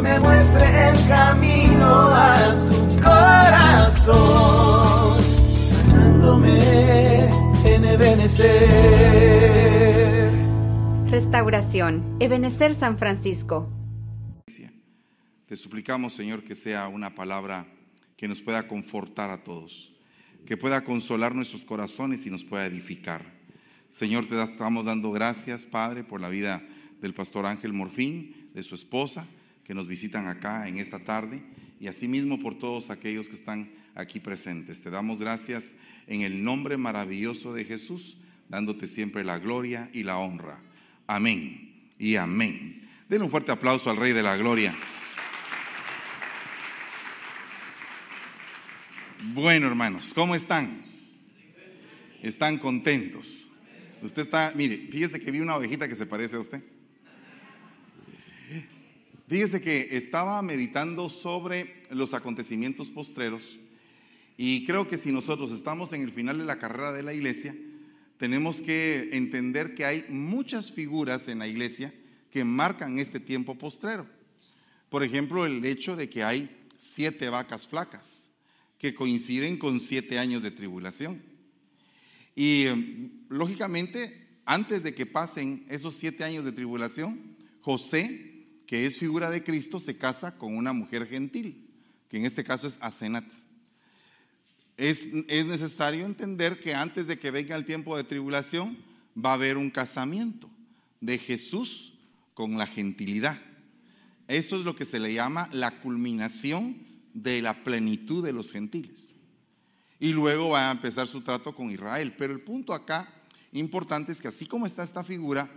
que 0.00 0.08
me 0.08 0.20
muestre 0.20 0.64
el 0.64 1.08
camino 1.08 1.84
a 1.84 2.36
tu 2.70 3.02
corazón, 3.02 4.14
sanándome 5.54 7.28
en 7.66 7.84
Ebenecer. 7.84 8.40
Restauración, 11.06 12.16
Ebenecer 12.18 12.72
San 12.74 12.96
Francisco. 12.98 13.70
Te 15.46 15.56
suplicamos, 15.56 16.12
Señor, 16.14 16.44
que 16.44 16.54
sea 16.54 16.86
una 16.86 17.14
palabra 17.16 17.66
que 18.16 18.28
nos 18.28 18.40
pueda 18.40 18.68
confortar 18.68 19.30
a 19.30 19.42
todos, 19.42 19.92
que 20.46 20.56
pueda 20.56 20.84
consolar 20.84 21.34
nuestros 21.34 21.64
corazones 21.64 22.24
y 22.24 22.30
nos 22.30 22.44
pueda 22.44 22.64
edificar. 22.66 23.24
Señor, 23.90 24.26
te 24.26 24.40
estamos 24.40 24.86
dando 24.86 25.10
gracias, 25.10 25.66
Padre, 25.66 26.04
por 26.04 26.20
la 26.20 26.28
vida 26.28 26.62
del 27.00 27.14
pastor 27.14 27.46
Ángel 27.46 27.72
Morfín, 27.72 28.48
de 28.54 28.62
su 28.62 28.76
esposa, 28.76 29.26
que 29.70 29.74
nos 29.76 29.86
visitan 29.86 30.26
acá 30.26 30.66
en 30.66 30.78
esta 30.78 30.98
tarde, 30.98 31.40
y 31.78 31.86
asimismo 31.86 32.40
por 32.40 32.58
todos 32.58 32.90
aquellos 32.90 33.28
que 33.28 33.36
están 33.36 33.70
aquí 33.94 34.18
presentes. 34.18 34.82
Te 34.82 34.90
damos 34.90 35.20
gracias 35.20 35.72
en 36.08 36.22
el 36.22 36.42
nombre 36.42 36.76
maravilloso 36.76 37.54
de 37.54 37.64
Jesús, 37.64 38.16
dándote 38.48 38.88
siempre 38.88 39.22
la 39.22 39.38
gloria 39.38 39.88
y 39.92 40.02
la 40.02 40.18
honra. 40.18 40.58
Amén 41.06 41.92
y 42.00 42.16
amén. 42.16 42.90
Den 43.08 43.22
un 43.22 43.30
fuerte 43.30 43.52
aplauso 43.52 43.90
al 43.90 43.96
Rey 43.96 44.12
de 44.12 44.24
la 44.24 44.36
Gloria. 44.36 44.74
Bueno, 49.32 49.68
hermanos, 49.68 50.12
¿cómo 50.12 50.34
están? 50.34 50.82
¿Están 52.24 52.58
contentos? 52.58 53.48
Usted 54.02 54.22
está, 54.22 54.52
mire, 54.56 54.88
fíjese 54.90 55.20
que 55.20 55.30
vi 55.30 55.38
una 55.38 55.54
ovejita 55.54 55.86
que 55.86 55.94
se 55.94 56.06
parece 56.06 56.34
a 56.34 56.40
usted. 56.40 56.60
Fíjese 59.30 59.60
que 59.60 59.90
estaba 59.92 60.42
meditando 60.42 61.08
sobre 61.08 61.84
los 61.88 62.14
acontecimientos 62.14 62.90
postreros 62.90 63.60
y 64.36 64.66
creo 64.66 64.88
que 64.88 64.96
si 64.96 65.12
nosotros 65.12 65.52
estamos 65.52 65.92
en 65.92 66.02
el 66.02 66.10
final 66.10 66.38
de 66.38 66.44
la 66.44 66.58
carrera 66.58 66.90
de 66.90 67.04
la 67.04 67.14
iglesia, 67.14 67.54
tenemos 68.16 68.60
que 68.60 69.10
entender 69.12 69.76
que 69.76 69.84
hay 69.84 70.04
muchas 70.08 70.72
figuras 70.72 71.28
en 71.28 71.38
la 71.38 71.46
iglesia 71.46 71.94
que 72.32 72.42
marcan 72.42 72.98
este 72.98 73.20
tiempo 73.20 73.56
postrero. 73.56 74.04
Por 74.88 75.04
ejemplo, 75.04 75.46
el 75.46 75.64
hecho 75.64 75.94
de 75.94 76.10
que 76.10 76.24
hay 76.24 76.50
siete 76.76 77.28
vacas 77.28 77.68
flacas 77.68 78.28
que 78.78 78.96
coinciden 78.96 79.58
con 79.58 79.78
siete 79.78 80.18
años 80.18 80.42
de 80.42 80.50
tribulación. 80.50 81.22
Y 82.34 82.66
em, 82.66 83.12
lógicamente, 83.28 84.26
antes 84.44 84.82
de 84.82 84.92
que 84.92 85.06
pasen 85.06 85.66
esos 85.68 85.94
siete 85.94 86.24
años 86.24 86.44
de 86.44 86.50
tribulación, 86.50 87.36
José, 87.60 88.29
que 88.70 88.86
es 88.86 88.98
figura 88.98 89.30
de 89.30 89.42
Cristo, 89.42 89.80
se 89.80 89.98
casa 89.98 90.38
con 90.38 90.56
una 90.56 90.72
mujer 90.72 91.08
gentil, 91.08 91.68
que 92.08 92.18
en 92.18 92.24
este 92.24 92.44
caso 92.44 92.68
es 92.68 92.78
Asenat. 92.80 93.24
Es, 94.76 95.08
es 95.26 95.44
necesario 95.44 96.06
entender 96.06 96.60
que 96.60 96.72
antes 96.72 97.08
de 97.08 97.18
que 97.18 97.32
venga 97.32 97.56
el 97.56 97.64
tiempo 97.64 97.96
de 97.96 98.04
tribulación, 98.04 98.78
va 99.12 99.30
a 99.30 99.34
haber 99.34 99.56
un 99.56 99.70
casamiento 99.70 100.48
de 101.00 101.18
Jesús 101.18 101.94
con 102.32 102.58
la 102.58 102.68
gentilidad. 102.68 103.42
Eso 104.28 104.54
es 104.56 104.64
lo 104.64 104.76
que 104.76 104.84
se 104.84 105.00
le 105.00 105.14
llama 105.14 105.48
la 105.50 105.80
culminación 105.80 106.76
de 107.12 107.42
la 107.42 107.64
plenitud 107.64 108.24
de 108.24 108.32
los 108.32 108.52
gentiles. 108.52 109.16
Y 109.98 110.12
luego 110.12 110.50
va 110.50 110.68
a 110.68 110.72
empezar 110.72 111.08
su 111.08 111.22
trato 111.22 111.56
con 111.56 111.72
Israel. 111.72 112.14
Pero 112.16 112.32
el 112.32 112.40
punto 112.40 112.72
acá 112.72 113.12
importante 113.50 114.12
es 114.12 114.20
que 114.20 114.28
así 114.28 114.46
como 114.46 114.64
está 114.64 114.84
esta 114.84 115.02
figura, 115.02 115.50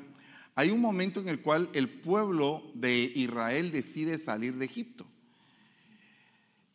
hay 0.55 0.69
un 0.69 0.79
momento 0.79 1.19
en 1.19 1.29
el 1.29 1.41
cual 1.41 1.69
el 1.73 1.89
pueblo 1.89 2.63
de 2.73 3.11
Israel 3.15 3.71
decide 3.71 4.17
salir 4.19 4.55
de 4.55 4.65
Egipto. 4.65 5.05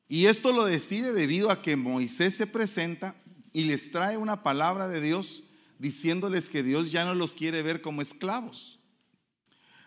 Y 0.09 0.27
esto 0.27 0.53
lo 0.53 0.65
decide 0.65 1.13
debido 1.13 1.51
a 1.51 1.63
que 1.63 1.77
Moisés 1.77 2.35
se 2.35 2.47
presenta 2.47 3.15
y 3.53 3.65
les 3.65 3.91
trae 3.91 4.17
una 4.17 4.43
palabra 4.43 4.89
de 4.89 5.01
Dios 5.01 5.45
diciéndoles 5.79 6.49
que 6.49 6.63
Dios 6.63 6.91
ya 6.91 7.05
no 7.05 7.15
los 7.15 7.33
quiere 7.33 7.63
ver 7.63 7.83
como 7.83 8.03
esclavos. 8.03 8.81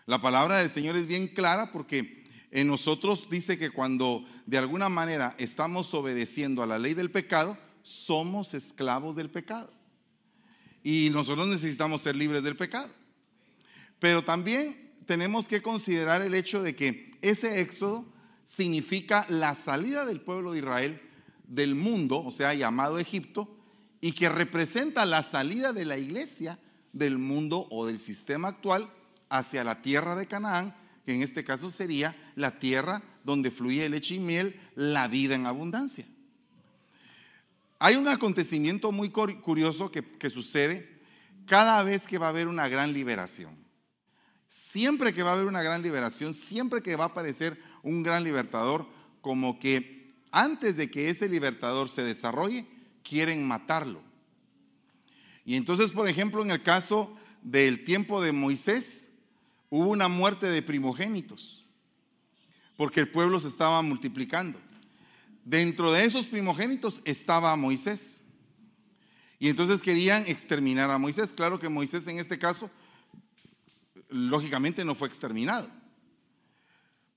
La 0.06 0.20
palabra 0.20 0.58
del 0.58 0.70
Señor 0.70 0.96
es 0.96 1.06
bien 1.06 1.28
clara 1.28 1.70
porque 1.70 2.24
en 2.50 2.68
nosotros 2.68 3.28
dice 3.30 3.58
que 3.58 3.70
cuando 3.70 4.24
de 4.46 4.58
alguna 4.58 4.88
manera 4.88 5.34
estamos 5.38 5.92
obedeciendo 5.92 6.62
a 6.62 6.66
la 6.66 6.78
ley 6.78 6.94
del 6.94 7.10
pecado, 7.10 7.58
somos 7.82 8.54
esclavos 8.54 9.16
del 9.16 9.30
pecado. 9.30 9.72
Y 10.82 11.10
nosotros 11.10 11.46
necesitamos 11.48 12.02
ser 12.02 12.16
libres 12.16 12.42
del 12.42 12.56
pecado. 12.56 12.90
Pero 14.02 14.24
también 14.24 14.90
tenemos 15.06 15.46
que 15.46 15.62
considerar 15.62 16.22
el 16.22 16.34
hecho 16.34 16.60
de 16.60 16.74
que 16.74 17.12
ese 17.22 17.60
éxodo 17.60 18.04
significa 18.44 19.24
la 19.28 19.54
salida 19.54 20.04
del 20.04 20.20
pueblo 20.20 20.50
de 20.50 20.58
Israel 20.58 21.00
del 21.46 21.76
mundo, 21.76 22.18
o 22.18 22.32
sea, 22.32 22.52
llamado 22.52 22.98
Egipto, 22.98 23.56
y 24.00 24.10
que 24.10 24.28
representa 24.28 25.06
la 25.06 25.22
salida 25.22 25.72
de 25.72 25.84
la 25.84 25.98
iglesia 25.98 26.58
del 26.92 27.16
mundo 27.16 27.68
o 27.70 27.86
del 27.86 28.00
sistema 28.00 28.48
actual 28.48 28.92
hacia 29.28 29.62
la 29.62 29.82
tierra 29.82 30.16
de 30.16 30.26
Canaán, 30.26 30.74
que 31.06 31.14
en 31.14 31.22
este 31.22 31.44
caso 31.44 31.70
sería 31.70 32.16
la 32.34 32.58
tierra 32.58 33.04
donde 33.22 33.52
fluye 33.52 33.88
leche 33.88 34.16
y 34.16 34.18
miel, 34.18 34.60
la 34.74 35.06
vida 35.06 35.36
en 35.36 35.46
abundancia. 35.46 36.08
Hay 37.78 37.94
un 37.94 38.08
acontecimiento 38.08 38.90
muy 38.90 39.10
curioso 39.10 39.92
que, 39.92 40.28
sucede 40.28 40.98
cada 41.46 41.84
vez 41.84 42.08
que 42.08 42.18
va 42.18 42.26
a 42.26 42.30
haber 42.30 42.48
una 42.48 42.66
gran 42.66 42.92
liberación. 42.92 43.61
Siempre 44.54 45.14
que 45.14 45.22
va 45.22 45.30
a 45.30 45.32
haber 45.32 45.46
una 45.46 45.62
gran 45.62 45.80
liberación, 45.80 46.34
siempre 46.34 46.82
que 46.82 46.94
va 46.94 47.04
a 47.04 47.06
aparecer 47.06 47.58
un 47.82 48.02
gran 48.02 48.22
libertador, 48.22 48.86
como 49.22 49.58
que 49.58 50.12
antes 50.30 50.76
de 50.76 50.90
que 50.90 51.08
ese 51.08 51.26
libertador 51.26 51.88
se 51.88 52.02
desarrolle, 52.02 52.66
quieren 53.02 53.48
matarlo. 53.48 54.02
Y 55.46 55.56
entonces, 55.56 55.90
por 55.90 56.06
ejemplo, 56.06 56.42
en 56.42 56.50
el 56.50 56.62
caso 56.62 57.16
del 57.40 57.82
tiempo 57.86 58.20
de 58.20 58.32
Moisés, 58.32 59.08
hubo 59.70 59.88
una 59.88 60.08
muerte 60.08 60.44
de 60.44 60.60
primogénitos, 60.60 61.64
porque 62.76 63.00
el 63.00 63.08
pueblo 63.08 63.40
se 63.40 63.48
estaba 63.48 63.80
multiplicando. 63.80 64.58
Dentro 65.46 65.92
de 65.92 66.04
esos 66.04 66.26
primogénitos 66.26 67.00
estaba 67.06 67.56
Moisés. 67.56 68.20
Y 69.38 69.48
entonces 69.48 69.80
querían 69.80 70.26
exterminar 70.26 70.90
a 70.90 70.98
Moisés. 70.98 71.32
Claro 71.32 71.58
que 71.58 71.70
Moisés 71.70 72.06
en 72.06 72.18
este 72.18 72.38
caso, 72.38 72.70
lógicamente 74.12 74.84
no 74.84 74.94
fue 74.94 75.08
exterminado. 75.08 75.68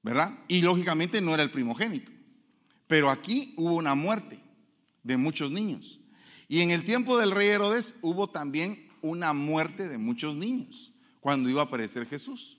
¿Verdad? 0.02 0.38
Y 0.48 0.62
lógicamente 0.62 1.22
no 1.22 1.34
era 1.34 1.44
el 1.44 1.52
primogénito. 1.52 2.12
Pero 2.88 3.10
aquí 3.10 3.54
hubo 3.58 3.76
una 3.76 3.96
muerte 3.96 4.40
de 5.04 5.18
muchos 5.18 5.52
niños. 5.52 6.00
Y 6.48 6.62
en 6.62 6.72
el 6.72 6.86
tiempo 6.86 7.18
del 7.18 7.32
rey 7.32 7.48
Herodes 7.48 7.96
hubo 8.02 8.30
también 8.30 8.88
una 9.02 9.34
muerte 9.34 9.88
de 9.88 9.98
muchos 9.98 10.36
niños 10.36 10.94
cuando 11.20 11.50
iba 11.50 11.62
a 11.62 11.66
aparecer 11.66 12.08
Jesús. 12.08 12.58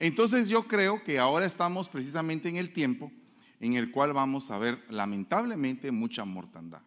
Entonces 0.00 0.48
yo 0.48 0.66
creo 0.66 1.02
que 1.02 1.18
ahora 1.18 1.46
estamos 1.46 1.88
precisamente 1.88 2.48
en 2.48 2.56
el 2.56 2.72
tiempo 2.72 3.12
en 3.60 3.74
el 3.74 3.90
cual 3.90 4.12
vamos 4.12 4.50
a 4.50 4.58
ver 4.58 4.84
lamentablemente 4.88 5.90
mucha 5.90 6.24
mortandad. 6.24 6.82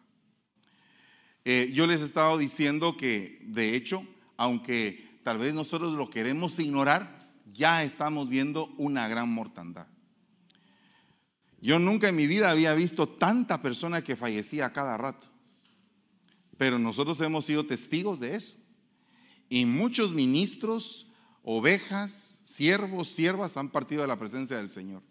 Eh, 1.44 1.70
yo 1.72 1.86
les 1.86 2.00
he 2.00 2.04
estado 2.04 2.38
diciendo 2.38 2.96
que 2.96 3.40
de 3.42 3.74
hecho, 3.74 4.06
aunque 4.36 5.11
tal 5.22 5.38
vez 5.38 5.54
nosotros 5.54 5.94
lo 5.94 6.10
queremos 6.10 6.58
ignorar, 6.58 7.30
ya 7.52 7.84
estamos 7.84 8.28
viendo 8.28 8.66
una 8.78 9.08
gran 9.08 9.28
mortandad. 9.28 9.86
Yo 11.60 11.78
nunca 11.78 12.08
en 12.08 12.16
mi 12.16 12.26
vida 12.26 12.50
había 12.50 12.74
visto 12.74 13.08
tanta 13.08 13.62
persona 13.62 14.02
que 14.02 14.16
fallecía 14.16 14.66
a 14.66 14.72
cada 14.72 14.96
rato, 14.96 15.28
pero 16.58 16.78
nosotros 16.78 17.20
hemos 17.20 17.44
sido 17.44 17.66
testigos 17.66 18.18
de 18.20 18.36
eso 18.36 18.56
y 19.48 19.66
muchos 19.66 20.12
ministros, 20.12 21.06
ovejas, 21.42 22.40
siervos, 22.42 23.08
siervas 23.08 23.56
han 23.56 23.68
partido 23.68 24.02
de 24.02 24.08
la 24.08 24.18
presencia 24.18 24.56
del 24.56 24.70
Señor. 24.70 25.02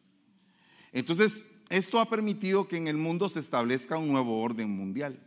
Entonces, 0.91 1.45
esto 1.69 1.99
ha 1.99 2.09
permitido 2.09 2.67
que 2.67 2.77
en 2.77 2.87
el 2.87 2.97
mundo 2.97 3.29
se 3.29 3.39
establezca 3.39 3.97
un 3.97 4.11
nuevo 4.11 4.41
orden 4.41 4.69
mundial. 4.69 5.19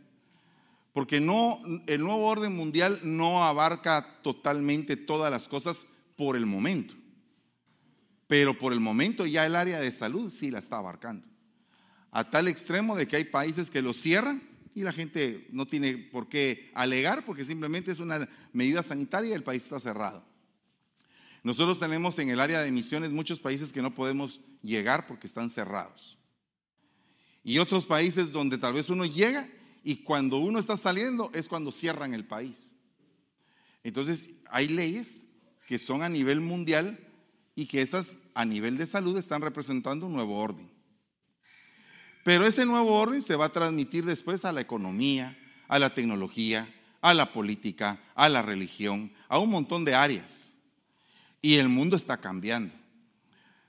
Porque 0.95 1.19
no, 1.19 1.61
el 1.87 2.01
nuevo 2.01 2.25
orden 2.25 2.55
mundial 2.55 3.01
no 3.03 3.43
abarca 3.43 4.21
totalmente 4.21 4.95
todas 4.95 5.29
las 5.29 5.49
cosas 5.49 5.85
por 6.15 6.37
el 6.37 6.45
momento. 6.45 6.93
Pero 8.27 8.57
por 8.57 8.71
el 8.71 8.79
momento 8.79 9.25
ya 9.25 9.45
el 9.45 9.57
área 9.57 9.81
de 9.81 9.91
salud 9.91 10.31
sí 10.31 10.51
la 10.51 10.59
está 10.59 10.77
abarcando. 10.77 11.27
A 12.11 12.29
tal 12.29 12.47
extremo 12.47 12.95
de 12.95 13.09
que 13.09 13.17
hay 13.17 13.25
países 13.25 13.69
que 13.69 13.81
lo 13.81 13.91
cierran 13.91 14.41
y 14.73 14.83
la 14.83 14.93
gente 14.93 15.49
no 15.51 15.65
tiene 15.65 15.97
por 15.97 16.29
qué 16.29 16.71
alegar 16.73 17.25
porque 17.25 17.43
simplemente 17.43 17.91
es 17.91 17.99
una 17.99 18.29
medida 18.53 18.81
sanitaria 18.81 19.31
y 19.31 19.33
el 19.33 19.43
país 19.43 19.63
está 19.63 19.81
cerrado. 19.81 20.23
Nosotros 21.43 21.77
tenemos 21.77 22.17
en 22.19 22.29
el 22.29 22.39
área 22.39 22.61
de 22.61 22.71
misiones 22.71 23.11
muchos 23.11 23.41
países 23.41 23.73
que 23.73 23.81
no 23.81 23.93
podemos 23.93 24.39
llegar 24.63 25.07
porque 25.07 25.27
están 25.27 25.49
cerrados. 25.49 26.17
Y 27.43 27.57
otros 27.57 27.85
países 27.85 28.31
donde 28.31 28.57
tal 28.57 28.71
vez 28.71 28.89
uno 28.89 29.05
llega 29.05 29.49
y 29.85 29.97
cuando 29.97 30.39
uno 30.39 30.57
está 30.57 30.75
saliendo 30.75 31.29
es 31.33 31.47
cuando 31.47 31.71
cierran 31.71 32.15
el 32.15 32.25
país. 32.25 32.73
Entonces 33.83 34.31
hay 34.49 34.67
leyes 34.67 35.27
que 35.67 35.77
son 35.77 36.01
a 36.01 36.09
nivel 36.09 36.41
mundial 36.41 36.99
y 37.53 37.67
que 37.67 37.83
esas 37.83 38.17
a 38.33 38.45
nivel 38.45 38.77
de 38.77 38.87
salud 38.87 39.15
están 39.15 39.43
representando 39.43 40.07
un 40.07 40.13
nuevo 40.13 40.39
orden. 40.39 40.67
Pero 42.23 42.47
ese 42.47 42.65
nuevo 42.65 42.99
orden 42.99 43.21
se 43.21 43.35
va 43.35 43.45
a 43.45 43.51
transmitir 43.51 44.05
después 44.05 44.43
a 44.43 44.51
la 44.51 44.61
economía, 44.61 45.37
a 45.67 45.77
la 45.77 45.93
tecnología, 45.93 46.67
a 47.01 47.13
la 47.13 47.31
política, 47.31 48.01
a 48.15 48.27
la 48.27 48.41
religión, 48.41 49.13
a 49.29 49.37
un 49.37 49.51
montón 49.51 49.85
de 49.85 49.93
áreas. 49.93 50.55
Y 51.43 51.57
el 51.57 51.69
mundo 51.69 51.95
está 51.95 52.17
cambiando. 52.17 52.73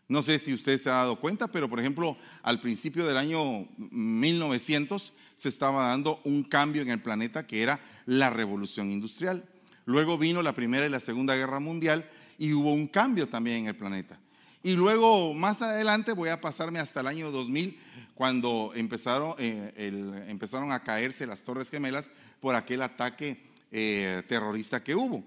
No 0.08 0.22
sé 0.22 0.38
si 0.38 0.54
usted 0.54 0.78
se 0.78 0.88
ha 0.88 0.94
dado 0.94 1.16
cuenta, 1.16 1.48
pero 1.48 1.68
por 1.68 1.80
ejemplo, 1.80 2.16
al 2.42 2.60
principio 2.60 3.06
del 3.06 3.16
año 3.16 3.66
1900 3.76 5.12
se 5.34 5.48
estaba 5.48 5.88
dando 5.88 6.20
un 6.24 6.44
cambio 6.44 6.82
en 6.82 6.90
el 6.90 7.02
planeta 7.02 7.46
que 7.46 7.62
era 7.62 7.80
la 8.06 8.30
revolución 8.30 8.90
industrial. 8.90 9.44
Luego 9.84 10.16
vino 10.16 10.42
la 10.42 10.54
Primera 10.54 10.86
y 10.86 10.90
la 10.90 11.00
Segunda 11.00 11.34
Guerra 11.34 11.60
Mundial 11.60 12.08
y 12.38 12.52
hubo 12.52 12.72
un 12.72 12.86
cambio 12.86 13.28
también 13.28 13.58
en 13.58 13.66
el 13.68 13.76
planeta. 13.76 14.18
Y 14.62 14.72
luego, 14.72 15.32
más 15.32 15.62
adelante, 15.62 16.12
voy 16.12 16.28
a 16.28 16.40
pasarme 16.40 16.80
hasta 16.80 17.00
el 17.00 17.06
año 17.06 17.30
2000, 17.30 17.78
cuando 18.14 18.72
empezaron, 18.74 19.36
eh, 19.38 20.24
empezaron 20.26 20.72
a 20.72 20.82
caerse 20.82 21.26
las 21.26 21.42
Torres 21.42 21.70
Gemelas 21.70 22.10
por 22.40 22.54
aquel 22.54 22.82
ataque 22.82 23.44
eh, 23.70 24.22
terrorista 24.26 24.82
que 24.82 24.94
hubo. 24.94 25.22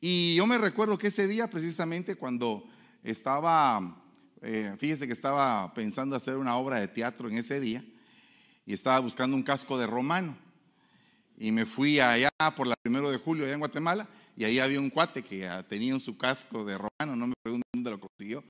Y 0.00 0.36
yo 0.36 0.46
me 0.46 0.58
recuerdo 0.58 0.98
que 0.98 1.08
ese 1.08 1.26
día, 1.26 1.50
precisamente 1.50 2.14
cuando 2.14 2.68
estaba, 3.02 4.04
eh, 4.42 4.74
fíjese 4.78 5.06
que 5.06 5.12
estaba 5.12 5.72
pensando 5.74 6.16
hacer 6.16 6.36
una 6.36 6.56
obra 6.56 6.80
de 6.80 6.88
teatro 6.88 7.28
en 7.28 7.38
ese 7.38 7.60
día, 7.60 7.84
y 8.64 8.72
estaba 8.72 8.98
buscando 8.98 9.36
un 9.36 9.42
casco 9.42 9.78
de 9.78 9.86
romano. 9.86 10.36
Y 11.38 11.52
me 11.52 11.66
fui 11.66 12.00
allá 12.00 12.30
por 12.56 12.66
la 12.66 12.74
primero 12.82 13.10
de 13.10 13.18
julio, 13.18 13.44
allá 13.44 13.54
en 13.54 13.60
Guatemala, 13.60 14.08
y 14.36 14.44
ahí 14.44 14.58
había 14.58 14.80
un 14.80 14.90
cuate 14.90 15.22
que 15.22 15.48
tenía 15.68 15.98
su 15.98 16.16
casco 16.16 16.64
de 16.64 16.76
romano, 16.76 17.16
no 17.16 17.28
me 17.28 17.34
pregunto 17.42 17.66
dónde 17.72 17.90
lo 17.90 18.00
consiguió, 18.00 18.44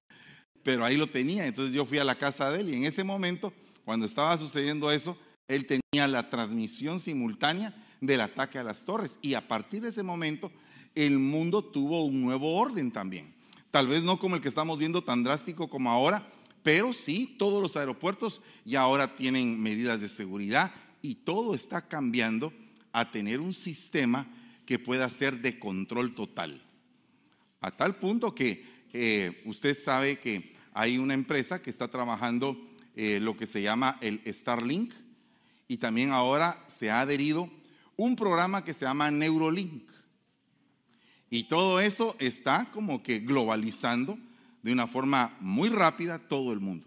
pero 0.62 0.84
ahí 0.84 0.96
lo 0.96 1.08
tenía. 1.08 1.46
Entonces 1.46 1.74
yo 1.74 1.86
fui 1.86 1.98
a 1.98 2.04
la 2.04 2.18
casa 2.18 2.50
de 2.50 2.60
él 2.60 2.70
y 2.70 2.76
en 2.76 2.84
ese 2.84 3.04
momento, 3.04 3.52
cuando 3.84 4.04
estaba 4.04 4.36
sucediendo 4.36 4.90
eso, 4.90 5.16
él 5.46 5.66
tenía 5.66 6.08
la 6.08 6.28
transmisión 6.28 6.98
simultánea 6.98 7.72
del 8.00 8.20
ataque 8.20 8.58
a 8.58 8.64
las 8.64 8.84
torres. 8.84 9.18
Y 9.22 9.34
a 9.34 9.46
partir 9.46 9.82
de 9.82 9.90
ese 9.90 10.02
momento, 10.02 10.50
el 10.96 11.18
mundo 11.18 11.62
tuvo 11.62 12.04
un 12.04 12.20
nuevo 12.20 12.56
orden 12.56 12.90
también. 12.90 13.35
Tal 13.70 13.88
vez 13.88 14.02
no 14.02 14.18
como 14.18 14.36
el 14.36 14.42
que 14.42 14.48
estamos 14.48 14.78
viendo 14.78 15.02
tan 15.02 15.22
drástico 15.22 15.68
como 15.68 15.90
ahora, 15.90 16.26
pero 16.62 16.92
sí, 16.92 17.36
todos 17.38 17.62
los 17.62 17.76
aeropuertos 17.76 18.42
ya 18.64 18.80
ahora 18.80 19.14
tienen 19.14 19.60
medidas 19.62 20.00
de 20.00 20.08
seguridad 20.08 20.72
y 21.02 21.14
todo 21.14 21.54
está 21.54 21.86
cambiando 21.86 22.52
a 22.92 23.10
tener 23.10 23.40
un 23.40 23.54
sistema 23.54 24.26
que 24.64 24.78
pueda 24.78 25.08
ser 25.08 25.40
de 25.40 25.58
control 25.58 26.14
total. 26.14 26.62
A 27.60 27.70
tal 27.70 27.96
punto 27.96 28.34
que 28.34 28.66
eh, 28.92 29.42
usted 29.44 29.76
sabe 29.76 30.18
que 30.18 30.56
hay 30.72 30.98
una 30.98 31.14
empresa 31.14 31.62
que 31.62 31.70
está 31.70 31.88
trabajando 31.88 32.56
eh, 32.96 33.20
lo 33.20 33.36
que 33.36 33.46
se 33.46 33.62
llama 33.62 33.98
el 34.00 34.20
Starlink 34.26 34.92
y 35.68 35.76
también 35.76 36.12
ahora 36.12 36.64
se 36.66 36.90
ha 36.90 37.00
adherido 37.00 37.50
un 37.96 38.16
programa 38.16 38.64
que 38.64 38.74
se 38.74 38.84
llama 38.84 39.10
Neurolink. 39.10 39.88
Y 41.30 41.44
todo 41.44 41.80
eso 41.80 42.16
está 42.18 42.70
como 42.70 43.02
que 43.02 43.18
globalizando 43.20 44.18
de 44.62 44.72
una 44.72 44.86
forma 44.86 45.36
muy 45.40 45.68
rápida 45.68 46.18
todo 46.18 46.52
el 46.52 46.60
mundo. 46.60 46.86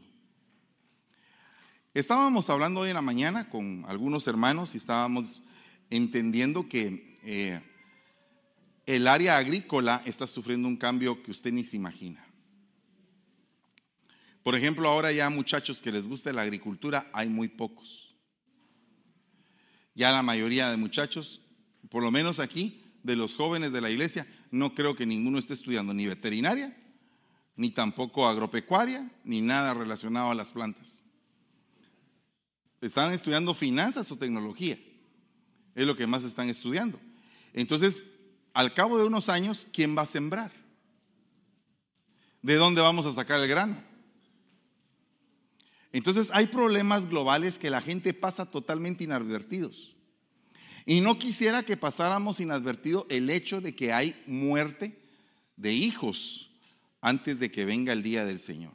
Estábamos 1.93 2.49
hablando 2.49 2.81
hoy 2.81 2.89
en 2.89 2.95
la 2.95 3.01
mañana 3.01 3.49
con 3.49 3.83
algunos 3.87 4.27
hermanos 4.27 4.75
y 4.75 4.77
estábamos 4.77 5.41
entendiendo 5.89 6.69
que 6.69 7.17
eh, 7.23 7.61
el 8.85 9.07
área 9.07 9.37
agrícola 9.37 10.01
está 10.05 10.27
sufriendo 10.27 10.67
un 10.67 10.77
cambio 10.77 11.21
que 11.21 11.31
usted 11.31 11.51
ni 11.51 11.65
se 11.65 11.75
imagina. 11.75 12.25
Por 14.43 14.55
ejemplo, 14.55 14.87
ahora 14.87 15.11
ya 15.11 15.29
muchachos 15.29 15.81
que 15.81 15.91
les 15.91 16.07
guste 16.07 16.33
la 16.33 16.43
agricultura 16.43 17.09
hay 17.13 17.27
muy 17.27 17.49
pocos. 17.49 18.15
Ya 19.93 20.11
la 20.11 20.23
mayoría 20.23 20.69
de 20.69 20.77
muchachos, 20.77 21.41
por 21.89 22.01
lo 22.01 22.11
menos 22.11 22.39
aquí, 22.39 22.81
de 23.03 23.15
los 23.15 23.35
jóvenes 23.35 23.71
de 23.71 23.81
la 23.81 23.89
iglesia, 23.89 24.27
no 24.51 24.73
creo 24.73 24.95
que 24.95 25.05
ninguno 25.05 25.39
esté 25.39 25.53
estudiando 25.53 25.93
ni 25.93 26.07
veterinaria, 26.07 26.75
ni 27.55 27.71
tampoco 27.71 28.27
agropecuaria, 28.27 29.11
ni 29.23 29.41
nada 29.41 29.73
relacionado 29.73 30.31
a 30.31 30.35
las 30.35 30.51
plantas. 30.51 31.03
Están 32.81 33.11
estudiando 33.11 33.53
finanzas 33.53 34.11
o 34.11 34.17
tecnología. 34.17 34.79
Es 35.75 35.85
lo 35.85 35.95
que 35.95 36.07
más 36.07 36.23
están 36.23 36.49
estudiando. 36.49 36.99
Entonces, 37.53 38.03
al 38.53 38.73
cabo 38.73 38.97
de 38.97 39.05
unos 39.05 39.29
años, 39.29 39.67
¿quién 39.73 39.97
va 39.97 40.03
a 40.03 40.05
sembrar? 40.05 40.51
¿De 42.41 42.55
dónde 42.55 42.81
vamos 42.81 43.05
a 43.05 43.13
sacar 43.13 43.41
el 43.41 43.49
grano? 43.49 43.89
Entonces 45.91 46.29
hay 46.33 46.47
problemas 46.47 47.07
globales 47.07 47.57
que 47.57 47.69
la 47.69 47.81
gente 47.81 48.13
pasa 48.13 48.45
totalmente 48.45 49.03
inadvertidos. 49.03 49.95
Y 50.85 51.01
no 51.01 51.19
quisiera 51.19 51.63
que 51.63 51.77
pasáramos 51.77 52.39
inadvertido 52.39 53.05
el 53.09 53.29
hecho 53.29 53.61
de 53.61 53.75
que 53.75 53.93
hay 53.93 54.21
muerte 54.25 54.97
de 55.55 55.73
hijos 55.73 56.49
antes 57.01 57.39
de 57.39 57.51
que 57.51 57.65
venga 57.65 57.93
el 57.93 58.03
día 58.03 58.25
del 58.25 58.39
Señor. 58.39 58.73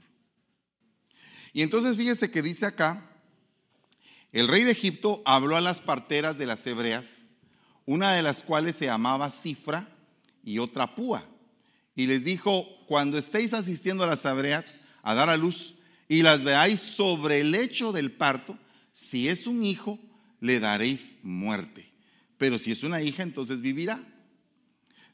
Y 1.52 1.62
entonces 1.62 1.96
fíjese 1.96 2.30
que 2.30 2.42
dice 2.42 2.66
acá, 2.66 3.10
el 4.32 4.48
rey 4.48 4.64
de 4.64 4.72
Egipto 4.72 5.22
habló 5.24 5.56
a 5.56 5.60
las 5.60 5.80
parteras 5.80 6.36
de 6.36 6.46
las 6.46 6.66
hebreas 6.66 7.24
una 7.86 8.12
de 8.12 8.22
las 8.22 8.42
cuales 8.42 8.76
se 8.76 8.86
llamaba 8.86 9.30
Cifra 9.30 9.88
y 10.42 10.58
otra 10.58 10.94
Púa. 10.94 11.24
Y 11.94 12.06
les 12.06 12.24
dijo, 12.24 12.66
cuando 12.86 13.18
estéis 13.18 13.54
asistiendo 13.54 14.04
a 14.04 14.08
las 14.08 14.24
hebreas 14.24 14.74
a 15.02 15.14
dar 15.14 15.28
a 15.28 15.36
luz 15.36 15.74
y 16.08 16.22
las 16.22 16.42
veáis 16.42 16.80
sobre 16.80 17.40
el 17.40 17.52
lecho 17.52 17.92
del 17.92 18.10
parto, 18.10 18.58
si 18.92 19.28
es 19.28 19.46
un 19.46 19.62
hijo, 19.62 19.98
le 20.40 20.60
daréis 20.60 21.14
muerte. 21.22 21.93
Pero 22.44 22.58
si 22.58 22.72
es 22.72 22.82
una 22.82 23.00
hija, 23.00 23.22
entonces 23.22 23.62
vivirá. 23.62 24.04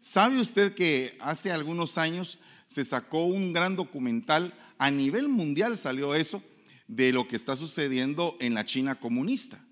¿Sabe 0.01 0.41
usted 0.41 0.75
que 0.75 1.17
hace 1.21 1.53
algunos 1.53 1.97
años 1.97 2.41
se 2.67 2.85
sacó 2.85 3.25
un 3.25 3.53
gran 3.53 3.77
documental, 3.77 4.53
a 4.79 4.91
nivel 4.91 5.29
mundial 5.29 5.79
salió 5.79 6.17
eso, 6.17 6.43
de 6.89 7.13
lo 7.13 7.29
que 7.29 7.37
está 7.37 7.55
sucediendo 7.55 8.37
en 8.41 8.55
la 8.55 8.67
China 8.67 8.99
comunista? 8.99 9.65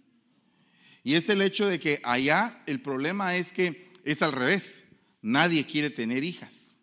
Y 1.03 1.15
es 1.15 1.29
el 1.29 1.43
hecho 1.43 1.67
de 1.67 1.81
que 1.81 2.01
allá 2.05 2.63
el 2.67 2.81
problema 2.81 3.35
es 3.35 3.53
que 3.53 3.91
es 4.05 4.23
al 4.23 4.31
revés. 4.31 4.85
Nadie 5.21 5.67
quiere 5.67 5.91
tener 5.91 6.23
hijas, 6.23 6.81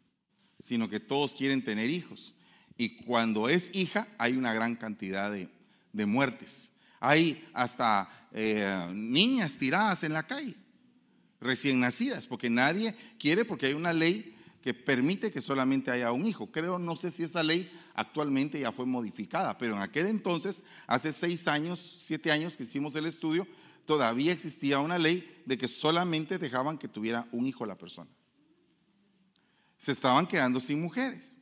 sino 0.60 0.89
que 0.89 1.00
todos 1.00 1.36
quieren 1.36 1.63
tener 1.63 1.89
hijos. 1.89 2.36
Y 2.75 2.98
cuando 3.06 3.48
es 3.48 3.69
hija 3.74 4.10
hay 4.18 4.33
una 4.36 4.54
gran 4.54 4.75
cantidad 4.75 5.31
de, 5.31 6.05
muertes. 6.05 6.74
Hay 7.00 7.48
hasta 7.53 8.27
eh, 8.34 8.88
niñas 8.94 9.58
tiradas 9.58 10.03
en 10.03 10.12
la 10.12 10.27
calle, 10.27 10.58
recién 11.46 11.80
nacidas, 11.80 12.28
porque 12.28 12.50
nadie 12.50 12.96
quiere, 13.20 13.46
porque 13.46 13.68
hay 13.68 13.74
una 13.74 13.94
ley 13.94 14.36
que 14.62 14.74
permite 14.74 15.32
que 15.32 15.42
solamente 15.42 15.92
haya 15.92 16.12
un 16.12 16.25
hijo. 16.25 16.52
Creo, 16.52 16.80
no 16.80 16.96
sé 16.96 17.12
si 17.12 17.24
esa 17.24 17.44
ley 17.44 17.72
actualmente 17.94 18.60
ya 18.60 18.72
fue 18.72 18.86
modificada, 18.86 19.58
pero 19.58 19.75
en 19.75 19.82
aquel 19.82 20.08
entonces, 20.08 20.64
hace 20.88 21.14
seis 21.14 21.48
años, 21.48 21.98
siete 22.00 22.32
años 22.32 22.58
que 22.58 22.64
hicimos 22.64 22.96
el 22.96 23.06
estudio, 23.06 23.48
todavía 23.86 24.34
existía 24.34 24.80
una 24.80 24.98
ley 24.98 25.44
de 25.46 25.58
que 25.58 25.68
solamente 25.68 26.40
dejaban 26.40 26.78
que 26.80 26.88
tuviera 26.88 27.28
un 27.32 27.46
hijo 27.46 27.66
la 27.66 27.78
persona. 27.78 28.10
Se 29.78 29.92
estaban 29.92 30.25
quedando 30.25 30.60
sin 30.60 30.82
mujeres. 30.82 31.38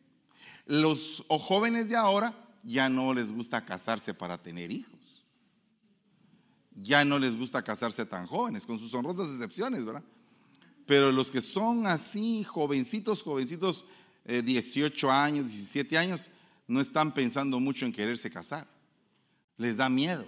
Los 0.66 1.24
jóvenes 1.30 1.90
de 1.90 1.96
ahora 1.96 2.38
ya 2.64 2.90
no 2.90 3.14
les 3.14 3.32
gusta 3.32 3.66
casarse 3.66 4.14
para 4.14 4.42
tener 4.42 4.72
hijos. 4.72 5.03
Ya 6.76 7.06
no 7.06 7.20
les 7.20 7.38
gusta 7.38 7.64
casarse 7.64 8.06
tan 8.06 8.26
jóvenes, 8.26 8.66
con 8.66 8.80
sus 8.80 8.94
honrosas 8.94 9.30
excepciones, 9.30 9.86
¿verdad? 9.86 10.04
Pero 10.86 11.12
los 11.12 11.32
que 11.32 11.42
son 11.42 11.88
así, 11.88 12.44
jovencitos, 12.44 13.22
jovencitos, 13.22 13.86
18 14.26 15.08
eh, 15.08 15.12
años, 15.12 15.50
17 15.50 15.98
años, 15.98 16.30
no 16.68 16.82
están 16.82 17.14
pensando 17.14 17.60
mucho 17.60 17.86
en 17.86 17.94
quererse 17.94 18.30
casar. 18.30 18.68
Les 19.58 19.78
da 19.78 19.90
miedo. 19.90 20.26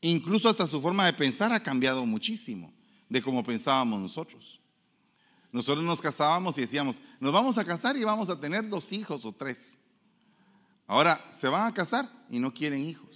Incluso 0.00 0.48
hasta 0.48 0.66
su 0.66 0.80
forma 0.80 1.06
de 1.06 1.12
pensar 1.12 1.52
ha 1.52 1.62
cambiado 1.62 2.06
muchísimo 2.06 2.72
de 3.08 3.20
cómo 3.20 3.42
pensábamos 3.42 4.00
nosotros. 4.00 4.60
Nosotros 5.52 5.84
nos 5.84 6.00
casábamos 6.00 6.56
y 6.56 6.62
decíamos, 6.62 7.02
nos 7.18 7.32
vamos 7.32 7.58
a 7.58 7.64
casar 7.64 7.96
y 7.96 8.04
vamos 8.04 8.30
a 8.30 8.38
tener 8.38 8.68
dos 8.68 8.92
hijos 8.92 9.24
o 9.24 9.32
tres. 9.32 9.76
Ahora 10.86 11.24
se 11.28 11.48
van 11.48 11.66
a 11.66 11.74
casar 11.74 12.10
y 12.30 12.38
no 12.38 12.54
quieren 12.54 12.80
hijos. 12.80 13.09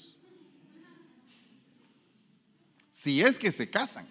Si 2.94 3.20
es 3.20 3.40
que 3.40 3.50
se 3.50 3.68
casan. 3.68 4.08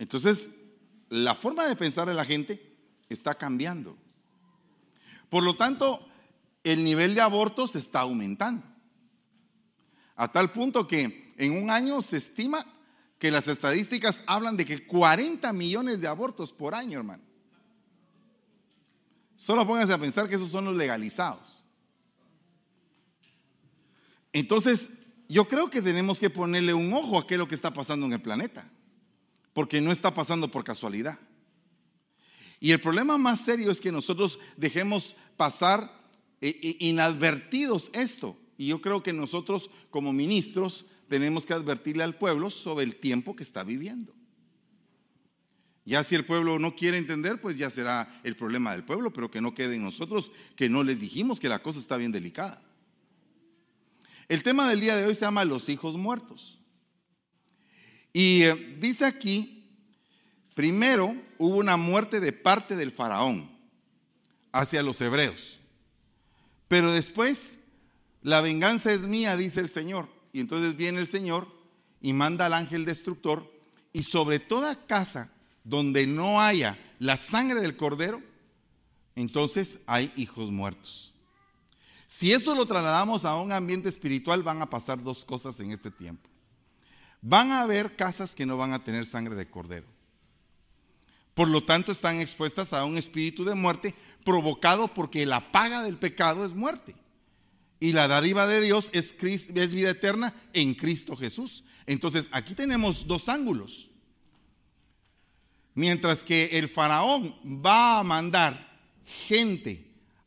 Entonces, 0.00 0.50
la 1.08 1.36
forma 1.36 1.68
de 1.68 1.76
pensar 1.76 2.08
de 2.08 2.14
la 2.14 2.24
gente 2.24 2.76
está 3.08 3.36
cambiando. 3.36 3.96
Por 5.28 5.44
lo 5.44 5.54
tanto, 5.54 6.04
el 6.64 6.82
nivel 6.82 7.14
de 7.14 7.20
abortos 7.20 7.76
está 7.76 8.00
aumentando. 8.00 8.66
A 10.16 10.32
tal 10.32 10.50
punto 10.50 10.88
que 10.88 11.28
en 11.36 11.62
un 11.62 11.70
año 11.70 12.02
se 12.02 12.16
estima 12.16 12.66
que 13.20 13.30
las 13.30 13.46
estadísticas 13.46 14.24
hablan 14.26 14.56
de 14.56 14.66
que 14.66 14.84
40 14.84 15.52
millones 15.52 16.00
de 16.00 16.08
abortos 16.08 16.52
por 16.52 16.74
año, 16.74 16.98
hermano. 16.98 17.22
Solo 19.36 19.64
pónganse 19.64 19.92
a 19.92 19.98
pensar 19.98 20.28
que 20.28 20.34
esos 20.34 20.50
son 20.50 20.64
los 20.64 20.76
legalizados. 20.76 21.64
Entonces, 24.32 24.90
yo 25.28 25.48
creo 25.48 25.70
que 25.70 25.82
tenemos 25.82 26.18
que 26.18 26.30
ponerle 26.30 26.74
un 26.74 26.92
ojo 26.92 27.18
a 27.18 27.26
qué 27.26 27.34
es 27.34 27.38
lo 27.38 27.48
que 27.48 27.54
está 27.54 27.72
pasando 27.72 28.06
en 28.06 28.12
el 28.12 28.22
planeta, 28.22 28.70
porque 29.52 29.80
no 29.80 29.92
está 29.92 30.14
pasando 30.14 30.50
por 30.50 30.64
casualidad. 30.64 31.18
Y 32.60 32.72
el 32.72 32.80
problema 32.80 33.18
más 33.18 33.40
serio 33.40 33.70
es 33.70 33.80
que 33.80 33.92
nosotros 33.92 34.38
dejemos 34.56 35.16
pasar 35.36 36.04
eh, 36.40 36.58
eh, 36.62 36.76
inadvertidos 36.80 37.90
esto. 37.92 38.38
Y 38.56 38.68
yo 38.68 38.80
creo 38.80 39.02
que 39.02 39.12
nosotros 39.12 39.70
como 39.90 40.12
ministros 40.12 40.86
tenemos 41.08 41.44
que 41.44 41.52
advertirle 41.52 42.04
al 42.04 42.16
pueblo 42.16 42.50
sobre 42.50 42.84
el 42.84 42.96
tiempo 42.96 43.36
que 43.36 43.42
está 43.42 43.64
viviendo. 43.64 44.14
Ya 45.84 46.02
si 46.02 46.14
el 46.14 46.24
pueblo 46.24 46.58
no 46.58 46.74
quiere 46.74 46.96
entender, 46.96 47.40
pues 47.40 47.58
ya 47.58 47.68
será 47.68 48.20
el 48.24 48.36
problema 48.36 48.72
del 48.72 48.84
pueblo, 48.84 49.12
pero 49.12 49.30
que 49.30 49.42
no 49.42 49.54
quede 49.54 49.74
en 49.74 49.84
nosotros 49.84 50.32
que 50.56 50.70
no 50.70 50.82
les 50.82 51.00
dijimos 51.00 51.38
que 51.38 51.48
la 51.48 51.62
cosa 51.62 51.78
está 51.78 51.96
bien 51.96 52.12
delicada. 52.12 52.62
El 54.28 54.42
tema 54.42 54.68
del 54.68 54.80
día 54.80 54.96
de 54.96 55.04
hoy 55.04 55.14
se 55.14 55.22
llama 55.22 55.44
los 55.44 55.68
hijos 55.68 55.96
muertos. 55.96 56.58
Y 58.12 58.42
eh, 58.42 58.76
dice 58.80 59.04
aquí, 59.04 59.66
primero 60.54 61.14
hubo 61.38 61.56
una 61.56 61.76
muerte 61.76 62.20
de 62.20 62.32
parte 62.32 62.76
del 62.76 62.92
faraón 62.92 63.50
hacia 64.52 64.82
los 64.82 65.00
hebreos. 65.00 65.58
Pero 66.68 66.92
después, 66.92 67.58
la 68.22 68.40
venganza 68.40 68.92
es 68.92 69.02
mía, 69.02 69.36
dice 69.36 69.60
el 69.60 69.68
Señor. 69.68 70.08
Y 70.32 70.40
entonces 70.40 70.76
viene 70.76 71.00
el 71.00 71.06
Señor 71.06 71.48
y 72.00 72.12
manda 72.12 72.46
al 72.46 72.54
ángel 72.54 72.84
destructor 72.84 73.50
y 73.92 74.02
sobre 74.02 74.40
toda 74.40 74.86
casa 74.86 75.30
donde 75.62 76.06
no 76.06 76.40
haya 76.40 76.78
la 76.98 77.16
sangre 77.16 77.60
del 77.60 77.76
cordero, 77.76 78.22
entonces 79.16 79.78
hay 79.86 80.12
hijos 80.16 80.50
muertos. 80.50 81.13
Si 82.16 82.32
eso 82.32 82.54
lo 82.54 82.64
trasladamos 82.64 83.24
a 83.24 83.34
un 83.38 83.50
ambiente 83.50 83.88
espiritual, 83.88 84.44
van 84.44 84.62
a 84.62 84.70
pasar 84.70 85.02
dos 85.02 85.24
cosas 85.24 85.58
en 85.58 85.72
este 85.72 85.90
tiempo. 85.90 86.30
Van 87.20 87.50
a 87.50 87.62
haber 87.62 87.96
casas 87.96 88.36
que 88.36 88.46
no 88.46 88.56
van 88.56 88.72
a 88.72 88.84
tener 88.84 89.04
sangre 89.04 89.34
de 89.34 89.50
cordero. 89.50 89.88
Por 91.34 91.48
lo 91.48 91.64
tanto, 91.64 91.90
están 91.90 92.20
expuestas 92.20 92.72
a 92.72 92.84
un 92.84 92.98
espíritu 92.98 93.44
de 93.44 93.56
muerte 93.56 93.96
provocado 94.24 94.86
porque 94.94 95.26
la 95.26 95.50
paga 95.50 95.82
del 95.82 95.98
pecado 95.98 96.44
es 96.44 96.54
muerte. 96.54 96.94
Y 97.80 97.90
la 97.90 98.06
dádiva 98.06 98.46
de 98.46 98.60
Dios 98.60 98.90
es, 98.92 99.16
es 99.20 99.74
vida 99.74 99.90
eterna 99.90 100.40
en 100.52 100.74
Cristo 100.74 101.16
Jesús. 101.16 101.64
Entonces, 101.84 102.28
aquí 102.30 102.54
tenemos 102.54 103.08
dos 103.08 103.28
ángulos. 103.28 103.90
Mientras 105.74 106.22
que 106.22 106.44
el 106.52 106.68
faraón 106.68 107.34
va 107.44 107.98
a 107.98 108.04
mandar 108.04 108.78
gente 109.26 109.83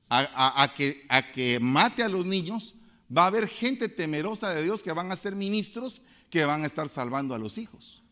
a, 0.09 0.73
que, 0.75 1.05
que 1.33 1.59
mate 1.59 2.03
a 2.03 2.09
los 2.09 2.25
niños, 2.25 2.75
va 3.15 3.23
a 3.23 3.27
haber 3.27 3.47
gente 3.47 3.89
temerosa 3.89 4.53
de 4.53 4.63
Dios 4.63 4.83
que 4.83 4.91
van 4.91 5.11
a 5.11 5.15
ser 5.15 5.35
ministros 5.35 6.01
que 6.29 6.45
van 6.45 6.63
a 6.63 6.67
estar 6.67 6.89
salvando 6.89 7.33
a 7.33 7.39
los 7.39 7.57
hijos. 7.57 8.03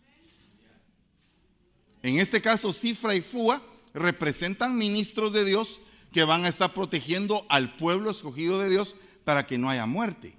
En 2.02 2.20
este 2.20 2.42
caso, 2.42 2.72
Cifra 2.72 3.16
y 3.16 3.22
Fua 3.22 3.62
representan 3.94 4.78
ministros 4.78 5.34
de 5.34 5.44
Dios 5.44 5.82
que 6.12 6.24
van 6.24 6.46
a 6.46 6.50
estar 6.50 6.74
protegiendo 6.74 7.46
al 7.50 7.76
pueblo 7.76 8.12
escogido 8.12 8.60
de 8.60 8.70
Dios 8.70 8.96
para 9.24 9.46
que 9.48 9.58
no 9.58 9.70
haya 9.70 9.86
muerte. 9.86 10.38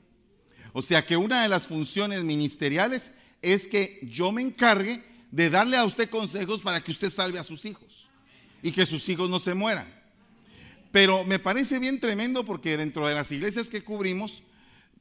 O 0.73 0.83
sea 0.83 1.05
que 1.05 1.17
una 1.17 1.43
de 1.43 1.49
las 1.49 1.67
funciones 1.67 2.25
ministeriales 2.25 3.13
es 3.43 3.67
que 3.67 3.99
yo 4.03 4.33
me 4.33 4.43
encargue 4.43 5.03
de 5.31 5.51
darle 5.51 5.77
a 5.77 5.85
usted 5.85 6.09
consejos 6.09 6.63
para 6.63 6.83
que 6.83 6.93
usted 6.93 7.11
salve 7.11 7.39
a 7.39 7.45
sus 7.45 7.65
hijos 7.65 8.09
y 8.63 8.73
que 8.73 8.87
sus 8.87 9.09
hijos 9.09 9.29
no 9.29 9.39
se 9.39 9.55
mueran. 9.55 9.96
Pero 10.93 11.25
me 11.25 11.39
parece 11.39 11.79
bien 11.79 12.01
tremendo 12.01 12.45
porque 12.45 12.77
dentro 12.77 13.07
de 13.07 13.15
las 13.15 13.31
iglesias 13.33 13.69
que 13.69 13.85
cubrimos, 13.85 14.43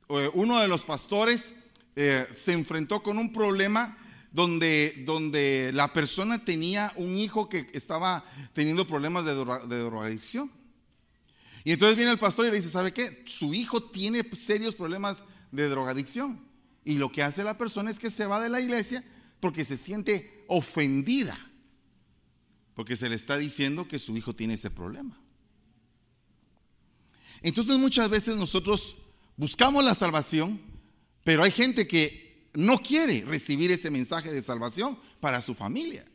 eh, 0.10 0.30
uno 0.34 0.60
de 0.60 0.68
los 0.68 0.86
pastores 0.86 1.54
eh, 1.96 2.28
se 2.32 2.54
enfrentó 2.54 3.02
con 3.02 3.18
un 3.18 3.32
problema 3.32 3.98
donde, 4.32 5.04
donde 5.06 5.72
la 5.74 5.94
persona 5.94 6.44
tenía 6.44 6.92
un 6.98 7.16
hijo 7.16 7.48
que 7.48 7.70
estaba 7.74 8.26
teniendo 8.54 8.86
problemas 8.86 9.24
de, 9.24 9.34
de 9.34 9.80
drogadicción. 9.80 10.52
Y 11.64 11.72
entonces 11.72 11.96
viene 11.96 12.12
el 12.12 12.20
pastor 12.20 12.46
y 12.46 12.50
le 12.50 12.58
dice, 12.58 12.70
¿sabe 12.70 12.94
qué? 12.94 13.24
Su 13.26 13.54
hijo 13.54 13.82
tiene 13.82 14.24
serios 14.34 14.76
problemas 14.76 15.24
de 15.52 15.70
drogadicción. 15.70 16.46
Y 16.84 16.98
lo 16.98 17.12
que 17.12 17.24
hace 17.24 17.44
la 17.44 17.58
persona 17.58 17.90
es 17.90 17.98
que 17.98 18.12
se 18.12 18.26
va 18.26 18.40
de 18.40 18.50
la 18.50 18.62
iglesia 18.62 19.04
porque 19.40 19.66
se 19.66 19.78
siente 19.78 20.44
ofendida, 20.48 21.52
porque 22.76 22.96
se 22.96 23.10
le 23.10 23.16
está 23.16 23.38
diciendo 23.38 23.88
que 23.88 24.00
su 24.00 24.16
hijo 24.16 24.36
tiene 24.36 24.54
ese 24.56 24.70
problema. 24.70 25.20
Entonces 27.46 27.78
muchas 27.78 28.10
veces 28.10 28.38
nosotros 28.38 28.96
buscamos 29.38 29.84
la 29.84 29.94
salvación, 29.94 30.60
pero 31.24 31.44
hay 31.44 31.52
gente 31.52 31.88
que 31.88 32.50
no 32.56 32.80
quiere 32.80 33.24
recibir 33.24 33.70
ese 33.70 33.92
mensaje 33.92 34.32
de 34.32 34.42
salvación 34.42 34.98
para 35.20 35.44
su 35.44 35.54
familia. 35.54 36.06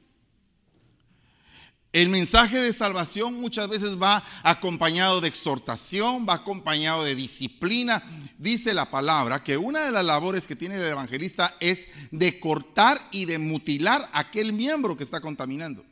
El 1.93 2.09
mensaje 2.09 2.59
de 2.59 2.73
salvación 2.73 3.35
muchas 3.35 3.69
veces 3.69 3.97
va 3.97 4.25
acompañado 4.43 5.21
de 5.21 5.29
exhortación, 5.29 6.27
va 6.29 6.35
acompañado 6.35 7.05
de 7.05 7.15
disciplina. 7.15 8.03
Dice 8.37 8.75
la 8.75 8.91
palabra 8.91 9.45
que 9.45 9.57
una 9.57 9.85
de 9.85 9.93
las 9.93 10.05
labores 10.05 10.49
que 10.49 10.57
tiene 10.57 10.75
el 10.75 10.83
evangelista 10.83 11.55
es 11.61 11.87
de 12.11 12.41
cortar 12.41 13.07
y 13.13 13.27
de 13.27 13.39
mutilar 13.39 14.11
aquel 14.13 14.53
miembro 14.53 14.97
que 14.97 15.05
está 15.05 15.21
contaminando. 15.21 15.85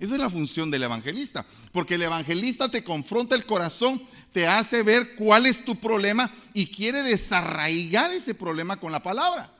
Esa 0.00 0.14
es 0.14 0.20
la 0.20 0.30
función 0.30 0.70
del 0.70 0.84
evangelista, 0.84 1.44
porque 1.72 1.96
el 1.96 2.02
evangelista 2.02 2.70
te 2.70 2.82
confronta 2.82 3.34
el 3.36 3.44
corazón, 3.44 4.02
te 4.32 4.46
hace 4.46 4.82
ver 4.82 5.14
cuál 5.14 5.46
es 5.46 5.64
tu 5.64 5.80
problema 5.80 6.30
y 6.54 6.66
quiere 6.66 7.02
desarraigar 7.02 8.10
ese 8.12 8.34
problema 8.34 8.78
con 8.78 8.92
la 8.92 9.02
palabra, 9.02 9.52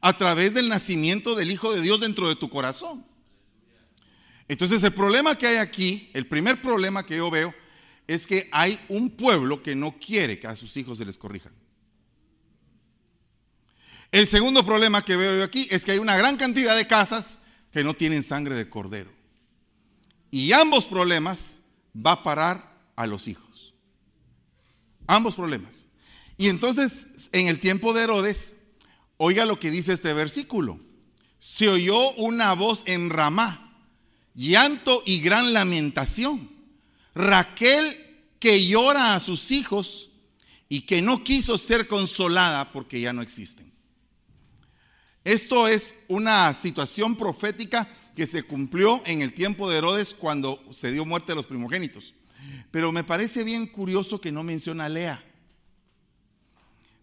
a 0.00 0.16
través 0.16 0.54
del 0.54 0.68
nacimiento 0.68 1.34
del 1.34 1.50
Hijo 1.50 1.72
de 1.72 1.82
Dios 1.82 2.00
dentro 2.00 2.28
de 2.28 2.36
tu 2.36 2.48
corazón. 2.48 3.04
Entonces 4.48 4.82
el 4.82 4.92
problema 4.92 5.36
que 5.36 5.46
hay 5.46 5.56
aquí, 5.56 6.10
el 6.12 6.26
primer 6.26 6.60
problema 6.60 7.06
que 7.06 7.16
yo 7.16 7.30
veo, 7.30 7.54
es 8.06 8.26
que 8.26 8.48
hay 8.50 8.80
un 8.88 9.10
pueblo 9.10 9.62
que 9.62 9.76
no 9.76 9.96
quiere 9.98 10.40
que 10.40 10.48
a 10.48 10.56
sus 10.56 10.76
hijos 10.76 10.98
se 10.98 11.04
les 11.04 11.16
corrijan. 11.16 11.52
El 14.10 14.26
segundo 14.26 14.66
problema 14.66 15.04
que 15.04 15.16
veo 15.16 15.38
yo 15.38 15.44
aquí 15.44 15.68
es 15.70 15.84
que 15.84 15.92
hay 15.92 15.98
una 15.98 16.16
gran 16.16 16.36
cantidad 16.36 16.74
de 16.74 16.88
casas 16.88 17.38
que 17.70 17.84
no 17.84 17.94
tienen 17.94 18.24
sangre 18.24 18.56
de 18.56 18.68
cordero. 18.68 19.12
Y 20.32 20.50
ambos 20.52 20.86
problemas 20.86 21.60
va 21.94 22.12
a 22.12 22.22
parar 22.24 22.76
a 22.96 23.06
los 23.06 23.28
hijos. 23.28 23.49
Ambos 25.10 25.34
problemas. 25.34 25.86
Y 26.36 26.48
entonces, 26.48 27.08
en 27.32 27.48
el 27.48 27.58
tiempo 27.58 27.92
de 27.92 28.04
Herodes, 28.04 28.54
oiga 29.16 29.44
lo 29.44 29.58
que 29.58 29.72
dice 29.72 29.92
este 29.92 30.12
versículo. 30.12 30.78
Se 31.40 31.68
oyó 31.68 32.12
una 32.12 32.52
voz 32.52 32.84
en 32.86 33.10
Ramá 33.10 33.76
llanto 34.36 35.02
y 35.04 35.20
gran 35.20 35.52
lamentación. 35.52 36.48
Raquel 37.12 38.22
que 38.38 38.64
llora 38.68 39.16
a 39.16 39.20
sus 39.20 39.50
hijos 39.50 40.10
y 40.68 40.82
que 40.82 41.02
no 41.02 41.24
quiso 41.24 41.58
ser 41.58 41.88
consolada 41.88 42.70
porque 42.70 43.00
ya 43.00 43.12
no 43.12 43.20
existen. 43.20 43.72
Esto 45.24 45.66
es 45.66 45.96
una 46.06 46.54
situación 46.54 47.16
profética 47.16 47.92
que 48.14 48.28
se 48.28 48.44
cumplió 48.44 49.02
en 49.06 49.22
el 49.22 49.34
tiempo 49.34 49.68
de 49.68 49.78
Herodes 49.78 50.14
cuando 50.14 50.62
se 50.70 50.92
dio 50.92 51.04
muerte 51.04 51.32
a 51.32 51.34
los 51.34 51.48
primogénitos. 51.48 52.14
Pero 52.70 52.92
me 52.92 53.04
parece 53.04 53.44
bien 53.44 53.66
curioso 53.66 54.20
que 54.20 54.32
no 54.32 54.42
menciona 54.42 54.86
a 54.86 54.88
Lea. 54.88 55.24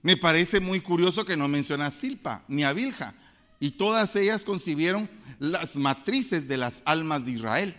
Me 0.02 0.16
parece 0.16 0.60
muy 0.60 0.80
curioso 0.80 1.26
que 1.26 1.36
no 1.36 1.48
menciona 1.48 1.88
a 1.88 1.92
Silpa 1.92 2.44
ni 2.48 2.64
a 2.64 2.74
Vilja. 2.74 3.16
Y 3.60 3.72
todas 3.72 4.16
ellas 4.16 4.46
concibieron 4.46 5.10
las 5.40 5.76
matrices 5.76 6.48
de 6.48 6.58
las 6.58 6.82
almas 6.86 7.26
de 7.26 7.32
Israel. 7.32 7.76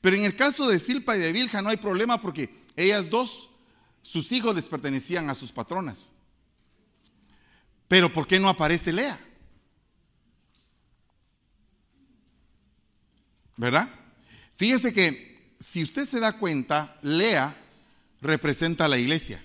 Pero 0.00 0.16
en 0.16 0.24
el 0.24 0.36
caso 0.36 0.68
de 0.68 0.78
Silpa 0.78 1.16
y 1.16 1.20
de 1.20 1.32
Vilja 1.32 1.62
no 1.62 1.68
hay 1.68 1.78
problema 1.78 2.20
porque 2.20 2.64
ellas 2.76 3.10
dos, 3.10 3.50
sus 4.02 4.30
hijos 4.32 4.54
les 4.54 4.68
pertenecían 4.68 5.28
a 5.30 5.34
sus 5.34 5.50
patronas. 5.50 6.12
Pero 7.88 8.12
¿por 8.12 8.26
qué 8.26 8.38
no 8.38 8.48
aparece 8.48 8.92
Lea? 8.92 9.18
¿Verdad? 13.56 13.88
Fíjese 14.56 14.92
que 14.92 15.35
si 15.58 15.82
usted 15.82 16.04
se 16.04 16.20
da 16.20 16.38
cuenta, 16.38 16.98
Lea 17.02 17.56
representa 18.20 18.84
a 18.84 18.88
la 18.88 18.98
iglesia 18.98 19.44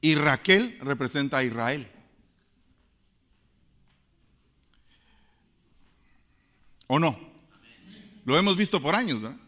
y 0.00 0.14
Raquel 0.14 0.78
representa 0.80 1.38
a 1.38 1.44
Israel. 1.44 1.88
¿O 6.86 6.98
no? 6.98 7.18
Lo 8.24 8.38
hemos 8.38 8.56
visto 8.56 8.82
por 8.82 8.94
años, 8.94 9.22
¿verdad? 9.22 9.38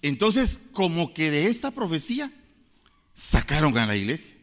Entonces, 0.00 0.60
como 0.72 1.12
que 1.14 1.30
de 1.30 1.46
esta 1.46 1.70
profecía 1.70 2.32
sacaron 3.14 3.76
a 3.78 3.86
la 3.86 3.96
iglesia. 3.96 4.34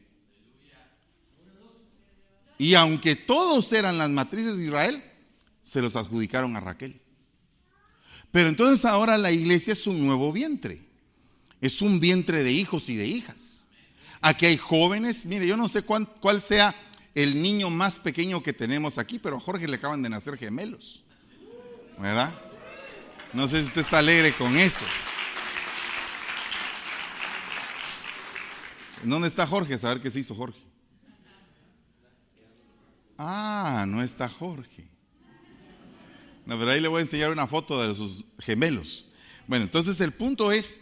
Y 2.58 2.74
aunque 2.74 3.16
todos 3.16 3.72
eran 3.72 3.98
las 3.98 4.10
matrices 4.10 4.58
de 4.58 4.66
Israel, 4.66 5.04
se 5.64 5.82
los 5.82 5.96
adjudicaron 5.96 6.56
a 6.56 6.60
Raquel. 6.60 7.02
Pero 8.32 8.50
entonces 8.50 8.86
ahora 8.86 9.18
la 9.18 9.32
iglesia 9.32 9.74
es 9.74 9.88
un 9.88 10.06
nuevo 10.06 10.32
vientre. 10.32 10.82
Es 11.62 11.82
un 11.82 12.00
vientre 12.00 12.44
de 12.44 12.52
hijos 12.52 12.90
y 12.90 12.96
de 12.96 13.08
hijas. 13.08 13.66
Aquí 14.22 14.46
hay 14.46 14.58
jóvenes, 14.58 15.26
mire, 15.26 15.48
yo 15.48 15.58
no 15.58 15.68
sé 15.68 15.82
cuál, 15.82 16.42
sea 16.42 16.76
el 17.16 17.42
niño 17.42 17.70
más 17.70 18.00
pequeño 18.00 18.44
que 18.44 18.54
tenemos 18.54 18.98
aquí, 18.98 19.18
pero 19.18 19.38
a 19.38 19.40
Jorge 19.40 19.68
le 19.68 19.78
acaban 19.78 20.02
de 20.02 20.10
nacer 20.10 20.38
gemelos. 20.38 21.04
¿Verdad? 21.98 22.34
No 23.34 23.48
sé 23.48 23.62
si 23.62 23.68
usted 23.68 23.82
está 23.82 24.00
alegre 24.00 24.34
con 24.34 24.56
eso. 24.58 24.86
¿Dónde 29.04 29.30
está 29.30 29.48
Jorge? 29.48 29.76
A 29.76 29.78
saber 29.78 30.02
qué 30.02 30.12
se 30.12 30.20
hizo 30.20 30.36
Jorge. 30.36 30.60
Ah, 33.18 33.86
no 33.88 34.02
está 34.04 34.28
Jorge. 34.28 34.89
Pero 36.58 36.72
ahí 36.72 36.82
le 36.82 36.88
voy 36.88 37.00
a 37.00 37.02
enseñar 37.02 37.32
una 37.32 37.48
foto 37.48 37.86
de 37.86 37.94
sus 37.94 38.26
gemelos. 38.40 39.06
Bueno, 39.48 39.66
entonces 39.66 40.00
el 40.02 40.14
punto 40.14 40.52
es 40.52 40.80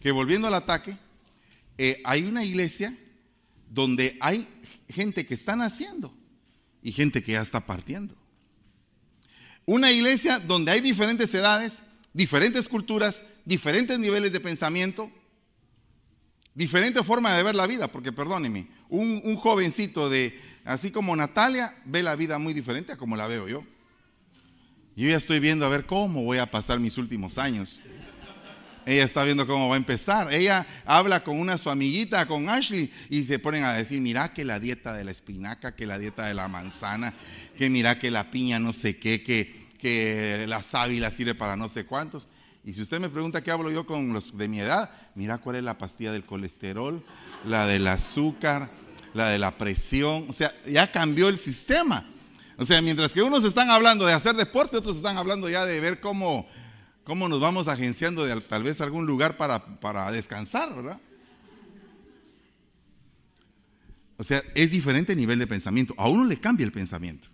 que 0.00 0.10
volviendo 0.12 0.48
al 0.48 0.54
ataque, 0.54 0.96
eh, 1.78 2.00
hay 2.04 2.24
una 2.24 2.44
iglesia 2.44 2.96
donde 3.68 4.16
hay 4.20 4.48
gente 4.88 5.26
que 5.26 5.34
está 5.34 5.56
naciendo 5.56 6.14
y 6.82 6.92
gente 6.92 7.22
que 7.22 7.32
ya 7.32 7.42
está 7.42 7.64
partiendo. 7.64 8.16
Una 9.66 9.92
iglesia 9.92 10.38
donde 10.38 10.72
hay 10.72 10.80
diferentes 10.80 11.32
edades, 11.34 11.82
diferentes 12.12 12.68
culturas, 12.68 13.22
diferentes 13.44 13.98
niveles 13.98 14.32
de 14.32 14.40
pensamiento, 14.40 15.10
diferente 16.54 17.02
forma 17.04 17.34
de 17.36 17.42
ver 17.42 17.54
la 17.54 17.66
vida, 17.66 17.90
porque 17.90 18.12
perdóneme, 18.12 18.68
un, 18.88 19.20
un, 19.24 19.36
jovencito 19.36 20.10
de, 20.10 20.38
así 20.64 20.90
como 20.90 21.14
Natalia, 21.14 21.80
ve 21.84 22.02
la 22.02 22.16
vida 22.16 22.38
muy 22.38 22.52
diferente 22.52 22.92
a 22.92 22.96
como 22.96 23.16
la 23.16 23.26
veo 23.28 23.48
yo. 23.48 23.64
Yo 24.96 25.08
ya 25.08 25.16
estoy 25.16 25.40
viendo 25.40 25.64
a 25.64 25.68
ver 25.68 25.86
cómo 25.86 26.22
voy 26.24 26.38
a 26.38 26.50
pasar 26.50 26.80
mis 26.80 26.98
últimos 26.98 27.38
años. 27.38 27.80
Ella 28.86 29.04
está 29.04 29.24
viendo 29.24 29.46
cómo 29.46 29.68
va 29.68 29.74
a 29.74 29.78
empezar. 29.78 30.32
Ella 30.32 30.66
habla 30.84 31.22
con 31.22 31.38
una 31.38 31.58
su 31.58 31.70
amiguita, 31.70 32.26
con 32.26 32.48
Ashley, 32.48 32.92
y 33.08 33.22
se 33.24 33.38
ponen 33.38 33.64
a 33.64 33.72
decir, 33.74 34.00
mira 34.00 34.32
que 34.32 34.44
la 34.44 34.58
dieta 34.58 34.92
de 34.92 35.04
la 35.04 35.10
espinaca, 35.10 35.76
que 35.76 35.86
la 35.86 35.98
dieta 35.98 36.26
de 36.26 36.34
la 36.34 36.48
manzana, 36.48 37.14
que 37.56 37.70
mira 37.70 37.98
que 37.98 38.10
la 38.10 38.30
piña 38.30 38.58
no 38.58 38.72
sé 38.72 38.98
qué, 38.98 39.22
que, 39.22 39.68
que 39.78 40.44
la 40.48 40.62
sábila 40.62 41.10
sirve 41.10 41.34
para 41.34 41.56
no 41.56 41.68
sé 41.68 41.84
cuántos. 41.84 42.28
Y 42.64 42.72
si 42.72 42.82
usted 42.82 43.00
me 43.00 43.08
pregunta 43.08 43.42
qué 43.42 43.50
hablo 43.50 43.70
yo 43.70 43.86
con 43.86 44.12
los 44.12 44.36
de 44.36 44.48
mi 44.48 44.60
edad, 44.60 44.90
mira 45.14 45.38
cuál 45.38 45.56
es 45.56 45.62
la 45.62 45.78
pastilla 45.78 46.12
del 46.12 46.24
colesterol, 46.24 47.02
la 47.44 47.66
del 47.66 47.86
azúcar, 47.86 48.70
la 49.14 49.28
de 49.28 49.38
la 49.38 49.56
presión. 49.56 50.26
O 50.28 50.32
sea, 50.32 50.52
ya 50.66 50.90
cambió 50.90 51.28
el 51.28 51.38
sistema. 51.38 52.06
O 52.60 52.64
sea, 52.64 52.82
mientras 52.82 53.14
que 53.14 53.22
unos 53.22 53.42
están 53.44 53.70
hablando 53.70 54.04
de 54.04 54.12
hacer 54.12 54.36
deporte, 54.36 54.76
otros 54.76 54.98
están 54.98 55.16
hablando 55.16 55.48
ya 55.48 55.64
de 55.64 55.80
ver 55.80 55.98
cómo, 55.98 56.46
cómo 57.04 57.26
nos 57.26 57.40
vamos 57.40 57.68
agenciando 57.68 58.26
de 58.26 58.38
tal 58.42 58.62
vez 58.62 58.82
algún 58.82 59.06
lugar 59.06 59.38
para, 59.38 59.80
para 59.80 60.12
descansar, 60.12 60.76
¿verdad? 60.76 61.00
O 64.18 64.22
sea, 64.22 64.42
es 64.54 64.72
diferente 64.72 65.12
el 65.12 65.18
nivel 65.18 65.38
de 65.38 65.46
pensamiento. 65.46 65.94
A 65.96 66.10
uno 66.10 66.26
le 66.26 66.38
cambia 66.38 66.66
el 66.66 66.70
pensamiento. 66.70 67.30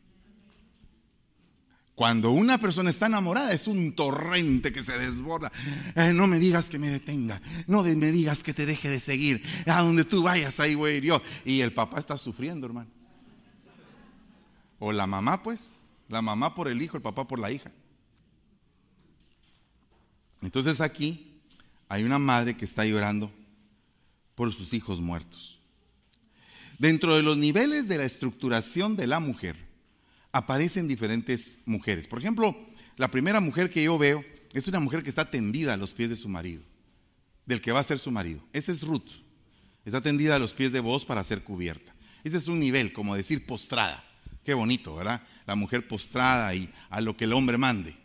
Cuando 1.97 2.31
una 2.31 2.59
persona 2.59 2.91
está 2.91 3.07
enamorada 3.07 3.53
es 3.53 3.67
un 3.67 3.97
torrente 3.97 4.73
que 4.73 4.85
se 4.85 4.97
desborda. 4.97 5.51
Eh, 5.97 6.13
no 6.13 6.29
me 6.29 6.39
digas 6.39 6.71
que 6.71 6.79
me 6.79 6.89
detenga. 6.89 7.43
No 7.67 7.83
me 7.83 8.13
digas 8.13 8.45
que 8.45 8.55
te 8.55 8.65
deje 8.65 8.89
de 8.89 9.01
seguir. 9.01 9.43
A 9.67 9.83
donde 9.83 10.05
tú 10.05 10.23
vayas, 10.23 10.61
ahí 10.61 10.77
voy 10.77 10.93
a 10.93 10.95
ir 10.95 11.03
yo. 11.03 11.21
Y 11.45 11.63
el 11.63 11.73
papá 11.73 11.99
está 11.99 12.17
sufriendo, 12.17 12.69
hermano. 12.69 12.91
O 14.79 14.93
la 14.93 15.07
mamá, 15.07 15.43
pues. 15.43 15.79
La 16.09 16.23
mamá 16.23 16.55
por 16.55 16.69
el 16.69 16.81
hijo, 16.83 16.97
el 16.97 17.03
papá 17.03 17.27
por 17.27 17.39
la 17.39 17.51
hija. 17.51 17.73
Entonces 20.43 20.81
aquí 20.81 21.41
hay 21.89 22.05
una 22.05 22.19
madre 22.19 22.57
que 22.57 22.65
está 22.65 22.85
llorando 22.85 23.33
por 24.35 24.53
sus 24.53 24.73
hijos 24.73 25.01
muertos. 25.01 25.59
Dentro 26.79 27.17
de 27.17 27.23
los 27.23 27.37
niveles 27.37 27.89
de 27.89 27.99
la 27.99 28.05
estructuración 28.05 28.97
de 28.97 29.07
la 29.07 29.19
mujer, 29.19 29.57
aparecen 30.31 30.87
diferentes 30.87 31.57
mujeres. 31.65 32.07
Por 32.07 32.19
ejemplo, 32.19 32.55
la 32.97 33.11
primera 33.11 33.41
mujer 33.41 33.71
que 33.71 33.83
yo 33.83 33.97
veo 33.97 34.25
es 34.53 34.69
una 34.69 34.81
mujer 34.81 35.03
que 35.03 35.09
está 35.09 35.31
tendida 35.31 35.75
a 35.75 35.77
los 35.77 35.93
pies 35.93 36.11
de 36.11 36.17
su 36.17 36.29
marido, 36.29 36.63
del 37.47 37.61
que 37.61 37.73
va 37.73 37.81
a 37.81 37.85
ser 37.85 37.99
su 37.99 38.11
marido. 38.11 38.43
Esa 38.53 38.73
es 38.73 38.83
Ruth. 38.83 39.11
Está 39.85 40.01
tendida 40.01 40.37
a 40.37 40.39
los 40.39 40.53
pies 40.53 40.73
de 40.73 40.81
vos 40.81 41.05
para 41.05 41.25
ser 41.25 41.43
cubierta. 41.43 41.95
Ese 42.25 42.37
es 42.37 42.49
un 42.49 42.61
nivel, 42.61 42.93
como 42.93 43.15
decir 43.15 43.47
postrada. 43.47 44.05
Qué 44.47 44.55
bonito, 44.55 44.95
¿verdad? 44.95 45.23
La 45.45 45.57
mujer 45.57 45.89
postrada 45.89 46.55
y 46.55 46.73
a 46.89 47.01
lo 47.01 47.17
que 47.17 47.25
el 47.25 47.33
hombre 47.33 47.59
mande. 47.59 47.97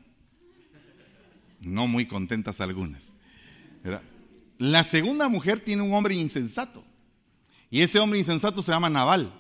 No 1.60 1.86
muy 1.86 2.08
contentas 2.08 2.60
algunas. 2.62 3.14
La 4.58 4.84
segunda 4.84 5.30
mujer 5.30 5.60
tiene 5.60 5.84
un 5.84 5.94
hombre 5.94 6.16
insensato. 6.16 6.84
Y 7.70 7.82
ese 7.82 8.00
hombre 8.00 8.18
insensato 8.18 8.64
se 8.64 8.72
llama 8.72 8.90
Naval. 8.90 9.32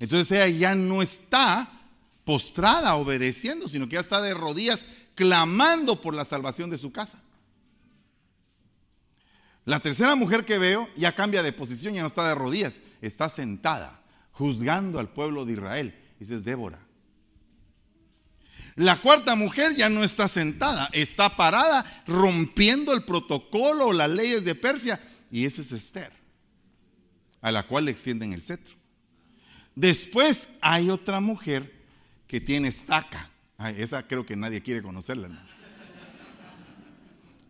Entonces 0.00 0.32
ella 0.32 0.48
ya 0.48 0.74
no 0.74 1.02
está 1.02 1.70
postrada 2.24 2.96
obedeciendo, 2.96 3.68
sino 3.68 3.88
que 3.88 3.94
ya 3.94 4.00
está 4.00 4.20
de 4.20 4.34
rodillas 4.34 4.88
clamando 5.14 6.02
por 6.02 6.14
la 6.14 6.24
salvación 6.24 6.68
de 6.68 6.78
su 6.78 6.90
casa. 6.90 7.22
La 9.64 9.78
tercera 9.78 10.16
mujer 10.16 10.44
que 10.44 10.58
veo 10.58 10.88
ya 10.96 11.14
cambia 11.14 11.44
de 11.44 11.52
posición, 11.52 11.94
ya 11.94 12.02
no 12.02 12.08
está 12.08 12.26
de 12.26 12.34
rodillas, 12.34 12.80
está 13.00 13.28
sentada, 13.28 14.02
juzgando 14.32 14.98
al 14.98 15.10
pueblo 15.10 15.44
de 15.44 15.52
Israel. 15.52 16.00
Esa 16.20 16.34
es 16.34 16.44
Débora. 16.44 16.78
La 18.76 19.00
cuarta 19.00 19.36
mujer 19.36 19.74
ya 19.76 19.88
no 19.88 20.02
está 20.02 20.26
sentada, 20.26 20.88
está 20.92 21.36
parada 21.36 22.02
rompiendo 22.06 22.92
el 22.92 23.04
protocolo 23.04 23.86
o 23.86 23.92
las 23.92 24.10
leyes 24.10 24.44
de 24.44 24.54
Persia. 24.54 25.00
Y 25.30 25.44
esa 25.44 25.62
es 25.62 25.70
Esther, 25.70 26.12
a 27.40 27.52
la 27.52 27.66
cual 27.66 27.84
le 27.84 27.92
extienden 27.92 28.32
el 28.32 28.42
cetro. 28.42 28.74
Después 29.76 30.48
hay 30.60 30.90
otra 30.90 31.20
mujer 31.20 31.72
que 32.26 32.40
tiene 32.40 32.68
estaca. 32.68 33.30
esa 33.76 34.06
creo 34.06 34.26
que 34.26 34.36
nadie 34.36 34.60
quiere 34.60 34.82
conocerla. 34.82 35.28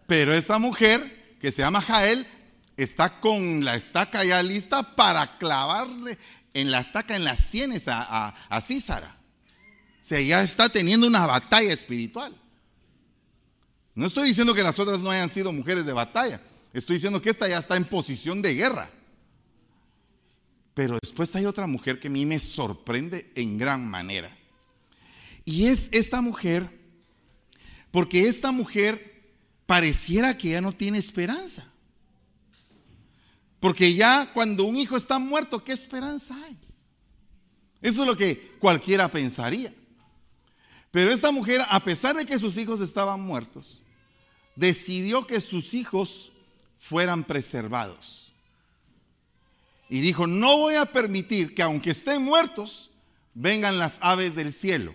Pero 0.06 0.34
esa 0.34 0.58
mujer 0.58 1.36
que 1.40 1.50
se 1.50 1.62
llama 1.62 1.80
Jael 1.80 2.26
está 2.76 3.20
con 3.20 3.64
la 3.64 3.76
estaca 3.76 4.24
ya 4.24 4.42
lista 4.42 4.94
para 4.94 5.38
clavarle 5.38 6.18
en 6.54 6.70
la 6.70 6.80
estaca 6.80 7.16
en 7.16 7.24
las 7.24 7.40
sienes 7.40 7.88
a, 7.88 8.02
a, 8.02 8.28
a 8.48 8.60
Císara. 8.60 9.18
O 10.00 10.04
sea, 10.04 10.20
ya 10.20 10.42
está 10.42 10.68
teniendo 10.68 11.06
una 11.06 11.26
batalla 11.26 11.72
espiritual. 11.72 12.40
No 13.94 14.06
estoy 14.06 14.28
diciendo 14.28 14.54
que 14.54 14.62
las 14.62 14.78
otras 14.78 15.00
no 15.00 15.10
hayan 15.10 15.28
sido 15.28 15.52
mujeres 15.52 15.84
de 15.86 15.92
batalla. 15.92 16.40
Estoy 16.72 16.96
diciendo 16.96 17.22
que 17.22 17.30
esta 17.30 17.48
ya 17.48 17.58
está 17.58 17.76
en 17.76 17.84
posición 17.84 18.42
de 18.42 18.54
guerra. 18.54 18.90
Pero 20.74 20.98
después 21.00 21.34
hay 21.36 21.46
otra 21.46 21.66
mujer 21.66 22.00
que 22.00 22.08
a 22.08 22.10
mí 22.10 22.26
me 22.26 22.40
sorprende 22.40 23.30
en 23.36 23.56
gran 23.58 23.88
manera. 23.88 24.36
Y 25.44 25.66
es 25.66 25.88
esta 25.92 26.20
mujer, 26.20 26.68
porque 27.92 28.26
esta 28.26 28.50
mujer 28.50 29.32
pareciera 29.66 30.36
que 30.36 30.50
ya 30.50 30.60
no 30.60 30.72
tiene 30.72 30.98
esperanza. 30.98 31.70
Porque 33.64 33.94
ya 33.94 34.30
cuando 34.30 34.64
un 34.64 34.76
hijo 34.76 34.94
está 34.94 35.18
muerto, 35.18 35.64
¿qué 35.64 35.72
esperanza 35.72 36.36
hay? 36.44 36.58
Eso 37.80 38.02
es 38.02 38.06
lo 38.06 38.14
que 38.14 38.52
cualquiera 38.58 39.10
pensaría. 39.10 39.72
Pero 40.90 41.10
esta 41.10 41.32
mujer, 41.32 41.62
a 41.70 41.82
pesar 41.82 42.14
de 42.14 42.26
que 42.26 42.38
sus 42.38 42.58
hijos 42.58 42.82
estaban 42.82 43.22
muertos, 43.22 43.80
decidió 44.54 45.26
que 45.26 45.40
sus 45.40 45.72
hijos 45.72 46.30
fueran 46.78 47.24
preservados. 47.24 48.34
Y 49.88 50.00
dijo, 50.00 50.26
no 50.26 50.58
voy 50.58 50.74
a 50.74 50.92
permitir 50.92 51.54
que 51.54 51.62
aunque 51.62 51.92
estén 51.92 52.20
muertos, 52.20 52.90
vengan 53.32 53.78
las 53.78 53.98
aves 54.02 54.34
del 54.34 54.52
cielo 54.52 54.94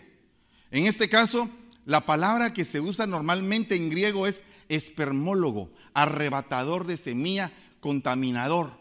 en 0.70 0.86
este 0.86 1.10
caso, 1.10 1.50
la 1.86 2.06
palabra 2.06 2.54
que 2.54 2.66
se 2.66 2.80
usa 2.80 3.08
normalmente 3.08 3.76
en 3.76 3.90
griego 3.90 4.28
es 4.28 4.44
espermólogo, 4.68 5.72
arrebatador 5.96 6.86
de 6.86 6.98
semilla, 6.98 7.52
contaminador. 7.80 8.80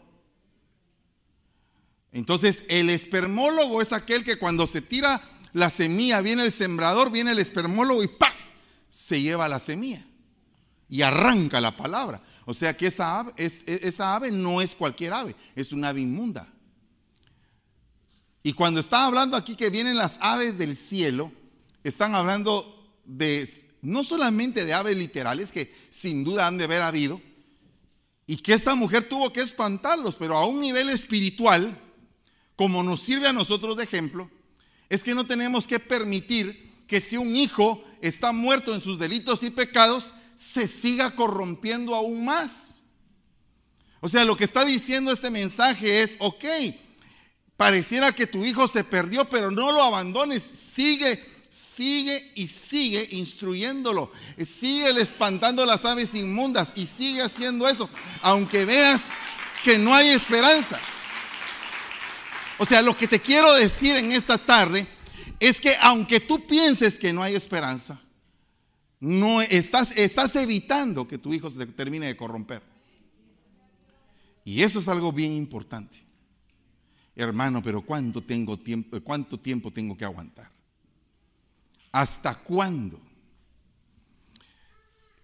Entonces, 2.11 2.65
el 2.69 2.89
espermólogo 2.89 3.81
es 3.81 3.93
aquel 3.93 4.23
que 4.23 4.39
cuando 4.39 4.65
se 4.67 4.81
tira 4.81 5.21
la 5.53 5.69
semilla, 5.69 6.21
viene 6.21 6.43
el 6.43 6.51
sembrador, 6.51 7.11
viene 7.11 7.31
el 7.31 7.39
espermólogo 7.39 8.03
y 8.03 8.07
¡paz! 8.07 8.53
se 8.89 9.21
lleva 9.21 9.47
la 9.47 9.59
semilla 9.59 10.05
y 10.89 11.03
arranca 11.03 11.61
la 11.61 11.77
palabra. 11.77 12.21
O 12.45 12.53
sea 12.53 12.75
que 12.75 12.87
esa 12.87 13.19
ave, 13.19 13.33
esa 13.37 14.15
ave 14.15 14.31
no 14.31 14.61
es 14.61 14.75
cualquier 14.75 15.13
ave, 15.13 15.35
es 15.55 15.71
una 15.71 15.89
ave 15.89 16.01
inmunda. 16.01 16.47
Y 18.41 18.53
cuando 18.53 18.79
está 18.79 19.05
hablando 19.05 19.37
aquí 19.37 19.55
que 19.55 19.69
vienen 19.69 19.97
las 19.97 20.17
aves 20.21 20.57
del 20.57 20.75
cielo, 20.75 21.31
están 21.83 22.15
hablando 22.15 22.97
de 23.05 23.47
no 23.81 24.03
solamente 24.03 24.65
de 24.65 24.73
aves 24.73 24.97
literales, 24.97 25.51
que 25.51 25.73
sin 25.89 26.23
duda 26.23 26.47
han 26.47 26.57
de 26.57 26.63
haber 26.63 26.81
habido, 26.81 27.21
y 28.29 28.37
que 28.37 28.53
esta 28.53 28.75
mujer 28.75 29.09
tuvo 29.09 29.33
que 29.33 29.41
espantarlos, 29.41 30.15
pero 30.15 30.37
a 30.37 30.45
un 30.45 30.61
nivel 30.61 30.89
espiritual, 30.89 31.81
como 32.55 32.83
nos 32.83 33.01
sirve 33.01 33.27
a 33.27 33.33
nosotros 33.33 33.75
de 33.75 33.83
ejemplo, 33.83 34.29
es 34.87 35.03
que 35.03 35.15
no 35.15 35.25
tenemos 35.25 35.65
que 35.65 35.79
permitir 35.79 36.85
que 36.85 37.01
si 37.01 37.17
un 37.17 37.35
hijo 37.35 37.83
está 38.01 38.31
muerto 38.31 38.75
en 38.75 38.81
sus 38.81 38.99
delitos 38.99 39.41
y 39.41 39.49
pecados, 39.49 40.13
se 40.35 40.67
siga 40.67 41.15
corrompiendo 41.15 41.95
aún 41.95 42.23
más. 42.23 42.83
O 43.99 44.07
sea, 44.07 44.23
lo 44.25 44.37
que 44.37 44.43
está 44.43 44.63
diciendo 44.63 45.11
este 45.11 45.31
mensaje 45.31 46.03
es, 46.03 46.15
ok, 46.19 46.45
pareciera 47.57 48.11
que 48.11 48.27
tu 48.27 48.45
hijo 48.45 48.67
se 48.67 48.83
perdió, 48.83 49.27
pero 49.27 49.49
no 49.49 49.71
lo 49.71 49.81
abandones, 49.81 50.43
sigue, 50.43 51.25
sigue 51.49 52.31
y 52.35 52.47
sigue 52.47 53.07
instruyéndolo, 53.11 54.11
sigue 54.43 54.89
espantando 55.01 55.65
las 55.65 55.85
aves 55.85 56.13
inmundas 56.15 56.73
y 56.75 56.85
sigue 56.85 57.21
haciendo 57.21 57.67
eso, 57.67 57.89
aunque 58.21 58.65
veas 58.65 59.09
que 59.63 59.77
no 59.77 59.93
hay 59.93 60.09
esperanza. 60.09 60.79
O 62.57 62.65
sea, 62.65 62.81
lo 62.81 62.95
que 62.95 63.07
te 63.07 63.19
quiero 63.19 63.53
decir 63.53 63.95
en 63.95 64.11
esta 64.11 64.37
tarde 64.37 64.85
es 65.39 65.61
que 65.61 65.75
aunque 65.81 66.19
tú 66.19 66.45
pienses 66.45 66.99
que 66.99 67.13
no 67.13 67.23
hay 67.23 67.35
esperanza, 67.35 68.01
no 68.99 69.41
estás, 69.41 69.91
estás 69.97 70.35
evitando 70.35 71.07
que 71.07 71.17
tu 71.17 71.33
hijo 71.33 71.49
se 71.49 71.65
termine 71.67 72.07
de 72.07 72.17
corromper. 72.17 72.61
Y 74.43 74.61
eso 74.61 74.79
es 74.79 74.87
algo 74.87 75.11
bien 75.11 75.33
importante. 75.33 76.03
Hermano, 77.15 77.61
pero 77.63 77.81
¿cuánto, 77.81 78.21
tengo 78.21 78.57
tiempo, 78.57 78.99
¿cuánto 79.01 79.39
tiempo 79.39 79.71
tengo 79.71 79.95
que 79.95 80.05
aguantar? 80.05 80.58
¿Hasta 81.91 82.35
cuándo? 82.35 83.01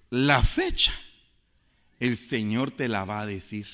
La 0.09 0.41
fecha, 0.41 0.93
el 1.99 2.17
Señor 2.17 2.71
te 2.71 2.87
la 2.87 3.05
va 3.05 3.21
a 3.21 3.25
decir. 3.25 3.67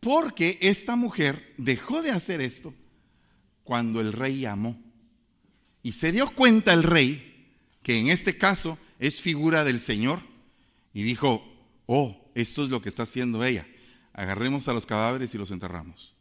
Porque 0.00 0.58
esta 0.60 0.96
mujer 0.96 1.54
dejó 1.56 2.02
de 2.02 2.10
hacer 2.10 2.40
esto 2.40 2.74
cuando 3.62 4.00
el 4.00 4.12
rey 4.12 4.40
llamó. 4.40 4.80
Y 5.82 5.92
se 5.92 6.12
dio 6.12 6.34
cuenta 6.34 6.72
el 6.72 6.82
rey, 6.82 7.56
que 7.82 7.98
en 7.98 8.08
este 8.08 8.36
caso 8.36 8.78
es 8.98 9.20
figura 9.20 9.64
del 9.64 9.80
Señor, 9.80 10.22
y 10.92 11.02
dijo, 11.02 11.42
oh, 11.86 12.30
esto 12.34 12.64
es 12.64 12.70
lo 12.70 12.80
que 12.80 12.88
está 12.88 13.02
haciendo 13.04 13.44
ella. 13.44 13.66
Agarremos 14.12 14.68
a 14.68 14.72
los 14.72 14.86
cadáveres 14.86 15.34
y 15.34 15.38
los 15.38 15.50
enterramos. 15.50 16.13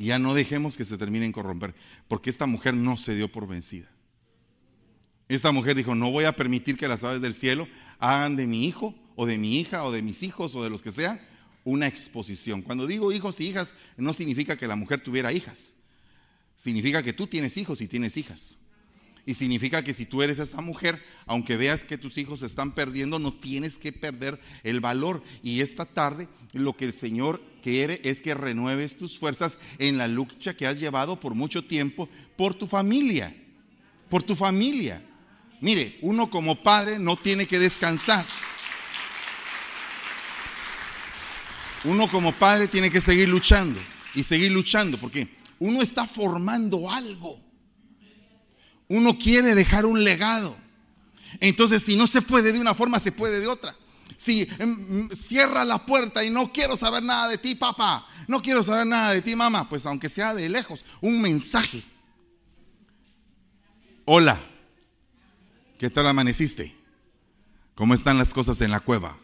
Y 0.00 0.06
ya 0.06 0.18
no 0.18 0.32
dejemos 0.32 0.78
que 0.78 0.86
se 0.86 0.96
terminen 0.96 1.30
corromper, 1.30 1.74
porque 2.08 2.30
esta 2.30 2.46
mujer 2.46 2.72
no 2.72 2.96
se 2.96 3.14
dio 3.14 3.30
por 3.30 3.46
vencida. 3.46 3.90
Esta 5.28 5.52
mujer 5.52 5.76
dijo, 5.76 5.94
no 5.94 6.10
voy 6.10 6.24
a 6.24 6.34
permitir 6.34 6.78
que 6.78 6.88
las 6.88 7.04
aves 7.04 7.20
del 7.20 7.34
cielo 7.34 7.68
hagan 7.98 8.34
de 8.34 8.46
mi 8.46 8.66
hijo 8.66 8.94
o 9.14 9.26
de 9.26 9.36
mi 9.36 9.60
hija 9.60 9.84
o 9.84 9.92
de 9.92 10.00
mis 10.00 10.22
hijos 10.22 10.54
o 10.54 10.64
de 10.64 10.70
los 10.70 10.80
que 10.80 10.90
sean 10.90 11.20
una 11.64 11.86
exposición. 11.86 12.62
Cuando 12.62 12.86
digo 12.86 13.12
hijos 13.12 13.42
y 13.42 13.48
hijas, 13.48 13.74
no 13.98 14.14
significa 14.14 14.56
que 14.56 14.66
la 14.66 14.74
mujer 14.74 15.02
tuviera 15.02 15.34
hijas. 15.34 15.74
Significa 16.56 17.02
que 17.02 17.12
tú 17.12 17.26
tienes 17.26 17.58
hijos 17.58 17.82
y 17.82 17.86
tienes 17.86 18.16
hijas. 18.16 18.56
Y 19.30 19.34
significa 19.34 19.84
que 19.84 19.94
si 19.94 20.06
tú 20.06 20.24
eres 20.24 20.40
esa 20.40 20.60
mujer, 20.60 21.00
aunque 21.24 21.56
veas 21.56 21.84
que 21.84 21.96
tus 21.96 22.18
hijos 22.18 22.40
se 22.40 22.46
están 22.46 22.74
perdiendo, 22.74 23.20
no 23.20 23.32
tienes 23.32 23.78
que 23.78 23.92
perder 23.92 24.40
el 24.64 24.80
valor. 24.80 25.22
Y 25.40 25.60
esta 25.60 25.84
tarde 25.84 26.26
lo 26.52 26.76
que 26.76 26.86
el 26.86 26.92
Señor 26.92 27.40
quiere 27.62 28.00
es 28.02 28.22
que 28.22 28.34
renueves 28.34 28.98
tus 28.98 29.20
fuerzas 29.20 29.56
en 29.78 29.98
la 29.98 30.08
lucha 30.08 30.56
que 30.56 30.66
has 30.66 30.80
llevado 30.80 31.20
por 31.20 31.36
mucho 31.36 31.64
tiempo 31.64 32.08
por 32.36 32.54
tu 32.54 32.66
familia. 32.66 33.32
Por 34.08 34.24
tu 34.24 34.34
familia. 34.34 35.00
Mire, 35.60 36.00
uno 36.02 36.28
como 36.28 36.60
padre 36.60 36.98
no 36.98 37.16
tiene 37.16 37.46
que 37.46 37.60
descansar. 37.60 38.26
Uno 41.84 42.10
como 42.10 42.32
padre 42.32 42.66
tiene 42.66 42.90
que 42.90 43.00
seguir 43.00 43.28
luchando 43.28 43.78
y 44.12 44.24
seguir 44.24 44.50
luchando. 44.50 44.98
¿Por 44.98 45.12
qué? 45.12 45.28
Uno 45.60 45.82
está 45.82 46.08
formando 46.08 46.90
algo. 46.90 47.49
Uno 48.90 49.16
quiere 49.16 49.54
dejar 49.54 49.86
un 49.86 50.04
legado. 50.04 50.56
Entonces, 51.38 51.82
si 51.82 51.96
no 51.96 52.06
se 52.06 52.20
puede 52.20 52.52
de 52.52 52.58
una 52.58 52.74
forma, 52.74 53.00
se 53.00 53.12
puede 53.12 53.40
de 53.40 53.46
otra. 53.46 53.74
Si 54.16 54.46
em, 54.58 55.08
cierra 55.10 55.64
la 55.64 55.86
puerta 55.86 56.24
y 56.24 56.28
no 56.28 56.52
quiero 56.52 56.76
saber 56.76 57.02
nada 57.02 57.28
de 57.28 57.38
ti, 57.38 57.54
papá, 57.54 58.06
no 58.26 58.42
quiero 58.42 58.62
saber 58.64 58.86
nada 58.86 59.14
de 59.14 59.22
ti, 59.22 59.36
mamá, 59.36 59.68
pues 59.68 59.86
aunque 59.86 60.08
sea 60.08 60.34
de 60.34 60.48
lejos, 60.48 60.84
un 61.00 61.22
mensaje. 61.22 61.84
Hola, 64.04 64.40
¿qué 65.78 65.88
tal 65.88 66.08
amaneciste? 66.08 66.76
¿Cómo 67.76 67.94
están 67.94 68.18
las 68.18 68.34
cosas 68.34 68.60
en 68.60 68.72
la 68.72 68.80
cueva? 68.80 69.16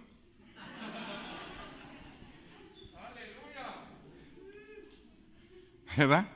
¿verdad? 5.97 6.29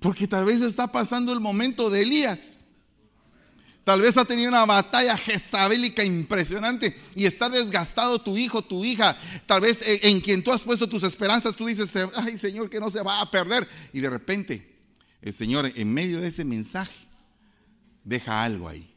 Porque 0.00 0.26
tal 0.26 0.46
vez 0.46 0.62
está 0.62 0.90
pasando 0.90 1.32
el 1.32 1.40
momento 1.40 1.90
de 1.90 2.02
Elías. 2.02 2.61
Tal 3.84 4.00
vez 4.00 4.16
ha 4.16 4.24
tenido 4.24 4.48
una 4.48 4.64
batalla 4.64 5.16
jezabélica 5.16 6.04
impresionante 6.04 6.96
y 7.16 7.26
está 7.26 7.48
desgastado 7.48 8.20
tu 8.20 8.38
hijo, 8.38 8.62
tu 8.62 8.84
hija. 8.84 9.18
Tal 9.44 9.62
vez 9.62 9.82
en 9.84 10.20
quien 10.20 10.44
tú 10.44 10.52
has 10.52 10.62
puesto 10.62 10.88
tus 10.88 11.02
esperanzas, 11.02 11.56
tú 11.56 11.66
dices, 11.66 11.92
ay 12.14 12.38
Señor, 12.38 12.70
que 12.70 12.78
no 12.78 12.90
se 12.90 13.02
va 13.02 13.20
a 13.20 13.30
perder. 13.30 13.68
Y 13.92 14.00
de 14.00 14.08
repente, 14.08 14.78
el 15.20 15.32
Señor 15.32 15.72
en 15.74 15.92
medio 15.92 16.20
de 16.20 16.28
ese 16.28 16.44
mensaje 16.44 16.94
deja 18.04 18.44
algo 18.44 18.68
ahí. 18.68 18.88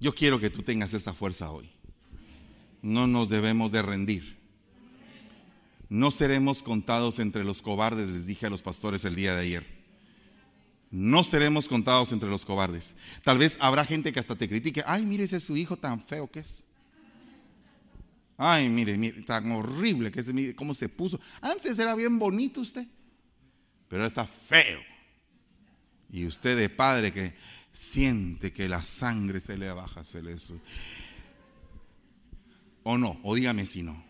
Yo 0.00 0.14
quiero 0.14 0.40
que 0.40 0.48
tú 0.48 0.62
tengas 0.62 0.94
esa 0.94 1.12
fuerza 1.12 1.50
hoy. 1.50 1.70
No 2.80 3.06
nos 3.06 3.28
debemos 3.28 3.72
de 3.72 3.82
rendir. 3.82 4.38
No 5.90 6.10
seremos 6.10 6.62
contados 6.62 7.18
entre 7.18 7.44
los 7.44 7.60
cobardes, 7.60 8.08
les 8.08 8.26
dije 8.26 8.46
a 8.46 8.50
los 8.50 8.62
pastores 8.62 9.04
el 9.04 9.16
día 9.16 9.34
de 9.34 9.42
ayer. 9.42 9.77
No 10.90 11.22
seremos 11.22 11.68
contados 11.68 12.12
entre 12.12 12.28
los 12.28 12.44
cobardes. 12.44 12.94
Tal 13.22 13.38
vez 13.38 13.58
habrá 13.60 13.84
gente 13.84 14.12
que 14.12 14.20
hasta 14.20 14.36
te 14.36 14.48
critique. 14.48 14.82
Ay, 14.86 15.04
mire 15.04 15.24
ese 15.24 15.40
su 15.40 15.56
hijo 15.56 15.76
tan 15.76 16.00
feo 16.00 16.30
que 16.30 16.40
es. 16.40 16.64
Ay, 18.36 18.68
mire, 18.68 18.96
mire 18.96 19.22
tan 19.22 19.50
horrible 19.50 20.12
que 20.12 20.20
es, 20.20 20.32
mire 20.32 20.54
cómo 20.54 20.72
se 20.72 20.88
puso. 20.88 21.20
Antes 21.40 21.78
era 21.78 21.94
bien 21.94 22.18
bonito 22.18 22.60
usted, 22.60 22.86
pero 23.88 24.02
ahora 24.02 24.06
está 24.06 24.26
feo. 24.26 24.80
Y 26.10 26.24
usted 26.24 26.56
de 26.56 26.68
padre 26.68 27.12
que 27.12 27.34
siente 27.72 28.52
que 28.52 28.68
la 28.68 28.82
sangre 28.82 29.40
se 29.40 29.58
le 29.58 29.70
baja, 29.72 30.04
se 30.04 30.22
le 30.22 30.38
sube. 30.38 30.60
O 32.84 32.96
no, 32.96 33.20
o 33.24 33.34
dígame 33.34 33.66
si 33.66 33.82
no. 33.82 34.04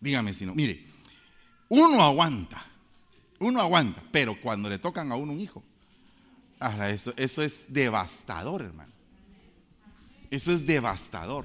Dígame 0.00 0.34
si 0.34 0.44
no. 0.46 0.54
Mire, 0.54 0.84
uno 1.68 2.02
aguanta, 2.02 2.71
uno 3.42 3.60
aguanta, 3.60 4.02
pero 4.10 4.40
cuando 4.40 4.68
le 4.68 4.78
tocan 4.78 5.10
a 5.12 5.16
uno 5.16 5.32
un 5.32 5.40
hijo, 5.40 5.62
eso, 6.88 7.12
eso 7.16 7.42
es 7.42 7.72
devastador, 7.72 8.62
hermano. 8.62 8.92
Eso 10.30 10.52
es 10.52 10.64
devastador. 10.64 11.44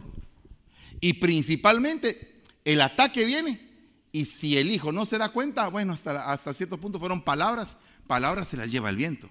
Y 1.02 1.14
principalmente 1.14 2.42
el 2.64 2.82
ataque 2.82 3.26
viene 3.26 3.68
y 4.12 4.26
si 4.26 4.58
el 4.58 4.72
hijo 4.72 4.92
no 4.92 5.06
se 5.06 5.18
da 5.18 5.30
cuenta, 5.30 5.68
bueno, 5.68 5.94
hasta, 5.94 6.32
hasta 6.32 6.54
cierto 6.54 6.78
punto 6.80 7.00
fueron 7.00 7.22
palabras, 7.22 7.78
palabras 8.08 8.48
se 8.48 8.58
las 8.58 8.72
lleva 8.72 8.90
el 8.90 8.96
viento. 8.96 9.30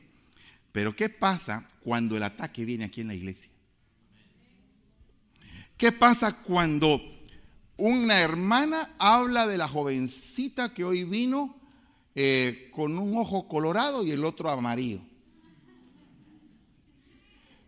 Pero 0.72 0.94
¿qué 0.94 1.08
pasa 1.08 1.66
cuando 1.82 2.16
el 2.16 2.22
ataque 2.22 2.64
viene 2.64 2.84
aquí 2.84 3.00
en 3.00 3.08
la 3.08 3.14
iglesia? 3.14 3.50
¿Qué 5.76 5.92
pasa 5.92 6.42
cuando 6.42 7.00
una 7.76 8.20
hermana 8.20 8.94
habla 8.98 9.46
de 9.46 9.58
la 9.58 9.68
jovencita 9.68 10.72
que 10.72 10.84
hoy 10.84 11.04
vino 11.04 11.55
eh, 12.18 12.70
con 12.74 12.98
un 12.98 13.18
ojo 13.18 13.46
colorado 13.46 14.02
y 14.02 14.10
el 14.10 14.24
otro 14.24 14.48
amarillo. 14.48 15.00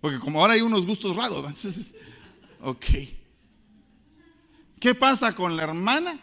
Porque 0.01 0.19
como 0.19 0.41
ahora 0.41 0.55
hay 0.55 0.63
unos 0.63 0.87
gustos 0.87 1.15
raros, 1.15 1.39
entonces, 1.39 1.95
ok. 2.63 2.85
¿Qué 4.81 4.95
pasa 4.95 5.35
con 5.35 5.55
la 5.55 5.65
hermana? 5.65 6.19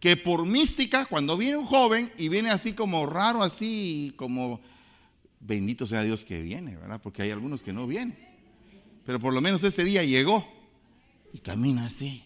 Que 0.00 0.16
por 0.16 0.44
mística, 0.44 1.06
cuando 1.06 1.36
viene 1.36 1.56
un 1.56 1.66
joven 1.66 2.12
y 2.18 2.28
viene 2.28 2.50
así 2.50 2.72
como 2.72 3.06
raro, 3.06 3.44
así 3.44 4.12
como, 4.16 4.60
bendito 5.38 5.86
sea 5.86 6.02
Dios 6.02 6.24
que 6.24 6.42
viene, 6.42 6.74
¿verdad? 6.74 7.00
Porque 7.00 7.22
hay 7.22 7.30
algunos 7.30 7.62
que 7.62 7.72
no 7.72 7.86
vienen. 7.86 8.18
Pero 9.06 9.20
por 9.20 9.32
lo 9.32 9.40
menos 9.40 9.62
ese 9.62 9.84
día 9.84 10.02
llegó 10.02 10.44
y 11.32 11.38
camina 11.38 11.86
así. 11.86 12.24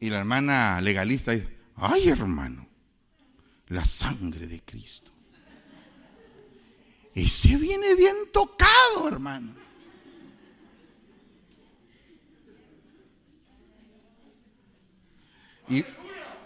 Y 0.00 0.08
la 0.08 0.18
hermana 0.18 0.80
legalista 0.80 1.32
dice, 1.32 1.46
ay 1.76 2.08
hermano, 2.08 2.66
la 3.68 3.84
sangre 3.84 4.46
de 4.46 4.62
Cristo. 4.62 5.10
Ese 7.14 7.56
viene 7.56 7.94
bien 7.94 8.14
tocado, 8.32 9.06
hermano. 9.06 9.54
Y, 15.68 15.84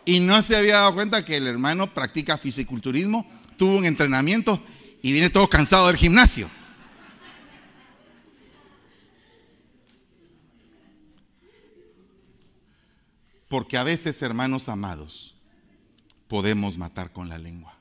y, 0.04 0.20
no 0.20 0.42
se 0.42 0.56
había 0.56 0.80
dado 0.80 0.94
cuenta 0.94 1.24
que 1.24 1.36
el 1.36 1.46
hermano 1.46 1.94
practica 1.94 2.36
fisiculturismo, 2.36 3.26
tuvo 3.56 3.78
un 3.78 3.86
entrenamiento 3.86 4.62
y 5.00 5.12
viene 5.12 5.30
todo 5.30 5.48
cansado 5.48 5.86
del 5.86 5.96
gimnasio. 5.96 6.50
Porque 13.54 13.76
a 13.76 13.84
veces, 13.84 14.20
hermanos 14.20 14.68
amados, 14.68 15.36
podemos 16.26 16.76
matar 16.76 17.12
con 17.12 17.28
la 17.28 17.38
lengua. 17.38 17.78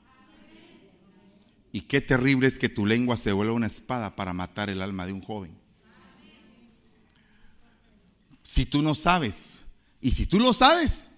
Y 1.72 1.80
qué 1.80 2.00
terrible 2.00 2.46
es 2.46 2.60
que 2.60 2.68
tu 2.68 2.86
lengua 2.86 3.16
se 3.16 3.32
vuelva 3.32 3.54
una 3.54 3.66
espada 3.66 4.14
para 4.14 4.32
matar 4.32 4.70
el 4.70 4.80
alma 4.80 5.04
de 5.04 5.12
un 5.12 5.20
joven. 5.20 5.58
Si 8.44 8.64
tú 8.66 8.82
no 8.82 8.94
sabes, 8.94 9.64
y 10.00 10.12
si 10.12 10.26
tú 10.26 10.38
lo 10.38 10.52
sabes, 10.52 11.08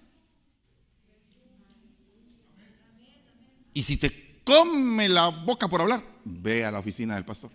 y 3.75 3.83
si 3.83 3.95
te 3.95 4.41
come 4.43 5.07
la 5.07 5.27
boca 5.27 5.67
por 5.67 5.81
hablar, 5.81 6.03
ve 6.25 6.65
a 6.65 6.71
la 6.71 6.79
oficina 6.79 7.13
del 7.13 7.25
pastor. 7.25 7.51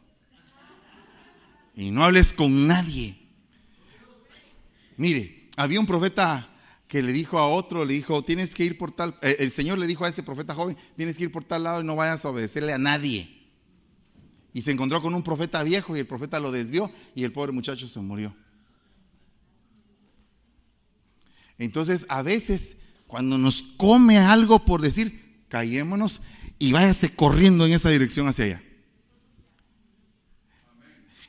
Y 1.75 1.91
no 1.91 2.05
hables 2.05 2.33
con 2.33 2.69
nadie. 2.69 3.19
Mire, 4.97 5.51
había 5.57 5.81
un 5.81 5.87
profeta 5.87 6.51
que 6.93 7.03
le 7.03 7.15
dijo 7.15 7.39
a 7.39 7.49
otro, 7.49 7.87
le 7.87 7.95
dijo, 7.95 8.23
tienes 8.23 8.55
que 8.55 8.67
ir 8.67 8.77
por 8.77 8.93
tal, 8.93 9.17
eh, 9.23 9.37
el 9.39 9.51
Señor 9.51 9.79
le 9.79 9.87
dijo 9.87 10.05
a 10.05 10.11
ese 10.11 10.23
profeta 10.23 10.55
joven, 10.55 10.77
tienes 10.95 11.17
que 11.17 11.23
ir 11.23 11.33
por 11.33 11.43
tal 11.43 11.63
lado 11.63 11.81
y 11.81 11.85
no 11.85 11.97
vayas 11.97 12.23
a 12.23 12.29
obedecerle 12.29 12.75
a 12.75 12.77
nadie. 12.77 13.49
Y 14.53 14.61
se 14.61 14.73
encontró 14.73 15.01
con 15.01 15.15
un 15.15 15.23
profeta 15.23 15.63
viejo 15.63 15.97
y 15.97 16.01
el 16.01 16.07
profeta 16.07 16.39
lo 16.39 16.53
desvió 16.53 16.93
y 17.15 17.25
el 17.25 17.33
pobre 17.33 17.51
muchacho 17.51 17.87
se 17.87 17.99
murió. 18.01 18.37
Entonces, 21.57 22.05
a 22.11 22.21
veces, 22.21 22.77
cuando 23.07 23.39
nos 23.39 23.63
come 23.63 24.19
algo 24.19 24.67
por 24.67 24.83
decir, 24.83 25.47
callémonos 25.49 26.21
y 26.59 26.73
váyase 26.73 27.15
corriendo 27.15 27.65
en 27.65 27.73
esa 27.73 27.89
dirección 27.89 28.29
hacia 28.29 28.45
allá. 28.45 28.63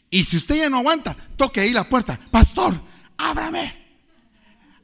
Y 0.10 0.26
si 0.26 0.36
usted 0.36 0.58
ya 0.58 0.70
no 0.70 0.80
aguanta, 0.80 1.16
toque 1.38 1.62
ahí 1.62 1.72
la 1.72 1.88
puerta. 1.88 2.20
Pastor, 2.30 2.82
ábrame. 3.16 3.83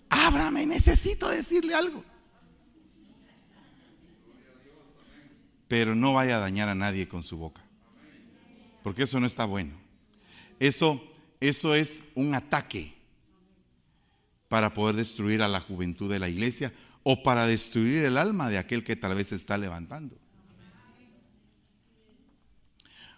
Ábrame, 0.10 0.66
necesito 0.66 1.30
decirle 1.30 1.76
algo. 1.76 2.04
Pero 5.68 5.94
no 5.94 6.14
vaya 6.14 6.38
a 6.38 6.40
dañar 6.40 6.68
a 6.68 6.76
nadie 6.76 7.08
con 7.08 7.24
su 7.24 7.38
boca. 7.38 7.62
Porque 8.84 9.04
eso 9.04 9.20
no 9.20 9.28
está 9.28 9.46
bueno. 9.46 9.74
Eso, 10.60 11.02
eso 11.40 11.76
es 11.76 12.06
un 12.16 12.34
ataque 12.34 12.96
para 14.48 14.74
poder 14.74 14.96
destruir 14.96 15.44
a 15.44 15.48
la 15.48 15.60
juventud 15.60 16.10
de 16.12 16.20
la 16.20 16.28
iglesia 16.28 16.74
o 17.04 17.22
para 17.22 17.46
destruir 17.46 18.04
el 18.04 18.18
alma 18.18 18.50
de 18.50 18.58
aquel 18.58 18.84
que 18.84 18.96
tal 18.96 19.16
vez 19.16 19.28
se 19.28 19.36
está 19.36 19.58
levantando. 19.58 20.18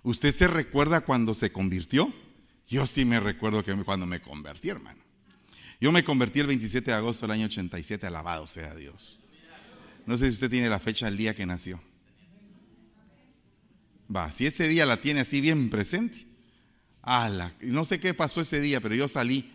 ¿Usted 0.03 0.31
se 0.31 0.47
recuerda 0.47 1.01
cuando 1.01 1.33
se 1.33 1.51
convirtió? 1.51 2.13
Yo 2.67 2.85
sí 2.87 3.05
me 3.05 3.19
recuerdo 3.19 3.63
que 3.63 3.75
cuando 3.83 4.05
me 4.05 4.21
convertí, 4.21 4.69
hermano. 4.69 5.01
Yo 5.81 5.91
me 5.91 6.03
convertí 6.03 6.39
el 6.39 6.45
27 6.45 6.91
de 6.91 6.95
agosto 6.95 7.25
del 7.25 7.31
año 7.31 7.47
87, 7.47 8.05
alabado 8.05 8.45
sea 8.45 8.75
Dios. 8.75 9.19
No 10.05 10.15
sé 10.15 10.27
si 10.27 10.35
usted 10.35 10.51
tiene 10.51 10.69
la 10.69 10.79
fecha 10.79 11.07
del 11.07 11.17
día 11.17 11.35
que 11.35 11.47
nació. 11.47 11.81
Va, 14.15 14.31
si 14.31 14.45
ese 14.45 14.67
día 14.67 14.85
la 14.85 14.97
tiene 14.97 15.21
así 15.21 15.41
bien 15.41 15.71
presente. 15.71 16.27
Ala, 17.01 17.55
no 17.61 17.83
sé 17.83 17.99
qué 17.99 18.13
pasó 18.13 18.41
ese 18.41 18.61
día, 18.61 18.79
pero 18.79 18.93
yo 18.93 19.07
salí. 19.07 19.51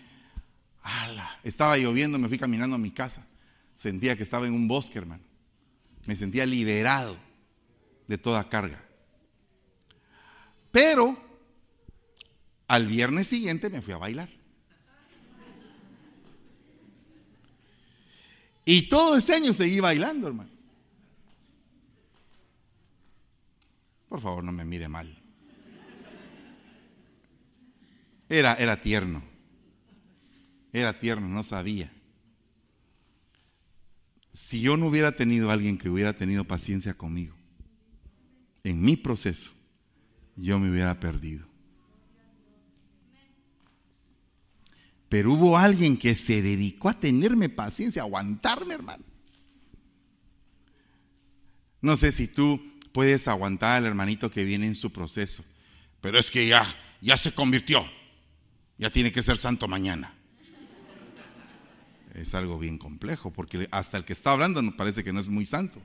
Ala, 0.83 1.39
estaba 1.45 1.79
lloviendo, 1.79 2.19
me 2.19 2.27
fui 2.27 2.39
caminando 2.39 2.75
a 2.75 2.79
mi 2.81 2.91
casa. 2.91 3.25
Sentía 3.77 4.17
que 4.17 4.25
estaba 4.25 4.49
en 4.49 4.53
un 4.53 4.67
bosque, 4.67 4.99
hermano. 4.99 5.23
Me 6.07 6.17
sentía 6.17 6.45
liberado 6.45 7.17
de 8.09 8.19
toda 8.19 8.49
carga. 8.49 8.85
Pero 10.73 11.17
al 12.67 12.89
viernes 12.89 13.29
siguiente 13.29 13.71
me 13.71 13.81
fui 13.81 13.95
a 13.95 13.99
bailar. 13.99 14.36
Y 18.69 18.89
todo 18.89 19.17
ese 19.17 19.33
año 19.33 19.53
seguí 19.53 19.79
bailando, 19.79 20.27
hermano. 20.27 20.51
Por 24.09 24.21
favor, 24.21 24.43
no 24.43 24.51
me 24.51 24.65
mire 24.65 24.89
mal. 24.89 25.17
Era, 28.29 28.55
era 28.55 28.81
tierno. 28.81 29.23
Era 30.73 30.99
tierno, 30.99 31.29
no 31.29 31.45
sabía. 31.45 31.93
Si 34.33 34.61
yo 34.61 34.77
no 34.77 34.89
hubiera 34.89 35.13
tenido 35.13 35.49
a 35.51 35.53
alguien 35.53 35.79
que 35.79 35.89
hubiera 35.89 36.15
tenido 36.15 36.45
paciencia 36.45 36.93
conmigo 36.93 37.37
en 38.65 38.83
mi 38.83 38.97
proceso, 38.97 39.53
yo 40.35 40.59
me 40.59 40.71
hubiera 40.71 40.99
perdido. 40.99 41.47
Pero 45.09 45.33
hubo 45.33 45.57
alguien 45.57 45.97
que 45.97 46.14
se 46.14 46.42
dedicó 46.42 46.88
a 46.88 46.99
tenerme 46.99 47.49
paciencia, 47.49 48.03
a 48.03 48.05
aguantarme, 48.05 48.75
hermano. 48.75 49.05
No 51.81 51.97
sé 51.97 52.11
si 52.11 52.27
tú 52.27 52.61
puedes 52.92 53.29
aguantar 53.29 53.77
al 53.77 53.87
hermanito 53.87 54.31
que 54.31 54.45
viene 54.45 54.66
en 54.66 54.75
su 54.75 54.92
proceso, 54.92 55.45
pero 56.01 56.19
es 56.19 56.31
que 56.31 56.49
ya, 56.49 56.66
ya 57.01 57.16
se 57.16 57.33
convirtió, 57.33 57.85
ya 58.79 58.90
tiene 58.90 59.12
que 59.12 59.23
ser 59.23 59.37
santo 59.37 59.69
mañana. 59.69 60.14
Es 62.14 62.35
algo 62.35 62.59
bien 62.59 62.79
complejo, 62.79 63.31
porque 63.31 63.69
hasta 63.71 63.99
el 63.99 64.05
que 64.05 64.14
está 64.14 64.33
hablando 64.33 64.62
nos 64.62 64.75
parece 64.75 65.05
que 65.05 65.12
no 65.12 65.21
es 65.21 65.29
muy 65.29 65.47
santo. 65.47 65.81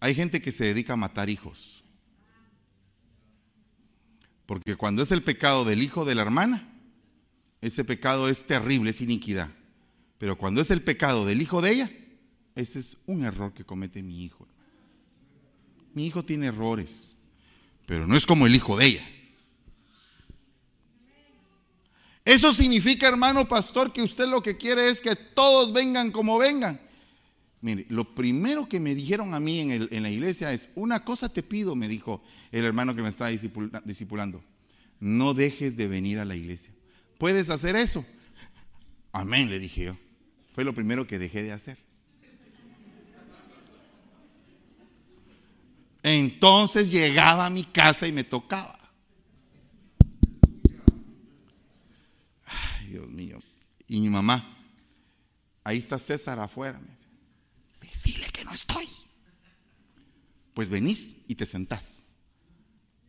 Hay 0.00 0.14
gente 0.14 0.40
que 0.40 0.52
se 0.52 0.64
dedica 0.64 0.92
a 0.92 0.96
matar 0.96 1.28
hijos. 1.28 1.83
Porque 4.46 4.76
cuando 4.76 5.02
es 5.02 5.10
el 5.10 5.22
pecado 5.22 5.64
del 5.64 5.82
hijo 5.82 6.04
de 6.04 6.14
la 6.14 6.22
hermana, 6.22 6.68
ese 7.60 7.84
pecado 7.84 8.28
es 8.28 8.46
terrible, 8.46 8.90
es 8.90 9.00
iniquidad. 9.00 9.48
Pero 10.18 10.36
cuando 10.36 10.60
es 10.60 10.70
el 10.70 10.82
pecado 10.82 11.24
del 11.24 11.40
hijo 11.40 11.62
de 11.62 11.72
ella, 11.72 11.90
ese 12.54 12.78
es 12.78 12.96
un 13.06 13.24
error 13.24 13.52
que 13.52 13.64
comete 13.64 14.02
mi 14.02 14.22
hijo. 14.24 14.46
Mi 15.94 16.06
hijo 16.06 16.24
tiene 16.24 16.46
errores, 16.46 17.14
pero 17.86 18.06
no 18.06 18.16
es 18.16 18.26
como 18.26 18.46
el 18.46 18.54
hijo 18.54 18.76
de 18.76 18.86
ella. 18.86 19.08
Eso 22.24 22.52
significa, 22.52 23.06
hermano 23.06 23.46
pastor, 23.46 23.92
que 23.92 24.02
usted 24.02 24.26
lo 24.26 24.42
que 24.42 24.56
quiere 24.56 24.88
es 24.88 25.00
que 25.00 25.14
todos 25.14 25.72
vengan 25.72 26.10
como 26.10 26.38
vengan. 26.38 26.80
Mire, 27.64 27.86
lo 27.88 28.14
primero 28.14 28.68
que 28.68 28.78
me 28.78 28.94
dijeron 28.94 29.32
a 29.32 29.40
mí 29.40 29.60
en, 29.60 30.02
la 30.02 30.10
iglesia 30.10 30.52
es, 30.52 30.70
una 30.74 31.02
cosa 31.02 31.30
te 31.30 31.42
pido, 31.42 31.74
me 31.74 31.88
dijo 31.88 32.22
el 32.52 32.66
hermano 32.66 32.94
que 32.94 33.00
me 33.00 33.08
estaba 33.08 33.30
discipulando, 33.30 34.44
no 35.00 35.32
dejes 35.32 35.74
de 35.74 35.88
venir 35.88 36.18
a 36.18 36.26
la 36.26 36.36
iglesia. 36.36 36.74
¿Puedes 37.16 37.48
hacer 37.48 37.74
eso? 37.74 38.04
Amén, 39.12 39.48
le 39.48 39.58
dije 39.58 39.84
yo. 39.84 39.96
Fue 40.54 40.62
lo 40.62 40.74
primero 40.74 41.06
que 41.06 41.18
dejé 41.18 41.42
de 41.42 41.52
hacer. 41.52 41.78
Entonces 46.02 46.92
llegaba 46.92 47.46
a 47.46 47.50
mi 47.50 47.64
casa 47.64 48.06
y 48.06 48.12
me 48.12 48.24
tocaba. 48.24 48.78
Ay, 52.44 52.88
Dios 52.88 53.08
mío. 53.08 53.38
Y 53.88 54.02
mi 54.02 54.10
mamá, 54.10 54.54
ahí 55.64 55.78
está 55.78 55.98
César 55.98 56.38
afuera. 56.38 56.78
Dile 58.04 58.28
que 58.30 58.44
no 58.44 58.52
estoy. 58.52 58.88
Pues 60.52 60.70
venís 60.70 61.16
y 61.26 61.34
te 61.34 61.46
sentás. 61.46 62.04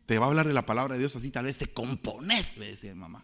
Te 0.05 0.17
va 0.17 0.25
a 0.25 0.29
hablar 0.29 0.47
de 0.47 0.53
la 0.53 0.65
palabra 0.65 0.93
de 0.93 0.99
Dios 0.99 1.15
así, 1.15 1.31
tal 1.31 1.45
vez 1.45 1.57
te 1.57 1.67
compones, 1.67 2.57
me 2.57 2.67
decía 2.67 2.95
mamá. 2.95 3.23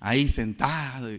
Ahí 0.00 0.28
sentado. 0.28 1.10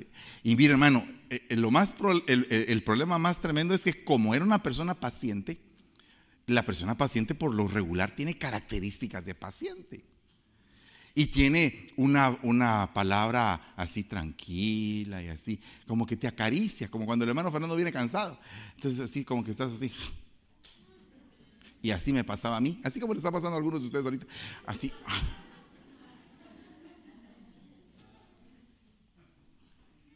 Y 0.44 0.56
mira, 0.56 0.74
hermano, 0.74 1.08
eh, 1.30 1.46
eh, 1.50 1.56
lo 1.56 1.72
más, 1.72 1.96
el 2.28 2.84
problema 2.84 3.18
más 3.18 3.42
tremendo 3.42 3.74
es 3.74 3.84
que 3.84 4.04
como 4.04 4.36
era 4.36 4.46
una 4.46 4.62
persona 4.62 5.00
paciente, 5.00 5.60
la 6.46 6.66
persona 6.66 6.98
paciente 6.98 7.36
por 7.36 7.54
lo 7.54 7.68
regular 7.68 8.16
tiene 8.16 8.38
características 8.38 9.26
de 9.26 9.36
paciente 9.36 10.17
y 11.18 11.26
tiene 11.26 11.88
una, 11.96 12.38
una, 12.44 12.94
palabra 12.94 13.74
así 13.76 14.04
tranquila 14.04 15.24
y 15.24 15.30
así, 15.30 15.60
como 15.88 16.06
que 16.06 16.16
te 16.16 16.28
acaricia, 16.28 16.92
como 16.92 17.08
cuando 17.08 17.24
el 17.24 17.30
hermano 17.30 17.52
Fernando 17.52 17.76
viene 17.76 17.92
cansado. 17.92 18.40
Entonces 18.76 19.00
así 19.00 19.26
como 19.26 19.44
que 19.44 19.50
estás 19.50 19.74
así. 19.74 19.92
Y 21.82 21.90
así 21.90 22.14
me 22.14 22.24
pasaba 22.24 22.58
a 22.58 22.62
mí, 22.62 22.80
así 22.84 23.00
como 23.00 23.16
le 23.16 23.18
está 23.18 23.32
pasando 23.32 23.56
a 23.56 23.58
algunos 23.58 23.82
de 23.82 23.88
ustedes 23.88 24.06
ahorita. 24.06 24.28
Así. 24.68 24.94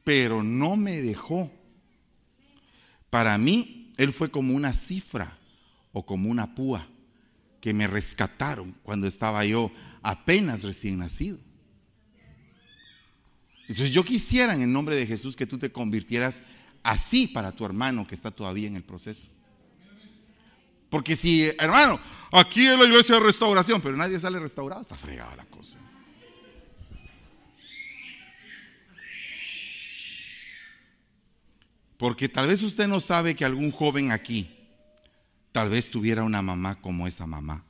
Pero 0.04 0.44
no 0.44 0.76
me 0.76 1.02
dejó. 1.02 1.52
Para 3.10 3.40
mí, 3.40 3.92
él 3.98 4.14
fue 4.14 4.30
como 4.30 4.54
una 4.54 4.72
cifra 4.72 5.36
o 5.94 6.06
como 6.06 6.30
una 6.30 6.54
púa 6.54 6.88
que 7.60 7.74
me 7.74 7.88
rescataron 7.88 8.74
cuando 8.84 9.08
estaba 9.08 9.44
yo 9.46 9.72
apenas 10.02 10.64
recién 10.64 11.00
nacido. 11.00 11.38
Entonces 13.68 13.92
yo 13.92 14.04
quisiera 14.04 14.54
en 14.54 14.62
el 14.62 14.72
nombre 14.72 14.96
de 14.96 15.08
Jesús 15.08 15.36
que 15.36 15.46
tú 15.46 15.58
te 15.58 15.72
convirtieras 15.72 16.44
así 16.84 17.28
para 17.28 17.52
tu 17.52 17.66
hermano 17.66 18.06
que 18.06 18.16
está 18.16 18.32
todavía 18.32 18.68
en 18.68 18.76
el 18.76 18.84
proceso. 18.84 19.28
Porque 20.90 21.16
si, 21.16 21.44
hermano, 21.58 22.00
aquí 22.34 22.68
es 22.68 22.78
la 22.78 22.84
iglesia 22.86 23.16
de 23.16 23.22
restauración, 23.22 23.80
pero 23.82 23.96
nadie 23.96 24.20
sale 24.20 24.40
restaurado, 24.40 24.82
está 24.82 24.96
fregada 24.96 25.38
la 25.38 25.46
cosa. 25.46 25.78
Porque 31.98 32.28
tal 32.28 32.48
vez 32.48 32.62
usted 32.64 32.88
no 32.88 33.00
sabe 33.00 33.36
que 33.36 33.46
algún 33.46 33.72
joven 33.72 34.12
aquí, 34.12 34.50
tal 35.52 35.70
vez 35.70 35.90
tuviera 35.90 36.24
una 36.24 36.42
mamá 36.42 36.82
como 36.82 37.08
esa 37.08 37.26
mamá. 37.26 37.64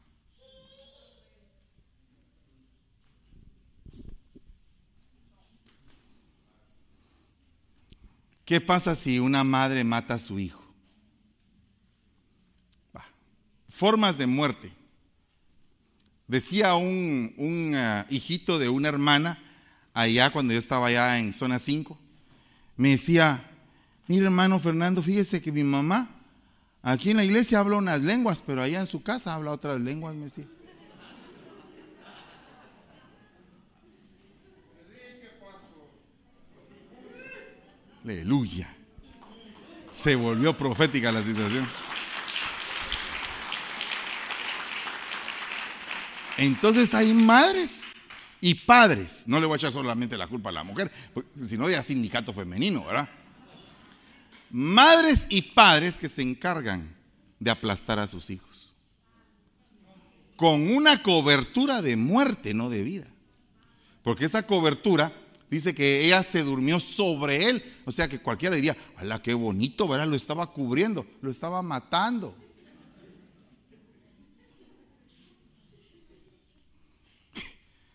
¿Qué 8.51 8.59
pasa 8.59 8.95
si 8.95 9.17
una 9.17 9.45
madre 9.45 9.81
mata 9.85 10.15
a 10.15 10.19
su 10.19 10.37
hijo? 10.37 10.61
Formas 13.69 14.17
de 14.17 14.27
muerte. 14.27 14.73
Decía 16.27 16.75
un, 16.75 17.33
un 17.37 17.73
ah, 17.75 18.05
hijito 18.09 18.59
de 18.59 18.67
una 18.67 18.89
hermana 18.89 19.41
allá 19.93 20.33
cuando 20.33 20.51
yo 20.51 20.59
estaba 20.59 20.87
allá 20.87 21.17
en 21.17 21.31
zona 21.31 21.59
5, 21.59 21.97
me 22.75 22.89
decía, 22.89 23.49
mire 24.07 24.25
hermano 24.25 24.59
Fernando, 24.59 25.01
fíjese 25.01 25.41
que 25.41 25.53
mi 25.53 25.63
mamá 25.63 26.09
aquí 26.81 27.11
en 27.11 27.17
la 27.17 27.23
iglesia 27.23 27.59
habla 27.59 27.77
unas 27.77 28.01
lenguas, 28.01 28.43
pero 28.45 28.61
allá 28.61 28.81
en 28.81 28.87
su 28.87 29.01
casa 29.01 29.33
habla 29.33 29.51
otras 29.51 29.79
lenguas, 29.79 30.13
me 30.13 30.25
decía. 30.25 30.45
Aleluya. 38.03 38.75
Se 39.91 40.15
volvió 40.15 40.57
profética 40.57 41.11
la 41.11 41.23
situación. 41.23 41.67
Entonces 46.37 46.93
hay 46.93 47.13
madres 47.13 47.91
y 48.39 48.55
padres. 48.55 49.25
No 49.27 49.39
le 49.39 49.45
voy 49.45 49.55
a 49.55 49.57
echar 49.57 49.71
solamente 49.71 50.17
la 50.17 50.27
culpa 50.27 50.49
a 50.49 50.53
la 50.53 50.63
mujer, 50.63 50.91
sino 51.39 51.67
de 51.67 51.81
sindicato 51.83 52.33
femenino, 52.33 52.85
¿verdad? 52.85 53.07
Madres 54.49 55.27
y 55.29 55.41
padres 55.41 55.99
que 55.99 56.09
se 56.09 56.23
encargan 56.23 56.95
de 57.39 57.51
aplastar 57.51 57.99
a 57.99 58.07
sus 58.07 58.29
hijos. 58.29 58.73
Con 60.35 60.73
una 60.73 61.03
cobertura 61.03 61.81
de 61.83 61.95
muerte, 61.95 62.53
no 62.55 62.69
de 62.69 62.81
vida. 62.81 63.07
Porque 64.01 64.25
esa 64.25 64.47
cobertura 64.47 65.13
dice 65.51 65.75
que 65.75 66.05
ella 66.05 66.23
se 66.23 66.41
durmió 66.41 66.79
sobre 66.79 67.49
él. 67.49 67.63
O 67.85 67.91
sea 67.91 68.07
que 68.07 68.19
cualquiera 68.19 68.55
diría, 68.55 68.75
¡hala, 68.95 69.21
qué 69.21 69.33
bonito! 69.33 69.87
¿verdad? 69.87 70.07
Lo 70.07 70.15
estaba 70.15 70.51
cubriendo, 70.51 71.05
lo 71.21 71.29
estaba 71.29 71.61
matando. 71.61 72.35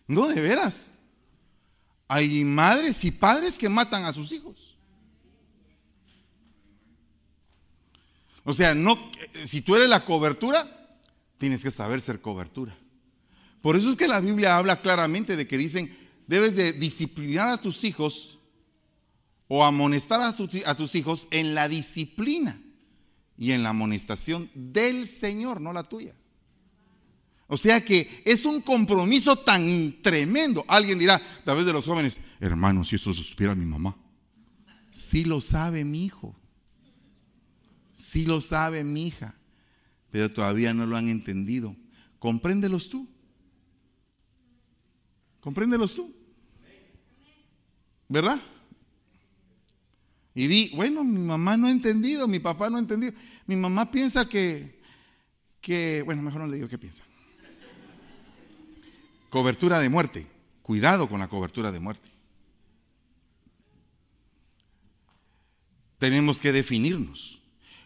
No, 0.09 0.25
de 0.27 0.39
veras. 0.39 0.87
Hay 2.07 2.45
madres 2.45 3.03
y 3.03 3.11
padres 3.11 3.57
que 3.57 3.67
matan 3.67 4.05
a 4.05 4.13
sus 4.13 4.31
hijos. 4.31 4.77
O 8.45 8.53
sea, 8.53 8.73
no, 8.73 9.11
si 9.43 9.59
tú 9.59 9.75
eres 9.75 9.89
la 9.89 10.05
cobertura, 10.05 10.95
tienes 11.37 11.61
que 11.61 11.71
saber 11.71 11.99
ser 11.99 12.21
cobertura. 12.21 12.77
Por 13.61 13.75
eso 13.75 13.89
es 13.89 13.97
que 13.97 14.07
la 14.07 14.21
Biblia 14.21 14.55
habla 14.55 14.81
claramente 14.81 15.35
de 15.35 15.45
que 15.45 15.57
dicen, 15.57 16.06
debes 16.27 16.55
de 16.55 16.73
disciplinar 16.73 17.47
a 17.47 17.61
tus 17.61 17.83
hijos 17.83 18.37
o 19.47 19.63
amonestar 19.63 20.21
a, 20.21 20.33
tus 20.75 20.95
hijos 20.95 21.27
en 21.31 21.55
la 21.55 21.69
disciplina 21.69 22.61
y 23.37 23.51
en 23.51 23.63
la 23.63 23.69
amonestación 23.69 24.51
del 24.53 25.07
Señor, 25.07 25.61
no 25.61 25.71
la 25.71 25.83
tuya. 25.83 26.13
O 27.47 27.55
sea 27.55 27.83
que 27.83 28.23
es 28.25 28.45
un 28.45 28.61
compromiso 28.61 29.37
tan 29.37 30.01
tremendo. 30.01 30.65
Alguien 30.67 30.99
dirá, 30.99 31.21
a 31.45 31.53
vez 31.53 31.65
de 31.65 31.71
los 31.71 31.85
jóvenes, 31.85 32.17
hermano, 32.41 32.83
si 32.83 32.97
eso 32.97 33.13
supiera 33.13 33.55
mi 33.55 33.65
mamá. 33.65 33.95
Sí 34.91 35.23
lo 35.23 35.39
sabe 35.39 35.85
mi 35.85 36.03
hijo. 36.03 36.35
Sí 37.93 38.25
lo 38.25 38.41
sabe 38.41 38.83
mi 38.83 39.07
hija. 39.07 39.35
Pero 40.09 40.31
todavía 40.31 40.73
no 40.73 40.85
lo 40.85 40.97
han 40.97 41.07
entendido. 41.07 41.75
Compréndelos 42.19 42.89
tú. 42.89 43.07
Compréndelos 45.39 45.95
tú. 45.95 46.16
¿Verdad? 48.09 48.41
Y 50.33 50.47
di, 50.47 50.71
bueno, 50.75 51.03
mi 51.03 51.17
mamá 51.17 51.57
no 51.57 51.67
ha 51.67 51.71
entendido, 51.71 52.27
mi 52.27 52.39
papá 52.39 52.69
no 52.69 52.77
ha 52.77 52.79
entendido. 52.79 53.13
Mi 53.47 53.55
mamá 53.55 53.89
piensa 53.89 54.29
que, 54.29 54.79
que 55.61 56.03
bueno, 56.03 56.21
mejor 56.21 56.41
no 56.41 56.47
le 56.47 56.57
digo 56.57 56.67
qué 56.67 56.77
piensa. 56.77 57.03
Cobertura 59.29 59.79
de 59.79 59.89
muerte. 59.89 60.27
Cuidado 60.61 61.09
con 61.09 61.19
la 61.19 61.27
cobertura 61.27 61.71
de 61.71 61.79
muerte. 61.79 62.09
Tenemos 65.97 66.39
que 66.39 66.51
definirnos. 66.51 67.41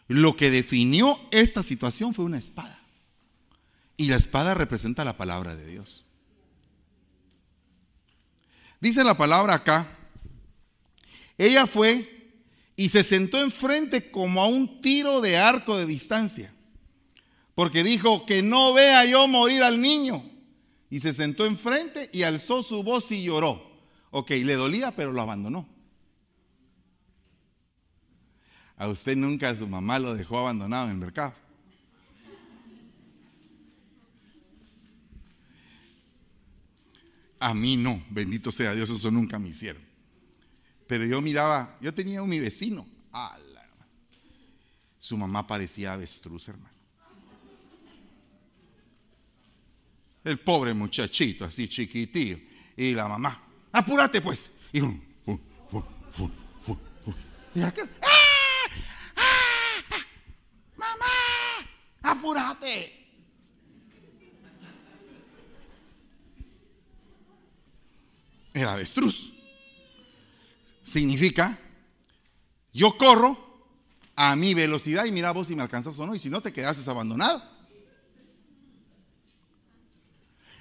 Lo 0.08 0.36
que 0.36 0.52
definió 0.52 1.20
esta 1.32 1.64
situación 1.64 2.14
fue 2.14 2.26
una 2.26 2.38
espada. 2.38 2.84
Y 3.96 4.08
la 4.08 4.18
espada 4.18 4.56
representa 4.56 5.06
la 5.06 5.16
palabra 5.16 5.56
de 5.56 5.66
Dios. 5.66 6.06
Dice 8.82 9.04
la 9.04 9.16
palabra 9.16 9.54
acá, 9.54 10.01
ella 11.46 11.66
fue 11.66 12.08
y 12.76 12.90
se 12.90 13.02
sentó 13.04 13.42
enfrente 13.42 14.12
como 14.12 14.44
a 14.44 14.48
un 14.48 14.80
tiro 14.80 15.22
de 15.22 15.38
arco 15.38 15.76
de 15.78 15.88
distancia, 15.88 16.54
porque 17.56 17.84
dijo 17.84 18.28
que 18.28 18.44
no 18.44 18.74
vea 18.74 19.06
yo 19.06 19.28
morir 19.28 19.64
al 19.64 19.82
niño. 19.82 20.24
Y 20.92 21.00
se 21.00 21.14
sentó 21.14 21.46
enfrente 21.46 22.10
y 22.14 22.24
alzó 22.24 22.62
su 22.62 22.84
voz 22.84 23.12
y 23.12 23.24
lloró. 23.24 23.72
Ok, 24.12 24.32
le 24.32 24.56
dolía, 24.56 24.96
pero 24.96 25.12
lo 25.14 25.22
abandonó. 25.22 25.68
A 28.78 28.88
usted 28.88 29.16
nunca 29.16 29.56
su 29.58 29.68
mamá 29.68 29.98
lo 29.98 30.14
dejó 30.14 30.38
abandonado 30.38 30.86
en 30.86 30.92
el 30.92 30.98
mercado. 30.98 31.34
A 37.40 37.56
mí 37.56 37.78
no, 37.78 38.04
bendito 38.12 38.52
sea 38.52 38.76
Dios, 38.76 38.92
eso 38.92 39.10
nunca 39.10 39.40
me 39.40 39.50
hicieron. 39.50 39.91
Pero 40.92 41.06
yo 41.06 41.22
miraba, 41.22 41.78
yo 41.80 41.94
tenía 41.94 42.22
un 42.22 42.30
mi 42.30 42.38
vecino. 42.38 42.86
Su 45.00 45.16
mamá 45.16 45.48
parecía 45.48 45.94
avestruz, 45.94 46.50
hermano. 46.50 46.76
El 50.22 50.38
pobre 50.42 50.74
muchachito, 50.74 51.46
así 51.46 51.70
chiquitillo. 51.70 52.40
Y 52.76 52.94
la 52.94 53.08
mamá, 53.08 53.42
apúrate 53.72 54.20
pues. 54.20 54.52
Y, 54.74 54.80
y 57.56 57.62
acá, 57.62 57.90
¡Ah! 58.02 59.16
¡Ah! 59.16 59.98
¡Mamá! 60.76 61.06
¡Apúrate! 62.02 62.98
Era 68.54 68.74
avestruz. 68.74 69.41
Significa, 70.92 71.58
yo 72.74 72.98
corro 72.98 73.38
a 74.14 74.36
mi 74.36 74.54
velocidad 74.54 75.06
y 75.06 75.12
mira 75.14 75.32
vos 75.32 75.48
si 75.48 75.56
me 75.56 75.62
alcanzas 75.62 75.98
o 75.98 76.06
no, 76.06 76.14
y 76.14 76.20
si 76.20 76.30
no 76.30 76.42
te 76.42 76.52
quedas 76.52 76.86
abandonado. 76.86 77.42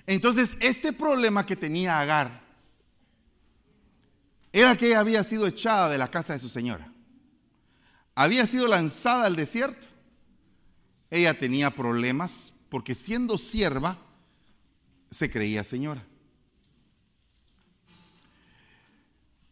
Entonces, 0.06 0.56
este 0.60 0.92
problema 0.92 1.44
que 1.44 1.56
tenía 1.56 1.98
Agar 1.98 2.44
era 4.52 4.76
que 4.76 4.86
ella 4.86 5.00
había 5.00 5.24
sido 5.24 5.48
echada 5.48 5.88
de 5.88 5.98
la 5.98 6.12
casa 6.12 6.34
de 6.34 6.38
su 6.38 6.48
señora. 6.48 6.92
Había 8.14 8.46
sido 8.46 8.68
lanzada 8.68 9.26
al 9.26 9.34
desierto. 9.34 9.84
Ella 11.10 11.36
tenía 11.36 11.70
problemas 11.70 12.52
porque 12.68 12.94
siendo 12.94 13.36
sierva 13.36 13.98
se 15.10 15.28
creía 15.28 15.64
señora. 15.64 16.06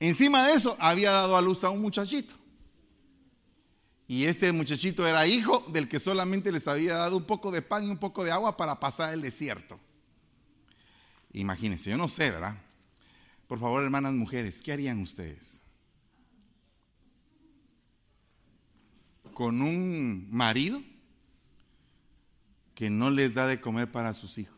Encima 0.01 0.46
de 0.46 0.55
eso, 0.55 0.76
había 0.78 1.11
dado 1.11 1.36
a 1.36 1.42
luz 1.42 1.64
a 1.64 1.70
un 1.70 1.80
muchachito. 1.80 2.34
Y 4.07 4.24
ese 4.24 4.53
muchachito 4.53 5.07
era 5.07 5.26
hijo 5.26 5.64
del 5.68 5.88
que 5.88 6.01
solamente 6.01 6.51
les 6.51 6.66
había 6.66 6.96
dado 6.96 7.16
un 7.16 7.24
poco 7.24 7.51
de 7.51 7.61
pan 7.61 7.84
y 7.84 7.90
un 7.90 7.99
poco 7.99 8.24
de 8.24 8.30
agua 8.30 8.57
para 8.57 8.80
pasar 8.80 9.12
el 9.12 9.20
desierto. 9.20 9.78
Imagínense, 11.32 11.90
yo 11.90 11.99
no 11.99 12.09
sé, 12.09 12.30
¿verdad? 12.30 12.57
Por 13.46 13.61
favor, 13.61 13.82
hermanas 13.82 14.14
mujeres, 14.14 14.62
¿qué 14.62 14.72
harían 14.72 15.01
ustedes? 15.01 15.61
Con 19.34 19.61
un 19.61 20.26
marido 20.30 20.82
que 22.74 22.88
no 22.90 23.11
les 23.11 23.34
da 23.34 23.46
de 23.46 23.61
comer 23.61 23.90
para 23.90 24.14
sus 24.14 24.38
hijos. 24.38 24.57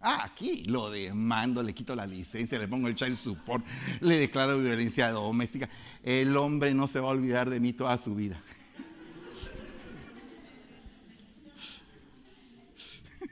Ah, 0.00 0.24
aquí 0.24 0.64
lo 0.64 0.90
demando, 0.90 1.62
le 1.62 1.72
quito 1.74 1.94
la 1.96 2.06
licencia, 2.06 2.58
le 2.58 2.68
pongo 2.68 2.86
el 2.86 2.94
child 2.94 3.16
support, 3.16 3.64
le 4.00 4.18
declaro 4.18 4.58
violencia 4.58 5.10
doméstica. 5.10 5.70
El 6.02 6.36
hombre 6.36 6.74
no 6.74 6.86
se 6.86 7.00
va 7.00 7.08
a 7.08 7.12
olvidar 7.12 7.48
de 7.48 7.60
mí 7.60 7.72
toda 7.72 7.96
su 7.96 8.14
vida. 8.14 8.38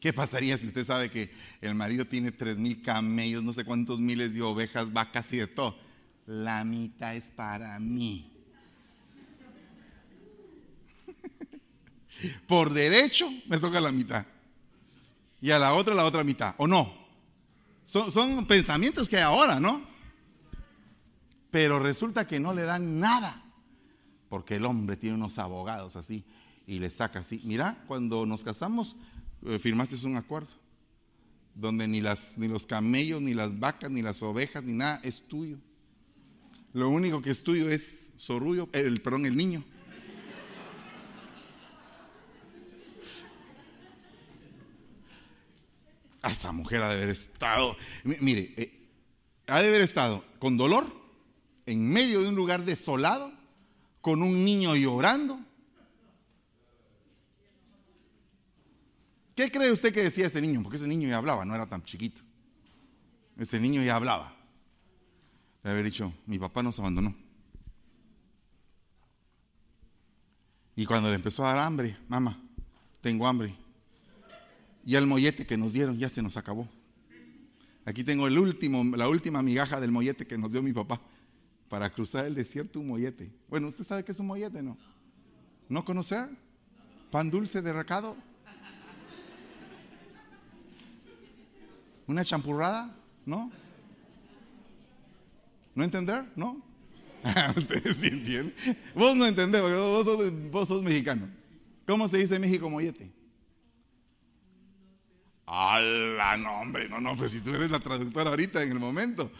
¿Qué 0.00 0.12
pasaría 0.12 0.58
si 0.58 0.66
usted 0.66 0.84
sabe 0.84 1.10
que 1.10 1.32
el 1.62 1.74
marido 1.74 2.04
tiene 2.04 2.30
tres 2.30 2.58
mil 2.58 2.82
camellos, 2.82 3.42
no 3.42 3.54
sé 3.54 3.64
cuántos 3.64 4.00
miles 4.00 4.34
de 4.34 4.42
ovejas, 4.42 4.92
vacas 4.92 5.32
y 5.32 5.38
de 5.38 5.46
todo? 5.46 5.78
La 6.26 6.62
mitad 6.62 7.16
es 7.16 7.30
para 7.30 7.80
mí. 7.80 8.33
Por 12.46 12.72
derecho 12.72 13.30
me 13.46 13.58
toca 13.58 13.80
la 13.80 13.92
mitad. 13.92 14.26
Y 15.40 15.50
a 15.50 15.58
la 15.58 15.74
otra 15.74 15.94
la 15.94 16.04
otra 16.04 16.24
mitad. 16.24 16.54
¿O 16.58 16.66
no? 16.66 16.92
Son, 17.84 18.10
son 18.10 18.46
pensamientos 18.46 19.08
que 19.08 19.16
hay 19.16 19.22
ahora, 19.22 19.60
¿no? 19.60 19.82
Pero 21.50 21.78
resulta 21.78 22.26
que 22.26 22.40
no 22.40 22.52
le 22.54 22.62
dan 22.62 22.98
nada. 22.98 23.44
Porque 24.28 24.56
el 24.56 24.64
hombre 24.64 24.96
tiene 24.96 25.16
unos 25.16 25.38
abogados 25.38 25.96
así 25.96 26.24
y 26.66 26.78
le 26.78 26.90
saca 26.90 27.20
así. 27.20 27.40
Mira, 27.44 27.84
cuando 27.86 28.26
nos 28.26 28.42
casamos, 28.42 28.96
eh, 29.46 29.58
firmaste 29.58 29.94
un 30.06 30.16
acuerdo 30.16 30.50
donde 31.54 31.86
ni, 31.86 32.00
las, 32.00 32.36
ni 32.38 32.48
los 32.48 32.66
camellos, 32.66 33.22
ni 33.22 33.34
las 33.34 33.58
vacas, 33.58 33.90
ni 33.90 34.02
las 34.02 34.22
ovejas, 34.22 34.64
ni 34.64 34.72
nada 34.72 35.00
es 35.04 35.22
tuyo. 35.22 35.58
Lo 36.72 36.88
único 36.88 37.22
que 37.22 37.30
es 37.30 37.44
tuyo 37.44 37.70
es 37.70 38.10
Sorullo, 38.16 38.68
el, 38.72 39.00
perdón, 39.00 39.26
el 39.26 39.36
niño. 39.36 39.64
Ah, 46.24 46.32
esa 46.32 46.52
mujer 46.52 46.82
ha 46.82 46.88
de 46.88 46.94
haber 46.94 47.10
estado, 47.10 47.76
mire, 48.02 48.54
eh, 48.56 48.88
ha 49.46 49.60
de 49.60 49.68
haber 49.68 49.82
estado 49.82 50.24
con 50.38 50.56
dolor 50.56 50.90
en 51.66 51.86
medio 51.86 52.22
de 52.22 52.28
un 52.28 52.34
lugar 52.34 52.64
desolado, 52.64 53.30
con 54.00 54.22
un 54.22 54.44
niño 54.44 54.74
llorando, 54.74 55.38
¿Qué 59.34 59.50
cree 59.50 59.72
usted 59.72 59.92
que 59.92 60.02
decía 60.02 60.26
ese 60.26 60.40
niño? 60.40 60.62
Porque 60.62 60.76
ese 60.76 60.86
niño 60.86 61.08
ya 61.08 61.16
hablaba, 61.16 61.44
no 61.44 61.54
era 61.54 61.66
tan 61.66 61.82
chiquito. 61.82 62.20
Ese 63.36 63.58
niño 63.58 63.82
ya 63.82 63.96
hablaba. 63.96 64.36
Le 65.62 65.70
había 65.70 65.82
dicho, 65.82 66.12
mi 66.26 66.38
papá 66.38 66.62
nos 66.62 66.78
abandonó. 66.78 67.14
Y 70.76 70.86
cuando 70.86 71.08
le 71.08 71.16
empezó 71.16 71.44
a 71.44 71.54
dar 71.54 71.64
hambre, 71.64 71.96
mamá, 72.08 72.40
tengo 73.00 73.26
hambre. 73.26 73.56
Y 74.84 74.96
el 74.96 75.06
mollete 75.06 75.46
que 75.46 75.56
nos 75.56 75.72
dieron 75.72 75.98
ya 75.98 76.08
se 76.08 76.22
nos 76.22 76.36
acabó. 76.36 76.68
Aquí 77.84 78.04
tengo 78.04 78.26
el 78.26 78.38
último, 78.38 78.84
la 78.96 79.08
última 79.08 79.42
migaja 79.42 79.80
del 79.80 79.90
mollete 79.90 80.26
que 80.26 80.38
nos 80.38 80.52
dio 80.52 80.62
mi 80.62 80.72
papá 80.72 81.00
para 81.68 81.90
cruzar 81.90 82.24
el 82.24 82.34
desierto, 82.34 82.80
un 82.80 82.88
mollete. 82.88 83.30
Bueno, 83.48 83.68
¿usted 83.68 83.84
sabe 83.84 84.04
qué 84.04 84.12
es 84.12 84.20
un 84.20 84.26
mollete, 84.26 84.62
no? 84.62 84.76
¿No 85.68 85.84
conocer? 85.84 86.28
¿Pan 87.10 87.30
dulce 87.30 87.62
de 87.62 87.72
recado? 87.72 88.16
¿Una 92.06 92.24
champurrada? 92.24 92.94
¿No? 93.24 93.50
¿No 95.74 95.84
entender? 95.84 96.24
¿No? 96.36 96.62
Ustedes 97.56 97.96
sí 97.96 98.08
entienden. 98.08 98.54
Vos 98.94 99.16
no 99.16 99.26
entendés, 99.26 99.62
vos 100.50 100.68
sos, 100.68 100.82
mexicano. 100.82 101.28
¿Cómo 101.86 102.06
se 102.08 102.18
dice 102.18 102.38
México 102.38 102.68
mollete? 102.68 103.10
¡Hala, 105.46 106.36
no, 106.36 106.60
hombre! 106.60 106.88
No, 106.88 107.00
no, 107.00 107.16
pues 107.16 107.32
si 107.32 107.40
tú 107.40 107.54
eres 107.54 107.70
la 107.70 107.80
traductora 107.80 108.30
ahorita 108.30 108.62
en 108.62 108.72
el 108.72 108.78
momento. 108.78 109.30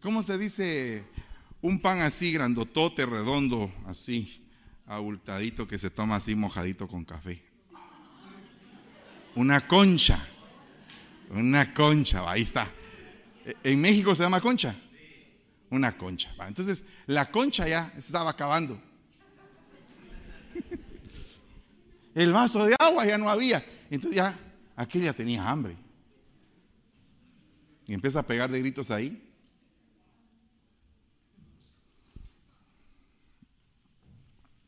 ¿Cómo 0.00 0.22
se 0.22 0.38
dice 0.38 1.04
un 1.60 1.80
pan 1.80 2.00
así, 2.00 2.32
grandotote, 2.32 3.06
redondo, 3.06 3.72
así, 3.86 4.46
abultadito, 4.86 5.66
que 5.66 5.78
se 5.78 5.90
toma 5.90 6.16
así 6.16 6.34
mojadito 6.34 6.86
con 6.86 7.04
café? 7.04 7.42
Una 9.34 9.66
concha. 9.66 10.28
Una 11.30 11.74
concha, 11.74 12.30
ahí 12.30 12.42
está. 12.42 12.70
¿En 13.62 13.80
México 13.80 14.14
se 14.14 14.22
llama 14.22 14.40
concha? 14.40 14.76
Una 15.70 15.96
concha. 15.96 16.30
Entonces, 16.46 16.84
la 17.06 17.30
concha 17.30 17.66
ya 17.66 17.92
estaba 17.96 18.30
acabando. 18.30 18.80
El 22.14 22.32
vaso 22.32 22.64
de 22.64 22.76
agua 22.78 23.04
ya 23.06 23.18
no 23.18 23.28
había. 23.28 23.64
Entonces 23.90 24.16
ya, 24.16 24.38
aquel 24.76 25.02
ya 25.02 25.12
tenía 25.12 25.48
hambre. 25.48 25.76
Y 27.86 27.94
empieza 27.94 28.20
a 28.20 28.26
pegar 28.26 28.50
de 28.50 28.60
gritos 28.60 28.90
ahí. 28.90 29.20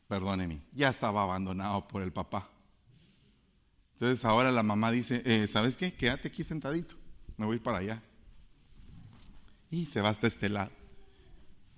Perdóneme, 0.07 0.61
ya 0.73 0.89
estaba 0.89 1.23
abandonado 1.23 1.87
por 1.87 2.01
el 2.01 2.13
papá. 2.13 2.49
Entonces 3.93 4.23
ahora 4.23 4.51
la 4.51 4.63
mamá 4.63 4.91
dice, 4.91 5.21
eh, 5.25 5.47
¿sabes 5.47 5.75
qué? 5.75 5.93
Quédate 5.93 6.29
aquí 6.29 6.43
sentadito, 6.43 6.95
me 7.35 7.45
voy 7.45 7.59
para 7.59 7.79
allá. 7.79 8.03
Y 9.69 9.87
se 9.87 9.99
va 9.99 10.09
hasta 10.09 10.27
este 10.27 10.47
lado. 10.47 10.71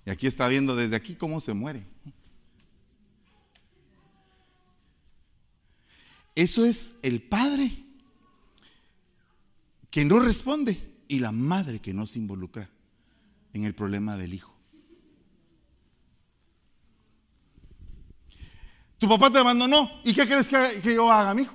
Y 0.04 0.10
aquí 0.10 0.26
está 0.26 0.46
viendo 0.46 0.76
desde 0.76 0.96
aquí 0.96 1.16
cómo 1.16 1.40
se 1.40 1.54
muere. 1.54 1.86
Eso 6.34 6.64
es 6.64 6.94
el 7.02 7.22
padre 7.22 7.84
que 9.90 10.04
no 10.04 10.20
responde 10.20 11.02
y 11.08 11.18
la 11.18 11.32
madre 11.32 11.80
que 11.80 11.92
no 11.92 12.06
se 12.06 12.18
involucra 12.18 12.70
en 13.52 13.64
el 13.64 13.74
problema 13.74 14.16
del 14.16 14.34
hijo. 14.34 14.54
Tu 18.98 19.08
papá 19.08 19.30
te 19.30 19.38
abandonó. 19.38 19.90
¿Y 20.04 20.14
qué 20.14 20.26
crees 20.26 20.48
que, 20.48 20.94
yo 20.94 21.10
haga, 21.10 21.40
hijo? 21.40 21.54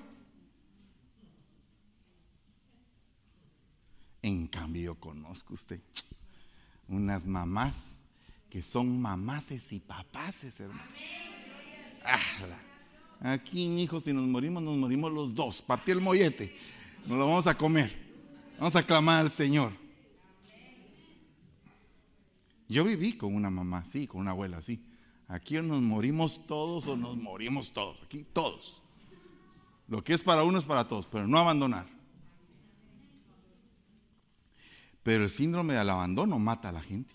En 4.21 4.47
cambio, 4.47 4.81
yo 4.81 4.95
conozco 4.95 5.53
usted 5.53 5.79
unas 6.87 7.25
mamás 7.25 7.99
que 8.49 8.61
son 8.61 8.99
mamaces 8.99 9.71
y 9.71 9.79
papaces, 9.79 10.59
hermano. 10.59 10.81
Aquí, 13.21 13.79
hijos, 13.79 14.03
si 14.03 14.13
nos 14.13 14.25
morimos, 14.27 14.61
nos 14.61 14.75
morimos 14.75 15.11
los 15.11 15.33
dos. 15.33 15.61
Partí 15.61 15.91
el 15.91 16.01
mollete, 16.01 16.55
nos 17.05 17.17
lo 17.17 17.27
vamos 17.27 17.47
a 17.47 17.55
comer. 17.57 18.04
Vamos 18.57 18.75
a 18.75 18.83
clamar 18.83 19.21
al 19.21 19.31
Señor. 19.31 19.73
Yo 22.67 22.83
viví 22.83 23.13
con 23.13 23.35
una 23.35 23.49
mamá 23.49 23.79
así, 23.79 24.07
con 24.07 24.21
una 24.21 24.31
abuela 24.31 24.57
así. 24.57 24.83
Aquí 25.27 25.55
nos 25.55 25.81
morimos 25.81 26.45
todos 26.47 26.87
o 26.87 26.95
nos 26.95 27.17
morimos 27.17 27.73
todos. 27.73 28.01
Aquí 28.03 28.25
todos. 28.31 28.81
Lo 29.87 30.03
que 30.03 30.13
es 30.13 30.23
para 30.23 30.43
uno 30.43 30.57
es 30.57 30.65
para 30.65 30.87
todos, 30.87 31.05
pero 31.05 31.27
no 31.27 31.37
abandonar. 31.37 31.87
Pero 35.03 35.25
el 35.25 35.29
síndrome 35.29 35.75
del 35.75 35.89
abandono 35.89 36.39
mata 36.39 36.69
a 36.69 36.71
la 36.71 36.81
gente. 36.81 37.13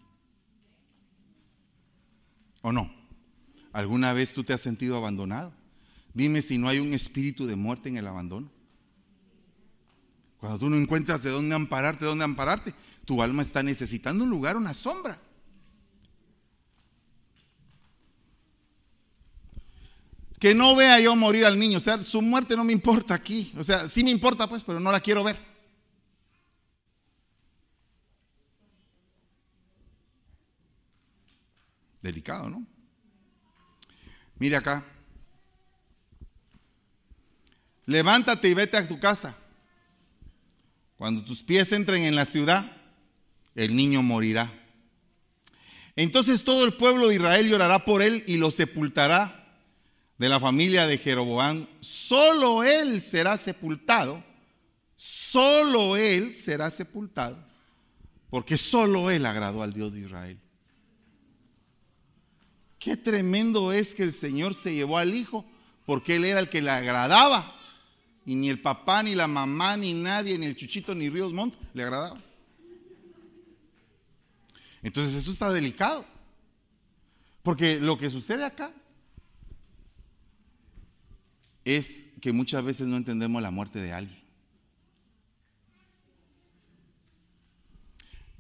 ¿O 2.63 2.71
no? 2.71 2.93
¿Alguna 3.73 4.13
vez 4.13 4.33
tú 4.33 4.45
te 4.45 4.53
has 4.53 4.61
sentido 4.61 4.97
abandonado? 4.97 5.53
Dime 6.15 6.43
si 6.43 6.59
no 6.59 6.69
hay 6.69 6.79
un 6.79 6.93
espíritu 6.93 7.47
de 7.47 7.57
muerte 7.57 7.89
en 7.89 7.97
el 7.97 8.07
abandono. 8.07 8.51
Cuando 10.41 10.59
tú 10.59 10.71
no 10.71 10.77
encuentras 10.77 11.23
de 11.23 11.31
dónde 11.31 11.55
ampararte, 11.55 12.05
de 12.05 12.09
dónde 12.09 12.25
ampararte, 12.25 12.75
tu 13.05 13.23
alma 13.23 13.43
está 13.43 13.63
necesitando 13.63 14.25
un 14.25 14.31
lugar, 14.31 14.57
una 14.57 14.73
sombra. 14.73 15.21
Que 20.39 20.55
no 20.55 20.75
vea 20.75 20.99
yo 20.99 21.15
morir 21.15 21.45
al 21.45 21.59
niño, 21.59 21.77
o 21.77 21.83
sea, 21.83 22.03
su 22.03 22.23
muerte 22.23 22.57
no 22.57 22.65
me 22.65 22.73
importa 22.73 23.13
aquí, 23.13 23.53
o 23.59 23.63
sea, 23.63 23.87
sí 23.87 24.03
me 24.03 24.11
importa 24.11 24.49
pues, 24.49 24.63
pero 24.63 24.81
no 24.81 24.91
la 24.91 25.01
quiero 25.01 25.23
ver. 25.23 25.39
Delicado, 32.01 32.49
¿no? 32.49 32.67
Mire 34.39 34.57
acá. 34.57 34.83
Levántate 37.85 38.49
y 38.49 38.55
vete 38.55 38.79
a 38.79 38.89
tu 38.89 38.99
casa. 38.99 39.37
Cuando 41.01 41.25
tus 41.25 41.43
pies 41.43 41.73
entren 41.73 42.03
en 42.03 42.15
la 42.15 42.27
ciudad, 42.27 42.73
el 43.55 43.75
niño 43.75 44.03
morirá. 44.03 44.53
Entonces 45.97 46.45
todo 46.45 46.63
el 46.67 46.75
pueblo 46.75 47.09
de 47.09 47.15
Israel 47.15 47.49
llorará 47.49 47.87
por 47.87 48.03
él 48.03 48.23
y 48.27 48.37
lo 48.37 48.51
sepultará 48.51 49.57
de 50.19 50.29
la 50.29 50.39
familia 50.39 50.87
de 50.87 50.99
Jeroboam. 50.99 51.67
Solo 51.81 52.65
él 52.65 53.01
será 53.01 53.39
sepultado. 53.39 54.23
Solo 54.95 55.97
él 55.97 56.37
será 56.37 56.69
sepultado. 56.71 57.43
Porque 58.29 58.59
solo 58.59 59.11
él 59.11 59.25
agradó 59.25 59.63
al 59.63 59.73
Dios 59.73 59.95
de 59.95 60.01
Israel. 60.01 60.39
Qué 62.79 62.99
tremendo 62.99 63.73
es 63.73 63.95
que 63.95 64.03
el 64.03 64.13
Señor 64.13 64.53
se 64.53 64.75
llevó 64.75 64.99
al 64.99 65.15
Hijo, 65.15 65.47
porque 65.87 66.17
Él 66.17 66.27
era 66.27 66.41
el 66.41 66.51
que 66.51 66.61
le 66.61 66.71
agradaba. 66.71 67.57
Y 68.31 68.37
ni 68.37 68.49
el 68.49 68.63
papá, 68.63 69.03
ni 69.03 69.17
la 69.17 69.27
mamá, 69.27 69.77
ni 69.77 69.93
nadie, 69.93 70.39
ni 70.39 70.47
el 70.47 70.55
Chuchito, 70.55 70.95
ni 70.95 71.11
Ríos 71.11 71.33
Montt 71.33 71.57
le 71.75 71.83
agradaba. 71.83 72.23
Entonces 74.85 75.15
eso 75.15 75.33
está 75.33 75.53
delicado. 75.53 76.07
Porque 77.43 77.81
lo 77.81 77.99
que 77.99 78.09
sucede 78.09 78.45
acá 78.45 78.73
es 81.65 82.07
que 82.21 82.31
muchas 82.31 82.63
veces 82.63 82.87
no 82.87 82.99
entendemos 82.99 83.43
la 83.43 83.51
muerte 83.51 83.81
de 83.81 83.95
alguien. 83.95 84.23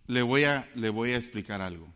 Le 0.06 0.22
voy 0.22 0.44
a, 0.44 0.70
le 0.76 0.90
voy 0.90 1.10
a 1.10 1.16
explicar 1.16 1.60
algo. 1.60 1.92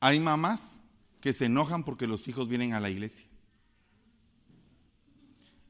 Hay 0.00 0.20
mamás 0.20 0.82
que 1.20 1.34
se 1.34 1.44
enojan 1.44 1.84
porque 1.84 2.06
los 2.06 2.26
hijos 2.28 2.48
vienen 2.48 2.72
a 2.72 2.80
la 2.80 2.88
iglesia. 2.88 3.26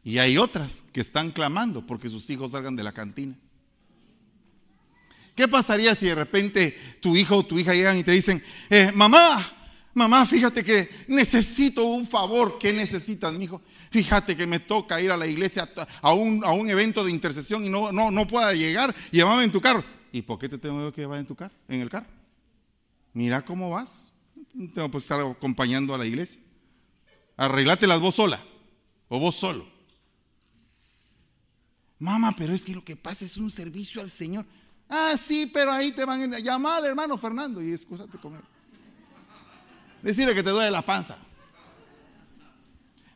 Y 0.06 0.18
hay 0.18 0.38
otras 0.38 0.84
que 0.92 1.00
están 1.00 1.32
clamando 1.32 1.84
porque 1.84 2.08
sus 2.08 2.30
hijos 2.30 2.52
salgan 2.52 2.76
de 2.76 2.84
la 2.84 2.92
cantina. 2.92 3.34
¿Qué 5.34 5.48
pasaría 5.48 5.96
si 5.96 6.06
de 6.06 6.14
repente 6.14 6.78
tu 7.00 7.16
hijo 7.16 7.38
o 7.38 7.44
tu 7.44 7.58
hija 7.58 7.74
llegan 7.74 7.98
y 7.98 8.04
te 8.04 8.12
dicen, 8.12 8.40
eh, 8.70 8.92
mamá, 8.94 9.44
mamá, 9.94 10.24
fíjate 10.24 10.62
que 10.62 10.88
necesito 11.08 11.82
un 11.82 12.06
favor. 12.06 12.56
¿Qué 12.56 12.72
necesitas, 12.72 13.32
mi 13.32 13.46
hijo? 13.46 13.62
Fíjate 13.90 14.36
que 14.36 14.46
me 14.46 14.60
toca 14.60 15.00
ir 15.00 15.10
a 15.10 15.16
la 15.16 15.26
iglesia 15.26 15.68
a 16.00 16.12
un, 16.12 16.44
a 16.44 16.52
un 16.52 16.70
evento 16.70 17.02
de 17.02 17.10
intercesión 17.10 17.64
y 17.64 17.68
no, 17.68 17.90
no, 17.90 18.12
no 18.12 18.28
pueda 18.28 18.52
llegar. 18.52 18.94
Llévame 19.10 19.42
en 19.42 19.50
tu 19.50 19.60
carro. 19.60 19.82
¿Y 20.12 20.22
por 20.22 20.38
qué 20.38 20.48
te 20.48 20.56
tengo 20.56 20.92
que 20.92 21.00
llevar 21.00 21.18
en 21.18 21.26
tu 21.26 21.34
carro? 21.34 21.54
En 21.66 21.80
el 21.80 21.90
carro. 21.90 22.06
Mira 23.12 23.44
cómo 23.44 23.70
vas. 23.70 24.12
Tengo 24.72 24.88
que 24.88 24.98
estar 24.98 25.20
acompañando 25.20 25.96
a 25.96 25.98
la 25.98 26.06
iglesia. 26.06 26.40
Arreglátelas 27.36 27.98
vos 27.98 28.14
sola 28.14 28.44
o 29.08 29.18
vos 29.18 29.34
solo. 29.34 29.74
Mamá, 31.98 32.32
pero 32.36 32.52
es 32.52 32.64
que 32.64 32.74
lo 32.74 32.84
que 32.84 32.96
pasa 32.96 33.24
es 33.24 33.36
un 33.36 33.50
servicio 33.50 34.00
al 34.00 34.10
Señor. 34.10 34.44
Ah, 34.88 35.14
sí, 35.18 35.50
pero 35.52 35.72
ahí 35.72 35.92
te 35.92 36.04
van 36.04 36.32
a 36.32 36.38
llamar 36.38 36.78
al 36.78 36.86
hermano 36.86 37.16
Fernando 37.18 37.62
y 37.62 37.72
excusate 37.72 38.18
con 38.18 38.36
él. 38.36 38.42
Decirle 40.02 40.34
que 40.34 40.42
te 40.42 40.50
duele 40.50 40.70
la 40.70 40.82
panza. 40.82 41.16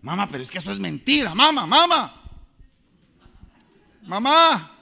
Mamá, 0.02 0.28
pero 0.28 0.42
es 0.42 0.50
que 0.50 0.58
eso 0.58 0.72
es 0.72 0.78
mentira, 0.78 1.34
mamá, 1.34 1.66
mamá. 1.66 2.14
Mamá. 4.02 4.76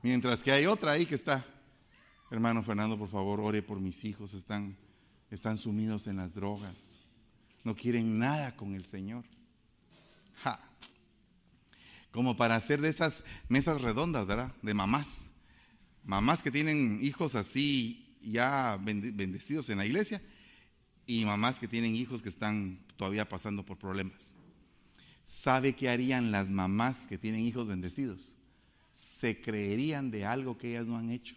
Mientras 0.00 0.42
que 0.42 0.52
hay 0.52 0.66
otra 0.66 0.92
ahí 0.92 1.06
que 1.06 1.14
está. 1.14 1.44
Hermano 2.30 2.62
Fernando, 2.62 2.98
por 2.98 3.08
favor, 3.08 3.40
ore 3.40 3.62
por 3.62 3.80
mis 3.80 4.04
hijos. 4.04 4.34
Están, 4.34 4.76
están 5.34 5.56
sumidos 5.56 6.06
en 6.06 6.16
las 6.16 6.34
drogas. 6.34 6.98
No 7.64 7.74
quieren 7.74 8.18
nada 8.18 8.56
con 8.56 8.74
el 8.74 8.84
Señor. 8.84 9.24
Como 12.10 12.36
para 12.36 12.56
hacer 12.56 12.80
de 12.80 12.88
esas 12.88 13.24
mesas 13.48 13.80
redondas, 13.80 14.26
¿verdad? 14.26 14.54
De 14.62 14.74
mamás. 14.74 15.30
Mamás 16.04 16.42
que 16.42 16.50
tienen 16.50 17.00
hijos 17.02 17.34
así 17.34 18.16
ya 18.22 18.78
bendecidos 18.80 19.68
en 19.70 19.78
la 19.78 19.86
iglesia 19.86 20.22
y 21.06 21.24
mamás 21.24 21.58
que 21.58 21.68
tienen 21.68 21.96
hijos 21.96 22.22
que 22.22 22.28
están 22.28 22.84
todavía 22.96 23.28
pasando 23.28 23.64
por 23.64 23.78
problemas. 23.78 24.36
¿Sabe 25.24 25.74
qué 25.74 25.88
harían 25.88 26.30
las 26.30 26.50
mamás 26.50 27.06
que 27.06 27.18
tienen 27.18 27.40
hijos 27.40 27.66
bendecidos? 27.66 28.34
Se 28.92 29.40
creerían 29.40 30.10
de 30.10 30.24
algo 30.24 30.58
que 30.58 30.70
ellas 30.70 30.86
no 30.86 30.98
han 30.98 31.10
hecho. 31.10 31.34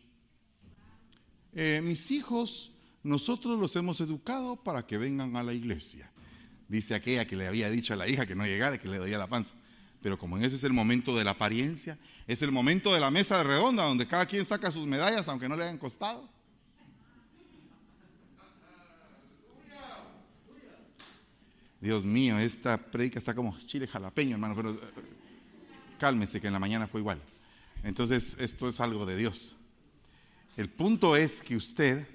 Eh, 1.53 1.81
mis 1.83 2.11
hijos, 2.11 2.71
nosotros 3.03 3.59
los 3.59 3.75
hemos 3.75 4.01
educado 4.01 4.55
para 4.55 4.85
que 4.85 4.97
vengan 4.97 5.35
a 5.35 5.43
la 5.43 5.53
iglesia. 5.53 6.11
Dice 6.67 6.95
aquella 6.95 7.25
que 7.25 7.35
le 7.35 7.47
había 7.47 7.69
dicho 7.69 7.93
a 7.93 7.97
la 7.97 8.07
hija 8.07 8.25
que 8.25 8.35
no 8.35 8.45
llegara, 8.45 8.77
que 8.77 8.89
le 8.89 8.97
doía 8.97 9.17
la 9.17 9.27
panza. 9.27 9.53
Pero 10.01 10.17
como 10.17 10.37
en 10.37 10.43
ese 10.43 10.57
es 10.57 10.63
el 10.63 10.73
momento 10.73 11.15
de 11.15 11.23
la 11.23 11.31
apariencia, 11.31 11.97
es 12.27 12.41
el 12.41 12.51
momento 12.51 12.93
de 12.93 12.99
la 12.99 13.09
mesa 13.09 13.41
redonda 13.43 13.83
donde 13.83 14.07
cada 14.07 14.25
quien 14.25 14.45
saca 14.45 14.71
sus 14.71 14.85
medallas 14.85 15.27
aunque 15.27 15.47
no 15.47 15.55
le 15.55 15.63
hayan 15.63 15.77
costado. 15.77 16.29
Dios 21.79 22.05
mío, 22.05 22.39
esta 22.39 22.77
predica 22.77 23.19
está 23.19 23.35
como 23.35 23.57
chile 23.67 23.87
jalapeño, 23.87 24.33
hermano, 24.33 24.55
pero 24.55 24.71
eh, 24.71 24.79
cálmese 25.99 26.41
que 26.41 26.47
en 26.47 26.53
la 26.53 26.59
mañana 26.59 26.87
fue 26.87 27.01
igual. 27.01 27.21
Entonces, 27.83 28.35
esto 28.39 28.67
es 28.67 28.81
algo 28.81 29.05
de 29.05 29.15
Dios. 29.15 29.55
El 30.55 30.69
punto 30.69 31.15
es 31.15 31.43
que 31.43 31.55
usted 31.55 32.07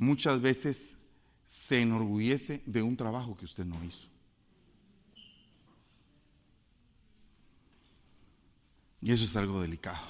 muchas 0.00 0.40
veces 0.40 0.96
se 1.44 1.82
enorgullece 1.82 2.62
de 2.64 2.82
un 2.82 2.96
trabajo 2.96 3.36
que 3.36 3.44
usted 3.44 3.66
no 3.66 3.84
hizo. 3.84 4.08
Y 9.02 9.12
eso 9.12 9.24
es 9.24 9.36
algo 9.36 9.60
delicado. 9.60 10.06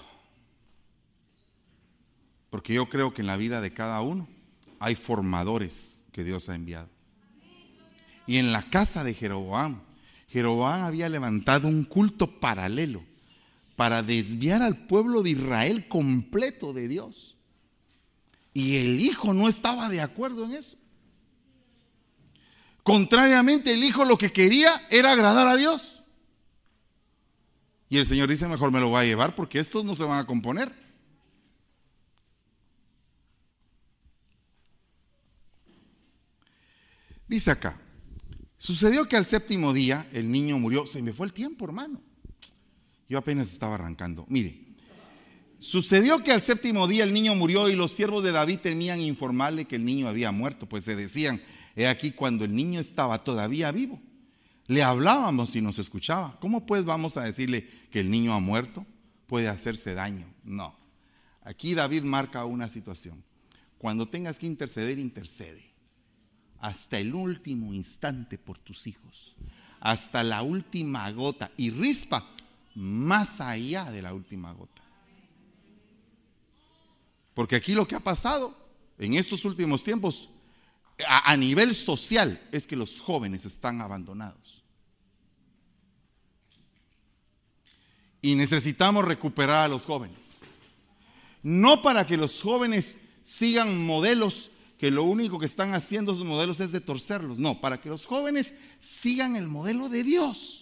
Porque 2.50 2.72
yo 2.74 2.88
creo 2.88 3.12
que 3.12 3.20
en 3.20 3.26
la 3.26 3.36
vida 3.36 3.60
de 3.60 3.72
cada 3.72 4.00
uno 4.00 4.28
hay 4.78 4.94
formadores 4.94 6.00
que 6.12 6.24
Dios 6.24 6.48
ha 6.48 6.54
enviado. 6.54 6.88
Y 8.26 8.36
en 8.36 8.52
la 8.52 8.70
casa 8.70 9.02
de 9.02 9.14
Jeroboam, 9.14 9.80
Jeroboam 10.28 10.84
había 10.84 11.08
levantado 11.08 11.66
un 11.66 11.82
culto 11.82 12.38
paralelo 12.38 13.02
para 13.74 14.04
desviar 14.04 14.62
al 14.62 14.86
pueblo 14.86 15.22
de 15.22 15.30
Israel 15.30 15.88
completo 15.88 16.72
de 16.72 16.86
Dios. 16.86 17.36
Y 18.52 18.76
el 18.76 19.00
hijo 19.00 19.32
no 19.32 19.48
estaba 19.48 19.88
de 19.88 20.00
acuerdo 20.00 20.44
en 20.44 20.52
eso. 20.52 20.76
Contrariamente, 22.82 23.72
el 23.72 23.84
hijo 23.84 24.04
lo 24.04 24.18
que 24.18 24.32
quería 24.32 24.86
era 24.90 25.12
agradar 25.12 25.46
a 25.46 25.56
Dios. 25.56 26.02
Y 27.88 27.98
el 27.98 28.06
Señor 28.06 28.28
dice, 28.28 28.46
mejor 28.46 28.70
me 28.70 28.80
lo 28.80 28.88
voy 28.88 29.00
a 29.00 29.04
llevar 29.04 29.34
porque 29.34 29.58
estos 29.58 29.84
no 29.84 29.94
se 29.94 30.04
van 30.04 30.18
a 30.20 30.26
componer. 30.26 30.72
Dice 37.26 37.50
acá, 37.52 37.80
sucedió 38.58 39.08
que 39.08 39.16
al 39.16 39.26
séptimo 39.26 39.72
día 39.72 40.08
el 40.12 40.30
niño 40.30 40.58
murió. 40.58 40.86
Se 40.86 41.02
me 41.02 41.12
fue 41.12 41.26
el 41.26 41.32
tiempo, 41.32 41.64
hermano. 41.64 42.00
Yo 43.08 43.18
apenas 43.18 43.52
estaba 43.52 43.74
arrancando. 43.76 44.24
Mire, 44.28 44.69
sucedió 45.60 46.24
que 46.24 46.32
al 46.32 46.42
séptimo 46.42 46.88
día 46.88 47.04
el 47.04 47.12
niño 47.12 47.34
murió 47.34 47.68
y 47.68 47.76
los 47.76 47.92
siervos 47.92 48.24
de 48.24 48.32
David 48.32 48.58
temían 48.58 49.00
informarle 49.00 49.66
que 49.66 49.76
el 49.76 49.84
niño 49.84 50.08
había 50.08 50.32
muerto, 50.32 50.68
pues 50.68 50.84
se 50.84 50.96
decían, 50.96 51.40
he 51.76 51.86
aquí 51.86 52.10
cuando 52.10 52.44
el 52.44 52.54
niño 52.54 52.80
estaba 52.80 53.22
todavía 53.22 53.70
vivo. 53.70 54.00
Le 54.66 54.82
hablábamos 54.82 55.54
y 55.56 55.60
nos 55.60 55.78
escuchaba. 55.78 56.38
¿Cómo 56.40 56.64
pues 56.64 56.84
vamos 56.84 57.16
a 57.16 57.22
decirle 57.22 57.68
que 57.90 58.00
el 58.00 58.10
niño 58.10 58.34
ha 58.34 58.40
muerto? 58.40 58.86
Puede 59.26 59.48
hacerse 59.48 59.94
daño. 59.94 60.26
No. 60.44 60.76
Aquí 61.42 61.74
David 61.74 62.04
marca 62.04 62.44
una 62.44 62.68
situación. 62.68 63.24
Cuando 63.78 64.08
tengas 64.08 64.38
que 64.38 64.46
interceder, 64.46 64.98
intercede. 64.98 65.64
Hasta 66.60 66.98
el 66.98 67.14
último 67.14 67.74
instante 67.74 68.38
por 68.38 68.58
tus 68.58 68.86
hijos. 68.86 69.34
Hasta 69.80 70.22
la 70.22 70.42
última 70.42 71.10
gota. 71.10 71.50
Y 71.56 71.70
rispa 71.70 72.30
más 72.76 73.40
allá 73.40 73.90
de 73.90 74.02
la 74.02 74.14
última 74.14 74.52
gota. 74.52 74.82
Porque 77.40 77.56
aquí 77.56 77.72
lo 77.72 77.88
que 77.88 77.94
ha 77.94 78.00
pasado 78.00 78.54
en 78.98 79.14
estos 79.14 79.46
últimos 79.46 79.82
tiempos 79.82 80.28
a, 81.08 81.34
nivel 81.38 81.74
social 81.74 82.38
es 82.52 82.66
que 82.66 82.76
los 82.76 83.00
jóvenes 83.00 83.46
están 83.46 83.80
abandonados. 83.80 84.62
Y 88.20 88.34
necesitamos 88.34 89.06
recuperar 89.06 89.64
a 89.64 89.68
los 89.68 89.86
jóvenes. 89.86 90.18
No 91.42 91.80
para 91.80 92.06
que 92.06 92.18
los 92.18 92.42
jóvenes 92.42 93.00
sigan 93.22 93.86
modelos 93.86 94.50
que 94.76 94.90
lo 94.90 95.04
único 95.04 95.38
que 95.38 95.46
están 95.46 95.72
haciendo 95.72 96.12
esos 96.12 96.26
modelos 96.26 96.60
es 96.60 96.72
de 96.72 96.82
torcerlos. 96.82 97.38
No, 97.38 97.62
para 97.62 97.80
que 97.80 97.88
los 97.88 98.04
jóvenes 98.04 98.52
sigan 98.80 99.34
el 99.36 99.48
modelo 99.48 99.88
de 99.88 100.04
Dios 100.04 100.59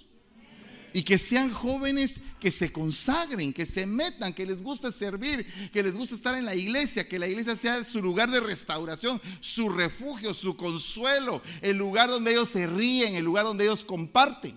y 0.93 1.03
que 1.03 1.19
sean 1.19 1.53
jóvenes 1.53 2.21
que 2.41 2.51
se 2.51 2.73
consagren, 2.73 3.53
que 3.53 3.67
se 3.67 3.87
metan, 3.87 4.33
que 4.33 4.47
les 4.47 4.63
guste 4.63 4.93
servir, 4.93 5.47
que 5.73 5.83
les 5.83 5.97
guste 5.97 6.15
estar 6.15 6.35
en 6.37 6.45
la 6.45 6.55
iglesia, 6.55 7.09
que 7.09 7.19
la 7.19 7.27
iglesia 7.27 7.57
sea 7.57 7.85
su 7.85 8.01
lugar 8.01 8.31
de 8.31 8.41
restauración, 8.41 9.21
su 9.41 9.69
refugio, 9.69 10.35
su 10.35 10.57
consuelo, 10.57 11.43
el 11.63 11.77
lugar 11.77 12.11
donde 12.11 12.33
ellos 12.33 12.49
se 12.49 12.67
ríen, 12.67 13.15
el 13.15 13.25
lugar 13.25 13.45
donde 13.45 13.65
ellos 13.65 13.85
comparten. 13.85 14.55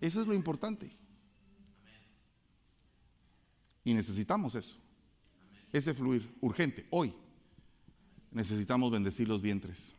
Eso 0.00 0.20
es 0.20 0.26
lo 0.26 0.34
importante. 0.34 0.90
Y 3.84 3.92
necesitamos 3.92 4.54
eso. 4.54 4.76
Ese 5.72 5.92
fluir 5.92 6.34
urgente. 6.40 6.86
Hoy 6.90 7.12
necesitamos 8.30 8.90
bendecir 8.90 9.28
los 9.28 9.42
vientres. 9.42 9.94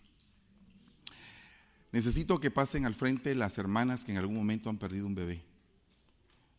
Necesito 1.96 2.42
que 2.42 2.52
pasen 2.52 2.86
al 2.86 2.94
frente 2.94 3.34
las 3.36 3.58
hermanas 3.58 4.04
que 4.04 4.12
en 4.12 4.18
algún 4.18 4.36
momento 4.36 4.70
han 4.70 4.78
perdido 4.78 5.08
un 5.08 5.16
bebé. 5.16 5.42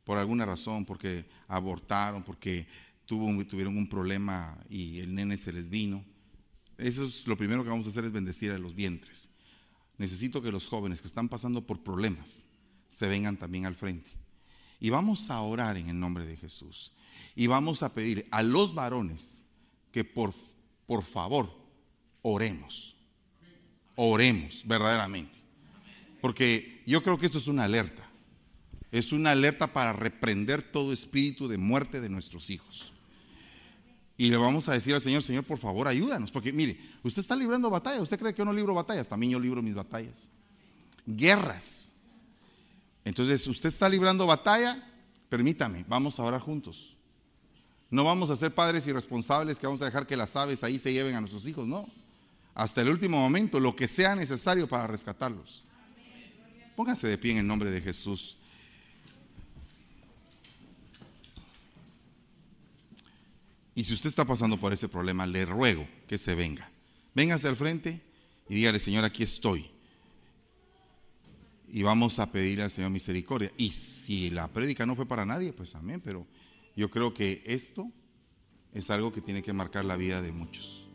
Por 0.02 0.16
alguna 0.16 0.46
razón, 0.46 0.86
porque 0.86 1.26
abortaron, 1.46 2.22
porque 2.22 2.66
tuvieron 3.04 3.76
un 3.76 3.86
problema 3.86 4.56
y 4.70 5.00
el 5.00 5.14
nene 5.14 5.36
se 5.36 5.52
les 5.52 5.68
vino. 5.68 6.02
Eso 6.78 7.04
es 7.04 7.26
lo 7.26 7.36
primero 7.36 7.62
que 7.62 7.68
vamos 7.68 7.84
a 7.84 7.90
hacer 7.90 8.06
es 8.06 8.12
bendecir 8.12 8.50
a 8.50 8.56
los 8.56 8.74
vientres. 8.74 9.28
Necesito 9.98 10.40
que 10.40 10.50
los 10.50 10.66
jóvenes 10.66 11.02
que 11.02 11.06
están 11.06 11.28
pasando 11.28 11.66
por 11.66 11.82
problemas 11.82 12.48
se 12.88 13.06
vengan 13.06 13.36
también 13.36 13.66
al 13.66 13.74
frente. 13.74 14.10
Y 14.80 14.88
vamos 14.88 15.28
a 15.28 15.42
orar 15.42 15.76
en 15.76 15.90
el 15.90 16.00
nombre 16.00 16.24
de 16.24 16.38
Jesús. 16.38 16.94
Y 17.34 17.46
vamos 17.46 17.82
a 17.82 17.92
pedir 17.92 18.26
a 18.30 18.42
los 18.42 18.74
varones 18.74 19.44
que 19.92 20.02
por, 20.02 20.32
por 20.86 21.04
favor 21.04 21.54
oremos 22.22 22.95
oremos 23.96 24.62
verdaderamente. 24.64 25.38
Porque 26.20 26.82
yo 26.86 27.02
creo 27.02 27.18
que 27.18 27.26
esto 27.26 27.38
es 27.38 27.48
una 27.48 27.64
alerta. 27.64 28.08
Es 28.92 29.12
una 29.12 29.32
alerta 29.32 29.72
para 29.72 29.92
reprender 29.92 30.62
todo 30.62 30.92
espíritu 30.92 31.48
de 31.48 31.58
muerte 31.58 32.00
de 32.00 32.08
nuestros 32.08 32.50
hijos. 32.50 32.92
Y 34.16 34.30
le 34.30 34.36
vamos 34.36 34.68
a 34.68 34.72
decir 34.72 34.94
al 34.94 35.00
Señor, 35.00 35.22
Señor, 35.22 35.44
por 35.44 35.58
favor, 35.58 35.88
ayúdanos. 35.88 36.30
Porque 36.30 36.52
mire, 36.52 36.78
usted 37.02 37.20
está 37.20 37.36
librando 37.36 37.68
batallas. 37.68 38.02
¿Usted 38.02 38.18
cree 38.18 38.32
que 38.32 38.38
yo 38.38 38.44
no 38.44 38.52
libro 38.52 38.72
batallas? 38.72 39.08
También 39.08 39.32
yo 39.32 39.40
libro 39.40 39.60
mis 39.60 39.74
batallas. 39.74 40.28
Guerras. 41.04 41.92
Entonces, 43.04 43.46
usted 43.46 43.68
está 43.68 43.88
librando 43.88 44.26
batalla, 44.26 44.84
permítame, 45.28 45.84
vamos 45.86 46.18
a 46.18 46.24
orar 46.24 46.40
juntos. 46.40 46.96
No 47.88 48.02
vamos 48.02 48.30
a 48.30 48.36
ser 48.36 48.52
padres 48.52 48.84
irresponsables 48.86 49.60
que 49.60 49.66
vamos 49.66 49.80
a 49.82 49.84
dejar 49.84 50.08
que 50.08 50.16
las 50.16 50.34
aves 50.34 50.64
ahí 50.64 50.78
se 50.78 50.92
lleven 50.92 51.14
a 51.14 51.20
nuestros 51.20 51.46
hijos, 51.46 51.68
no. 51.68 51.86
Hasta 52.56 52.80
el 52.80 52.88
último 52.88 53.18
momento, 53.18 53.60
lo 53.60 53.76
que 53.76 53.86
sea 53.86 54.14
necesario 54.14 54.66
para 54.66 54.86
rescatarlos. 54.86 55.62
Póngase 56.74 57.06
de 57.06 57.18
pie 57.18 57.32
en 57.32 57.38
el 57.38 57.46
nombre 57.46 57.70
de 57.70 57.82
Jesús. 57.82 58.38
Y 63.74 63.84
si 63.84 63.92
usted 63.92 64.08
está 64.08 64.24
pasando 64.24 64.58
por 64.58 64.72
ese 64.72 64.88
problema, 64.88 65.26
le 65.26 65.44
ruego 65.44 65.86
que 66.08 66.16
se 66.16 66.34
venga. 66.34 66.70
Véngase 67.14 67.46
al 67.46 67.56
frente 67.56 68.00
y 68.48 68.54
dígale, 68.54 68.78
Señor, 68.78 69.04
aquí 69.04 69.22
estoy. 69.22 69.70
Y 71.68 71.82
vamos 71.82 72.18
a 72.18 72.32
pedirle 72.32 72.64
al 72.64 72.70
Señor 72.70 72.88
misericordia. 72.88 73.52
Y 73.58 73.72
si 73.72 74.30
la 74.30 74.48
prédica 74.48 74.86
no 74.86 74.96
fue 74.96 75.04
para 75.04 75.26
nadie, 75.26 75.52
pues 75.52 75.74
amén. 75.74 76.00
Pero 76.02 76.26
yo 76.74 76.90
creo 76.90 77.12
que 77.12 77.42
esto 77.44 77.92
es 78.72 78.88
algo 78.88 79.12
que 79.12 79.20
tiene 79.20 79.42
que 79.42 79.52
marcar 79.52 79.84
la 79.84 79.96
vida 79.96 80.22
de 80.22 80.32
muchos. 80.32 80.85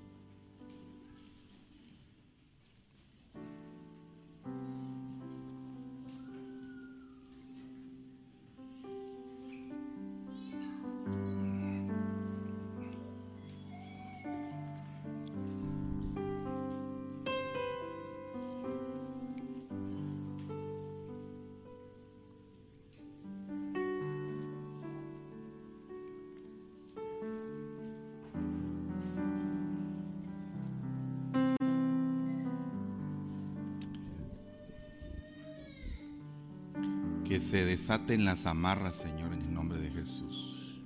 Se 37.51 37.65
desaten 37.65 38.23
las 38.23 38.45
amarras, 38.45 38.95
Señor, 38.95 39.33
en 39.33 39.41
el 39.41 39.53
nombre 39.53 39.77
de 39.77 39.89
Jesús. 39.91 40.79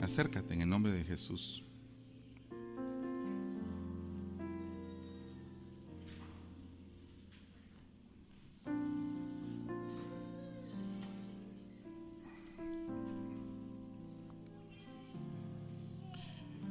Acércate 0.00 0.54
en 0.54 0.62
el 0.62 0.68
nombre 0.68 0.90
de 0.90 1.04
Jesús. 1.04 1.62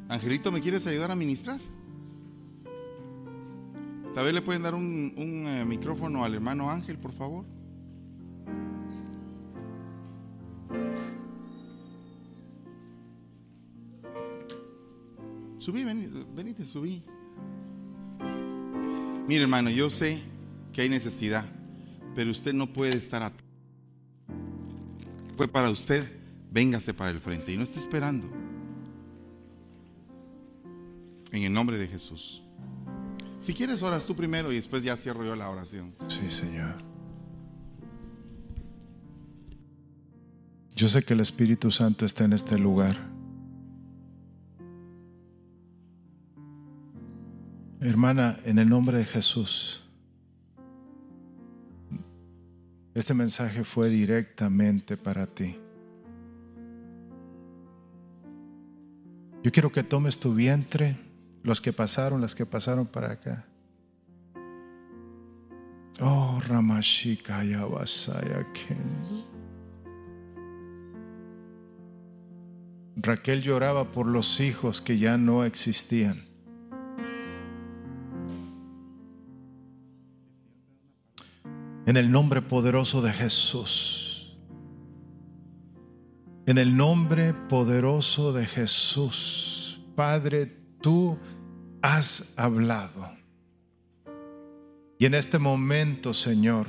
Angelito, 0.10 0.52
¿me 0.52 0.60
quieres 0.60 0.86
ayudar 0.86 1.12
a 1.12 1.16
ministrar? 1.16 1.62
Tal 4.22 4.28
vez 4.28 4.36
le 4.36 4.44
pueden 4.44 4.62
dar 4.62 4.76
un, 4.76 5.16
eh, 5.18 5.66
micrófono 5.66 6.24
al 6.24 6.36
hermano 6.36 6.70
Ángel, 6.70 7.00
por 7.00 7.12
favor. 7.12 7.44
Subí, 15.58 15.84
ven, 15.84 16.28
venite, 16.36 16.68
subí. 16.68 17.04
Mire, 19.28 19.42
hermano, 19.42 19.72
yo 19.72 19.90
sé 19.90 20.22
que 20.72 20.84
hay 20.84 20.90
necesidad, 20.90 21.48
pero 22.14 22.30
usted 22.30 22.54
no 22.54 22.72
puede 22.72 22.98
estar 22.98 23.24
atrás. 23.24 23.50
Fue 25.36 25.48
para 25.48 25.72
usted, 25.72 26.08
véngase 26.52 26.94
para 26.94 27.10
el 27.10 27.20
frente 27.20 27.54
y 27.54 27.58
no 27.58 27.64
esté 27.64 27.80
esperando. 27.80 28.30
En 31.32 31.42
el 31.42 31.52
nombre 31.52 31.80
de 31.80 31.88
Jesús. 31.88 32.44
Si 33.42 33.56
quieres, 33.56 33.82
oras 33.82 34.06
tú 34.06 34.16
primero 34.16 34.52
y 34.52 34.58
después 34.58 34.84
ya 34.84 34.96
cierro 34.96 35.26
yo 35.26 35.36
la 35.36 35.50
oración. 35.50 35.96
Sí, 36.08 36.30
Señor. 36.30 36.76
Yo 40.76 40.88
sé 40.88 41.02
que 41.02 41.16
el 41.16 41.22
Espíritu 41.22 41.72
Santo 41.72 42.06
está 42.06 42.24
en 42.24 42.34
este 42.34 42.60
lugar. 42.60 42.98
Hermana, 47.80 48.40
en 48.46 48.60
el 48.60 48.70
nombre 48.70 49.00
de 49.00 49.06
Jesús, 49.06 49.84
este 52.94 53.16
mensaje 53.16 53.64
fue 53.64 53.90
directamente 53.90 54.98
para 54.98 55.26
ti. 55.26 55.58
Yo 59.42 59.52
quiero 59.52 59.72
que 59.72 59.82
tomes 59.82 60.20
tu 60.20 60.36
vientre 60.36 61.11
los 61.44 61.62
que 61.62 61.74
pasaron, 61.74 62.22
las 62.22 62.36
que 62.36 62.46
pasaron 62.46 62.86
para 62.86 63.12
acá. 63.14 63.46
Oh, 66.00 66.40
Ramashika 66.48 67.44
Yabasaya 67.44 68.48
Kendo. 68.54 69.32
Raquel 72.96 73.42
lloraba 73.42 73.92
por 73.92 74.08
los 74.08 74.40
hijos 74.40 74.82
que 74.82 75.00
ya 75.00 75.18
no 75.18 75.44
existían. 75.44 76.26
En 81.86 81.98
el 81.98 82.12
nombre 82.12 82.42
poderoso 82.42 83.02
de 83.02 83.12
Jesús. 83.12 84.38
En 86.46 86.58
el 86.58 86.76
nombre 86.76 87.34
poderoso 87.34 88.34
de 88.34 88.46
Jesús. 88.46 89.82
Padre, 89.96 90.46
tú 90.82 91.18
has 91.82 92.34
hablado. 92.36 93.12
Y 94.98 95.06
en 95.06 95.16
este 95.16 95.40
momento, 95.40 96.14
Señor, 96.14 96.68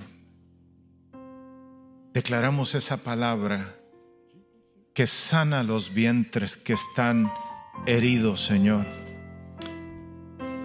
declaramos 2.12 2.74
esa 2.74 3.02
palabra 3.02 3.76
que 4.94 5.06
sana 5.06 5.62
los 5.62 5.92
vientres 5.92 6.56
que 6.56 6.74
están 6.74 7.30
heridos, 7.86 8.44
Señor. 8.44 8.86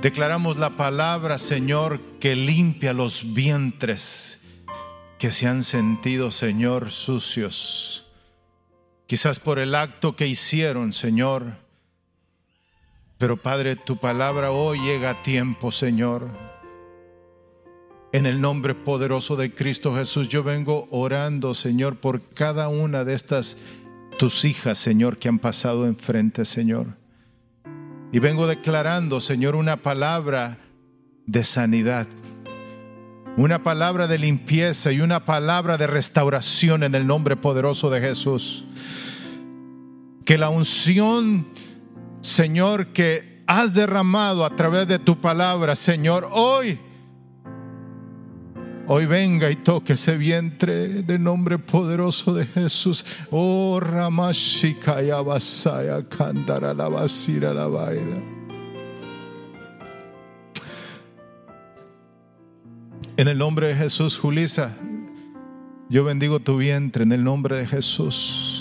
Declaramos 0.02 0.58
la 0.58 0.78
palabra, 0.78 1.38
Señor, 1.38 2.00
que 2.20 2.36
limpia 2.36 2.93
los 2.93 3.34
vientres 3.34 4.39
que 5.18 5.32
se 5.32 5.48
han 5.48 5.64
sentido, 5.64 6.30
Señor, 6.30 6.91
sucios. 6.91 8.06
Quizás 9.08 9.39
por 9.39 9.60
el 9.60 9.74
acto 9.74 10.16
que 10.16 10.28
hicieron, 10.28 10.93
Señor. 10.93 11.66
Pero 13.18 13.36
Padre, 13.36 13.76
tu 13.76 13.97
palabra 13.97 14.51
hoy 14.51 14.80
llega 14.80 15.09
a 15.09 15.24
tiempo, 15.24 15.72
Señor. 15.72 16.30
En 18.11 18.26
el 18.28 18.39
nombre 18.39 18.76
poderoso 18.76 19.36
de 19.36 19.53
Cristo 19.53 19.95
Jesús, 19.95 20.30
yo 20.30 20.43
vengo 20.43 20.88
orando, 20.91 21.55
Señor, 21.55 21.97
por 21.97 22.22
cada 22.34 22.70
una 22.70 23.03
de 23.03 23.15
estas 23.15 23.57
tus 24.20 24.45
hijas, 24.45 24.78
Señor, 24.78 25.18
que 25.18 25.30
han 25.30 25.39
pasado 25.39 25.88
enfrente, 25.88 26.45
Señor. 26.45 26.95
Y 28.11 28.20
vengo 28.20 28.47
declarando, 28.47 29.20
Señor, 29.20 29.55
una 29.55 29.78
palabra 29.78 30.59
de 31.26 31.43
sanidad, 31.43 32.07
una 33.36 33.63
palabra 33.63 34.07
de 34.07 34.20
limpieza 34.20 34.91
y 34.91 35.01
una 35.01 35.26
palabra 35.26 35.78
de 35.78 35.88
restauración 35.88 36.84
en 36.84 36.93
el 36.93 37.05
nombre 37.05 37.36
poderoso 37.36 37.89
de 37.89 37.99
Jesús. 37.99 38.63
Que 40.24 40.38
la 40.38 40.49
unción, 40.49 41.47
Señor, 42.28 42.88
que 42.88 43.41
has 43.47 43.73
derramado 43.73 44.43
a 44.43 44.53
través 44.53 44.86
de 44.86 44.99
tu 44.99 45.15
palabra, 45.21 45.78
Señor, 45.78 46.28
hoy 46.30 46.78
Hoy 48.89 49.05
venga 49.05 49.49
y 49.49 49.55
toque 49.57 49.93
ese 49.93 50.15
vientre 50.15 51.03
de 51.03 51.19
nombre 51.19 51.57
poderoso 51.57 52.34
de 52.34 52.45
Jesús. 52.45 53.05
Oh, 53.32 53.82
Ramashikaya 53.82 55.21
Basaya 55.21 56.07
Kandara 56.07 56.73
la 56.73 56.88
Basira 56.88 57.53
la 57.53 57.67
Baida. 57.67 58.21
En 63.17 63.28
el 63.28 63.38
nombre 63.38 63.69
de 63.69 63.75
Jesús, 63.75 64.17
Julisa, 64.17 64.73
yo 65.89 66.05
bendigo 66.05 66.39
tu 66.39 66.57
vientre 66.57 67.03
en 67.03 67.11
el 67.11 67.23
nombre 67.25 67.57
de 67.57 67.67
Jesús. 67.67 68.57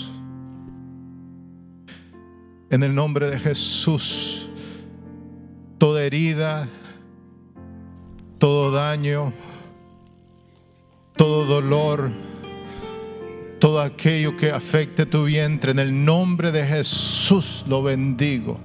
En 2.69 2.83
el 2.83 2.93
nombre 2.93 3.29
de 3.29 3.39
Jesús 3.39 4.47
herida, 6.07 6.69
todo 8.37 8.71
daño, 8.71 9.33
todo 11.15 11.45
dolor, 11.45 12.11
todo 13.59 13.81
aquello 13.81 14.37
que 14.37 14.51
afecte 14.51 15.05
tu 15.05 15.25
vientre, 15.25 15.71
en 15.71 15.79
el 15.79 16.05
nombre 16.05 16.51
de 16.51 16.65
Jesús 16.65 17.65
lo 17.67 17.83
bendigo. 17.83 18.59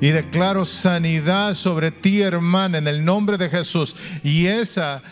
Y 0.00 0.08
declaro 0.08 0.64
sanidad 0.64 1.52
sobre 1.52 1.90
ti, 1.90 2.22
hermana, 2.22 2.78
en 2.78 2.88
el 2.88 3.04
nombre 3.04 3.36
de 3.36 3.50
Jesús. 3.50 3.94
Y 4.24 4.46
esa 4.46 5.02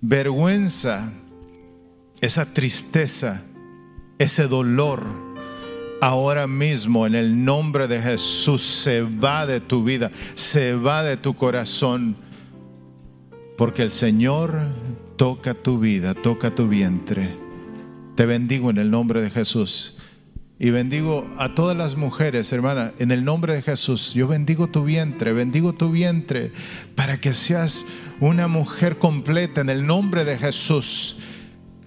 vergüenza, 0.00 1.10
esa 2.20 2.54
tristeza, 2.54 3.42
ese 4.18 4.46
dolor, 4.46 5.02
ahora 6.00 6.46
mismo 6.46 7.06
en 7.06 7.14
el 7.14 7.44
nombre 7.44 7.88
de 7.88 8.00
Jesús 8.00 8.62
se 8.62 9.02
va 9.02 9.46
de 9.46 9.60
tu 9.60 9.84
vida, 9.84 10.10
se 10.34 10.74
va 10.74 11.02
de 11.02 11.16
tu 11.16 11.34
corazón. 11.34 12.16
Porque 13.56 13.82
el 13.82 13.92
Señor 13.92 14.60
toca 15.16 15.54
tu 15.54 15.78
vida, 15.78 16.14
toca 16.14 16.54
tu 16.54 16.68
vientre. 16.68 17.36
Te 18.14 18.26
bendigo 18.26 18.70
en 18.70 18.78
el 18.78 18.90
nombre 18.90 19.22
de 19.22 19.30
Jesús. 19.30 19.96
Y 20.58 20.70
bendigo 20.70 21.26
a 21.36 21.54
todas 21.54 21.76
las 21.76 21.96
mujeres, 21.96 22.50
hermana, 22.50 22.92
en 22.98 23.10
el 23.10 23.24
nombre 23.24 23.54
de 23.54 23.62
Jesús. 23.62 24.14
Yo 24.14 24.26
bendigo 24.26 24.68
tu 24.68 24.84
vientre, 24.84 25.34
bendigo 25.34 25.74
tu 25.74 25.90
vientre 25.90 26.52
para 26.94 27.20
que 27.20 27.34
seas 27.34 27.86
una 28.20 28.48
mujer 28.48 28.96
completa 28.96 29.60
en 29.60 29.68
el 29.68 29.86
nombre 29.86 30.24
de 30.24 30.38
Jesús. 30.38 31.16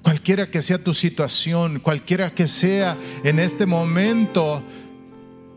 Cualquiera 0.10 0.50
que 0.50 0.64
sea 0.64 0.84
tu 0.84 0.96
situación, 0.96 1.80
cualquiera 1.82 2.34
que 2.34 2.48
sea 2.48 2.98
en 3.24 3.38
este 3.38 3.68
momento 3.68 4.64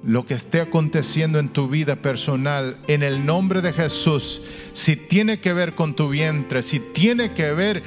lo 0.04 0.26
que 0.26 0.34
esté 0.34 0.60
aconteciendo 0.60 1.38
en 1.38 1.48
tu 1.48 1.68
vida 1.68 1.96
personal, 1.96 2.76
en 2.86 3.02
el 3.02 3.24
nombre 3.24 3.62
de 3.62 3.72
Jesús, 3.72 4.42
si 4.74 4.94
tiene 4.94 5.40
que 5.40 5.54
ver 5.54 5.74
con 5.74 5.96
tu 5.96 6.10
vientre, 6.10 6.60
si 6.60 6.80
tiene 6.80 7.32
que 7.32 7.50
ver 7.52 7.82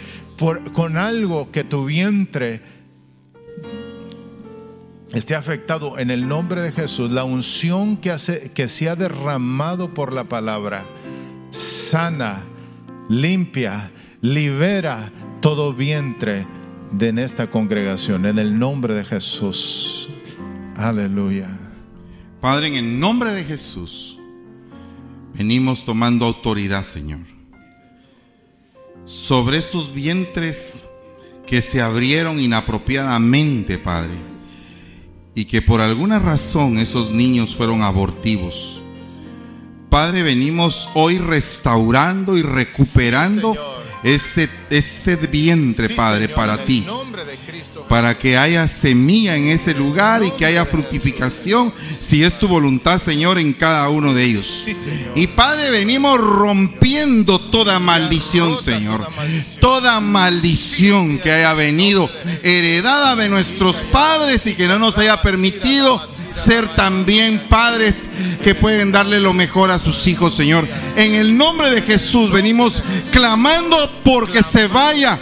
con 0.73 0.97
algo 0.97 1.51
que 1.51 1.63
tu 1.63 1.85
vientre 1.85 2.61
esté 5.13 5.35
afectado 5.35 5.99
en 5.99 6.09
el 6.09 6.27
nombre 6.27 6.63
de 6.63 6.71
Jesús, 6.71 7.11
la 7.11 7.25
unción 7.25 7.97
que, 7.97 8.09
hace, 8.09 8.49
que 8.53 8.67
se 8.67 8.89
ha 8.89 8.95
derramado 8.95 9.93
por 9.93 10.11
la 10.11 10.23
palabra, 10.23 10.87
sana, 11.51 12.41
limpia, 13.07 13.91
libera 14.21 15.11
todo 15.41 15.73
vientre 15.73 16.45
de 16.91 17.09
en 17.09 17.19
esta 17.19 17.49
congregación, 17.49 18.25
en 18.25 18.39
el 18.39 18.57
nombre 18.57 18.95
de 18.95 19.03
Jesús. 19.05 20.09
Aleluya. 20.75 21.49
Padre, 22.41 22.67
en 22.67 22.75
el 22.75 22.99
nombre 22.99 23.31
de 23.31 23.43
Jesús, 23.43 24.19
venimos 25.33 25.85
tomando 25.85 26.25
autoridad, 26.25 26.83
Señor, 26.83 27.21
sobre 29.05 29.57
estos 29.57 29.93
vientres 29.93 30.89
que 31.47 31.61
se 31.61 31.81
abrieron 31.81 32.39
inapropiadamente, 32.39 33.77
Padre 33.77 34.35
y 35.35 35.45
que 35.45 35.61
por 35.61 35.81
alguna 35.81 36.17
razón 36.17 36.77
esos 36.77 37.11
niños 37.11 37.55
fueron 37.55 37.83
abortivos. 37.83 38.81
Padre, 39.89 40.23
venimos 40.23 40.89
hoy 40.93 41.17
restaurando 41.19 42.37
y 42.37 42.41
recuperando 42.41 43.53
ese, 44.05 44.47
ese 44.69 45.15
vientre, 45.15 45.89
Padre, 45.89 46.29
para 46.29 46.63
ti. 46.63 46.85
Para 47.89 48.15
que 48.17 48.37
haya 48.37 48.67
semilla 48.67 49.35
en 49.35 49.47
ese 49.47 49.73
lugar 49.73 50.23
y 50.23 50.31
que 50.31 50.45
haya 50.45 50.63
fructificación, 50.65 51.73
si 51.99 52.23
es 52.23 52.37
tu 52.37 52.47
voluntad, 52.47 52.99
Señor, 52.99 53.39
en 53.39 53.51
cada 53.53 53.89
uno 53.89 54.13
de 54.13 54.23
ellos. 54.23 54.67
Y 55.15 55.27
Padre, 55.27 55.71
venimos 55.71 56.19
rompiendo 56.19 57.41
toda 57.49 57.79
maldición, 57.79 58.57
Señor. 58.57 59.07
Toda 59.59 59.99
maldición 59.99 61.17
que 61.17 61.31
haya 61.31 61.53
venido 61.53 62.07
heredada 62.43 63.15
de 63.15 63.27
nuestros 63.27 63.77
padres 63.91 64.45
y 64.45 64.53
que 64.53 64.67
no 64.67 64.77
nos 64.77 64.99
haya 64.99 65.23
permitido 65.23 66.14
ser 66.35 66.75
también 66.75 67.47
padres 67.49 68.09
que 68.43 68.53
pueden 68.55 68.91
darle 68.91 69.19
lo 69.19 69.33
mejor 69.33 69.71
a 69.71 69.79
sus 69.79 70.05
hijos, 70.07 70.35
Señor. 70.35 70.67
En 70.95 71.15
el 71.15 71.37
nombre 71.37 71.69
de 71.69 71.81
Jesús 71.81 72.31
venimos 72.31 72.83
clamando 73.11 73.91
porque 74.03 74.43
se 74.43 74.67
vaya 74.67 75.19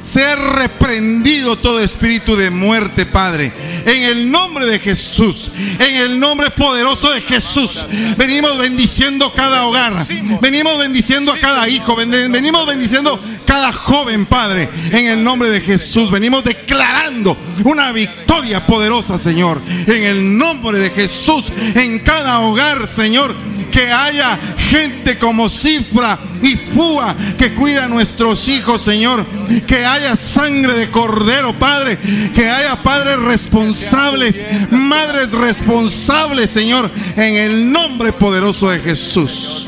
ser 0.00 0.38
reprendido 0.38 1.58
todo 1.58 1.80
espíritu 1.80 2.36
de 2.36 2.50
muerte, 2.50 3.06
Padre. 3.06 3.52
En 3.84 4.02
el 4.04 4.30
nombre 4.30 4.66
de 4.66 4.78
Jesús, 4.78 5.50
en 5.56 5.96
el 5.96 6.20
nombre 6.20 6.50
poderoso 6.50 7.10
de 7.10 7.20
Jesús, 7.20 7.84
venimos 8.16 8.58
bendiciendo 8.58 9.32
cada 9.34 9.66
hogar, 9.66 9.92
venimos 10.40 10.78
bendiciendo 10.78 11.32
a 11.32 11.38
cada 11.38 11.68
hijo, 11.68 11.96
venimos 11.96 12.66
bendiciendo 12.66 13.20
cada 13.48 13.72
joven, 13.72 14.26
Padre. 14.26 14.68
En 14.92 15.06
el 15.06 15.24
nombre 15.24 15.48
de 15.48 15.62
Jesús, 15.62 16.10
venimos 16.10 16.44
declarando 16.44 17.34
una 17.64 17.92
victoria 17.92 18.66
poderosa, 18.66 19.18
Señor. 19.18 19.62
En 19.66 20.02
el 20.02 20.36
nombre 20.36 20.78
de 20.78 20.90
Jesús, 20.90 21.50
en 21.74 22.00
cada 22.00 22.40
hogar, 22.40 22.86
Señor 22.86 23.34
que 23.70 23.92
haya 23.92 24.38
gente 24.56 25.18
como 25.18 25.48
Cifra 25.48 26.18
y 26.42 26.56
Fua 26.56 27.14
que 27.38 27.54
cuida 27.54 27.84
a 27.84 27.88
nuestros 27.88 28.48
hijos, 28.48 28.82
Señor. 28.82 29.24
Que 29.66 29.84
haya 29.84 30.16
sangre 30.16 30.74
de 30.74 30.90
cordero, 30.90 31.54
Padre. 31.58 31.98
Que 32.34 32.50
haya 32.50 32.82
padres 32.82 33.18
responsables, 33.18 34.44
madres 34.70 35.32
responsables, 35.32 36.50
Señor. 36.50 36.90
En 37.16 37.34
el 37.34 37.72
nombre 37.72 38.12
poderoso 38.12 38.68
de 38.70 38.80
Jesús. 38.80 39.66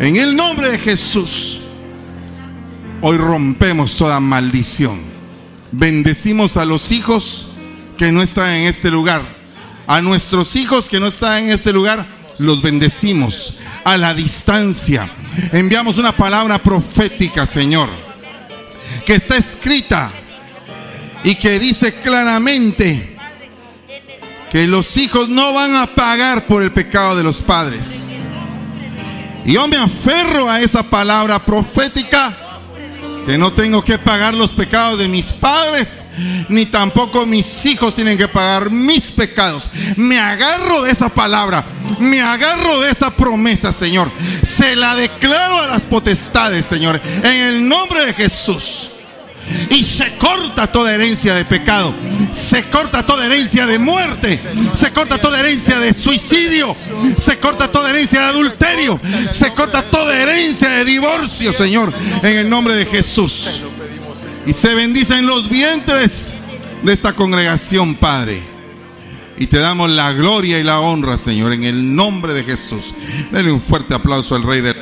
En 0.00 0.16
el 0.16 0.34
nombre 0.34 0.70
de 0.70 0.78
Jesús. 0.78 1.60
Hoy 3.00 3.16
rompemos 3.16 3.96
toda 3.96 4.18
maldición. 4.18 5.00
Bendecimos 5.70 6.56
a 6.56 6.64
los 6.64 6.90
hijos 6.90 7.46
que 7.96 8.10
no 8.10 8.22
están 8.22 8.50
en 8.50 8.66
este 8.66 8.90
lugar. 8.90 9.22
A 9.86 10.02
nuestros 10.02 10.56
hijos 10.56 10.88
que 10.88 10.98
no 10.98 11.06
están 11.06 11.44
en 11.44 11.50
este 11.50 11.72
lugar 11.72 12.06
los 12.38 12.60
bendecimos 12.60 13.58
a 13.84 13.96
la 13.96 14.14
distancia. 14.14 15.10
Enviamos 15.52 15.96
una 15.96 16.16
palabra 16.16 16.60
profética, 16.60 17.46
Señor, 17.46 17.88
que 19.06 19.14
está 19.14 19.36
escrita 19.36 20.10
y 21.22 21.36
que 21.36 21.60
dice 21.60 21.94
claramente 22.00 23.16
que 24.50 24.66
los 24.66 24.96
hijos 24.96 25.28
no 25.28 25.52
van 25.52 25.76
a 25.76 25.86
pagar 25.86 26.48
por 26.48 26.64
el 26.64 26.72
pecado 26.72 27.16
de 27.16 27.22
los 27.22 27.42
padres. 27.42 28.00
Y 29.44 29.52
yo 29.52 29.68
me 29.68 29.76
aferro 29.76 30.50
a 30.50 30.60
esa 30.60 30.82
palabra 30.82 31.38
profética 31.44 32.47
que 33.28 33.36
no 33.36 33.52
tengo 33.52 33.84
que 33.84 33.98
pagar 33.98 34.32
los 34.32 34.52
pecados 34.52 34.98
de 34.98 35.06
mis 35.06 35.26
padres, 35.26 36.02
ni 36.48 36.64
tampoco 36.64 37.26
mis 37.26 37.66
hijos 37.66 37.94
tienen 37.94 38.16
que 38.16 38.26
pagar 38.26 38.70
mis 38.70 39.10
pecados. 39.10 39.68
Me 39.96 40.18
agarro 40.18 40.80
de 40.80 40.92
esa 40.92 41.10
palabra, 41.10 41.66
me 41.98 42.22
agarro 42.22 42.80
de 42.80 42.90
esa 42.90 43.14
promesa, 43.14 43.70
Señor. 43.70 44.10
Se 44.42 44.74
la 44.74 44.94
declaro 44.94 45.60
a 45.60 45.66
las 45.66 45.84
potestades, 45.84 46.64
Señor, 46.64 47.02
en 47.04 47.26
el 47.26 47.68
nombre 47.68 48.06
de 48.06 48.14
Jesús. 48.14 48.88
Y 49.70 49.84
se 49.84 50.16
corta 50.16 50.66
toda 50.70 50.94
herencia 50.94 51.34
de 51.34 51.44
pecado. 51.44 51.94
Se 52.32 52.64
corta 52.64 53.04
toda 53.04 53.26
herencia 53.26 53.66
de 53.66 53.78
muerte. 53.78 54.40
Se 54.74 54.90
corta 54.90 55.18
toda 55.18 55.40
herencia 55.40 55.78
de 55.78 55.92
suicidio. 55.92 56.74
Se 57.18 57.38
corta 57.38 57.70
toda 57.70 57.90
herencia 57.90 58.20
de 58.20 58.26
adulterio. 58.26 59.00
Se 59.30 59.52
corta 59.52 59.82
toda 59.82 60.16
herencia 60.16 60.68
de 60.68 60.84
divorcio, 60.84 61.52
Señor. 61.52 61.92
En 62.22 62.38
el 62.38 62.48
nombre 62.48 62.74
de 62.74 62.86
Jesús. 62.86 63.62
Y 64.46 64.52
se 64.52 64.74
bendicen 64.74 65.26
los 65.26 65.48
vientres 65.48 66.32
de 66.82 66.92
esta 66.92 67.12
congregación, 67.14 67.94
Padre. 67.96 68.42
Y 69.38 69.46
te 69.46 69.58
damos 69.58 69.90
la 69.90 70.12
gloria 70.12 70.58
y 70.58 70.64
la 70.64 70.80
honra, 70.80 71.16
Señor, 71.16 71.52
en 71.52 71.64
el 71.64 71.94
nombre 71.94 72.34
de 72.34 72.44
Jesús. 72.44 72.92
Denle 73.30 73.52
un 73.52 73.60
fuerte 73.60 73.94
aplauso 73.94 74.34
al 74.34 74.42
Rey 74.42 74.60
de 74.60 74.74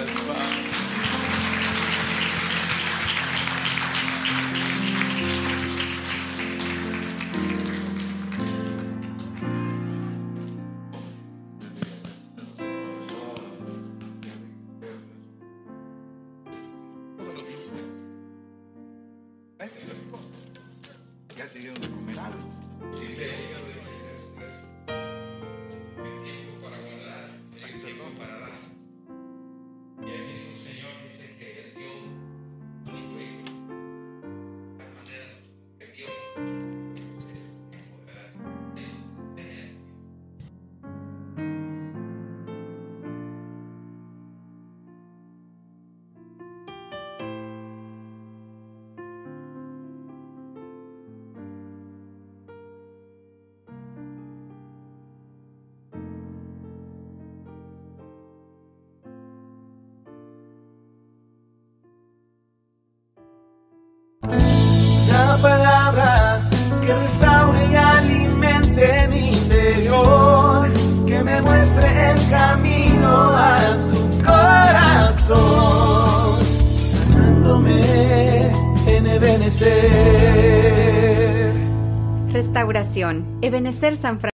San 84.07 84.21
Francisco. 84.21 84.25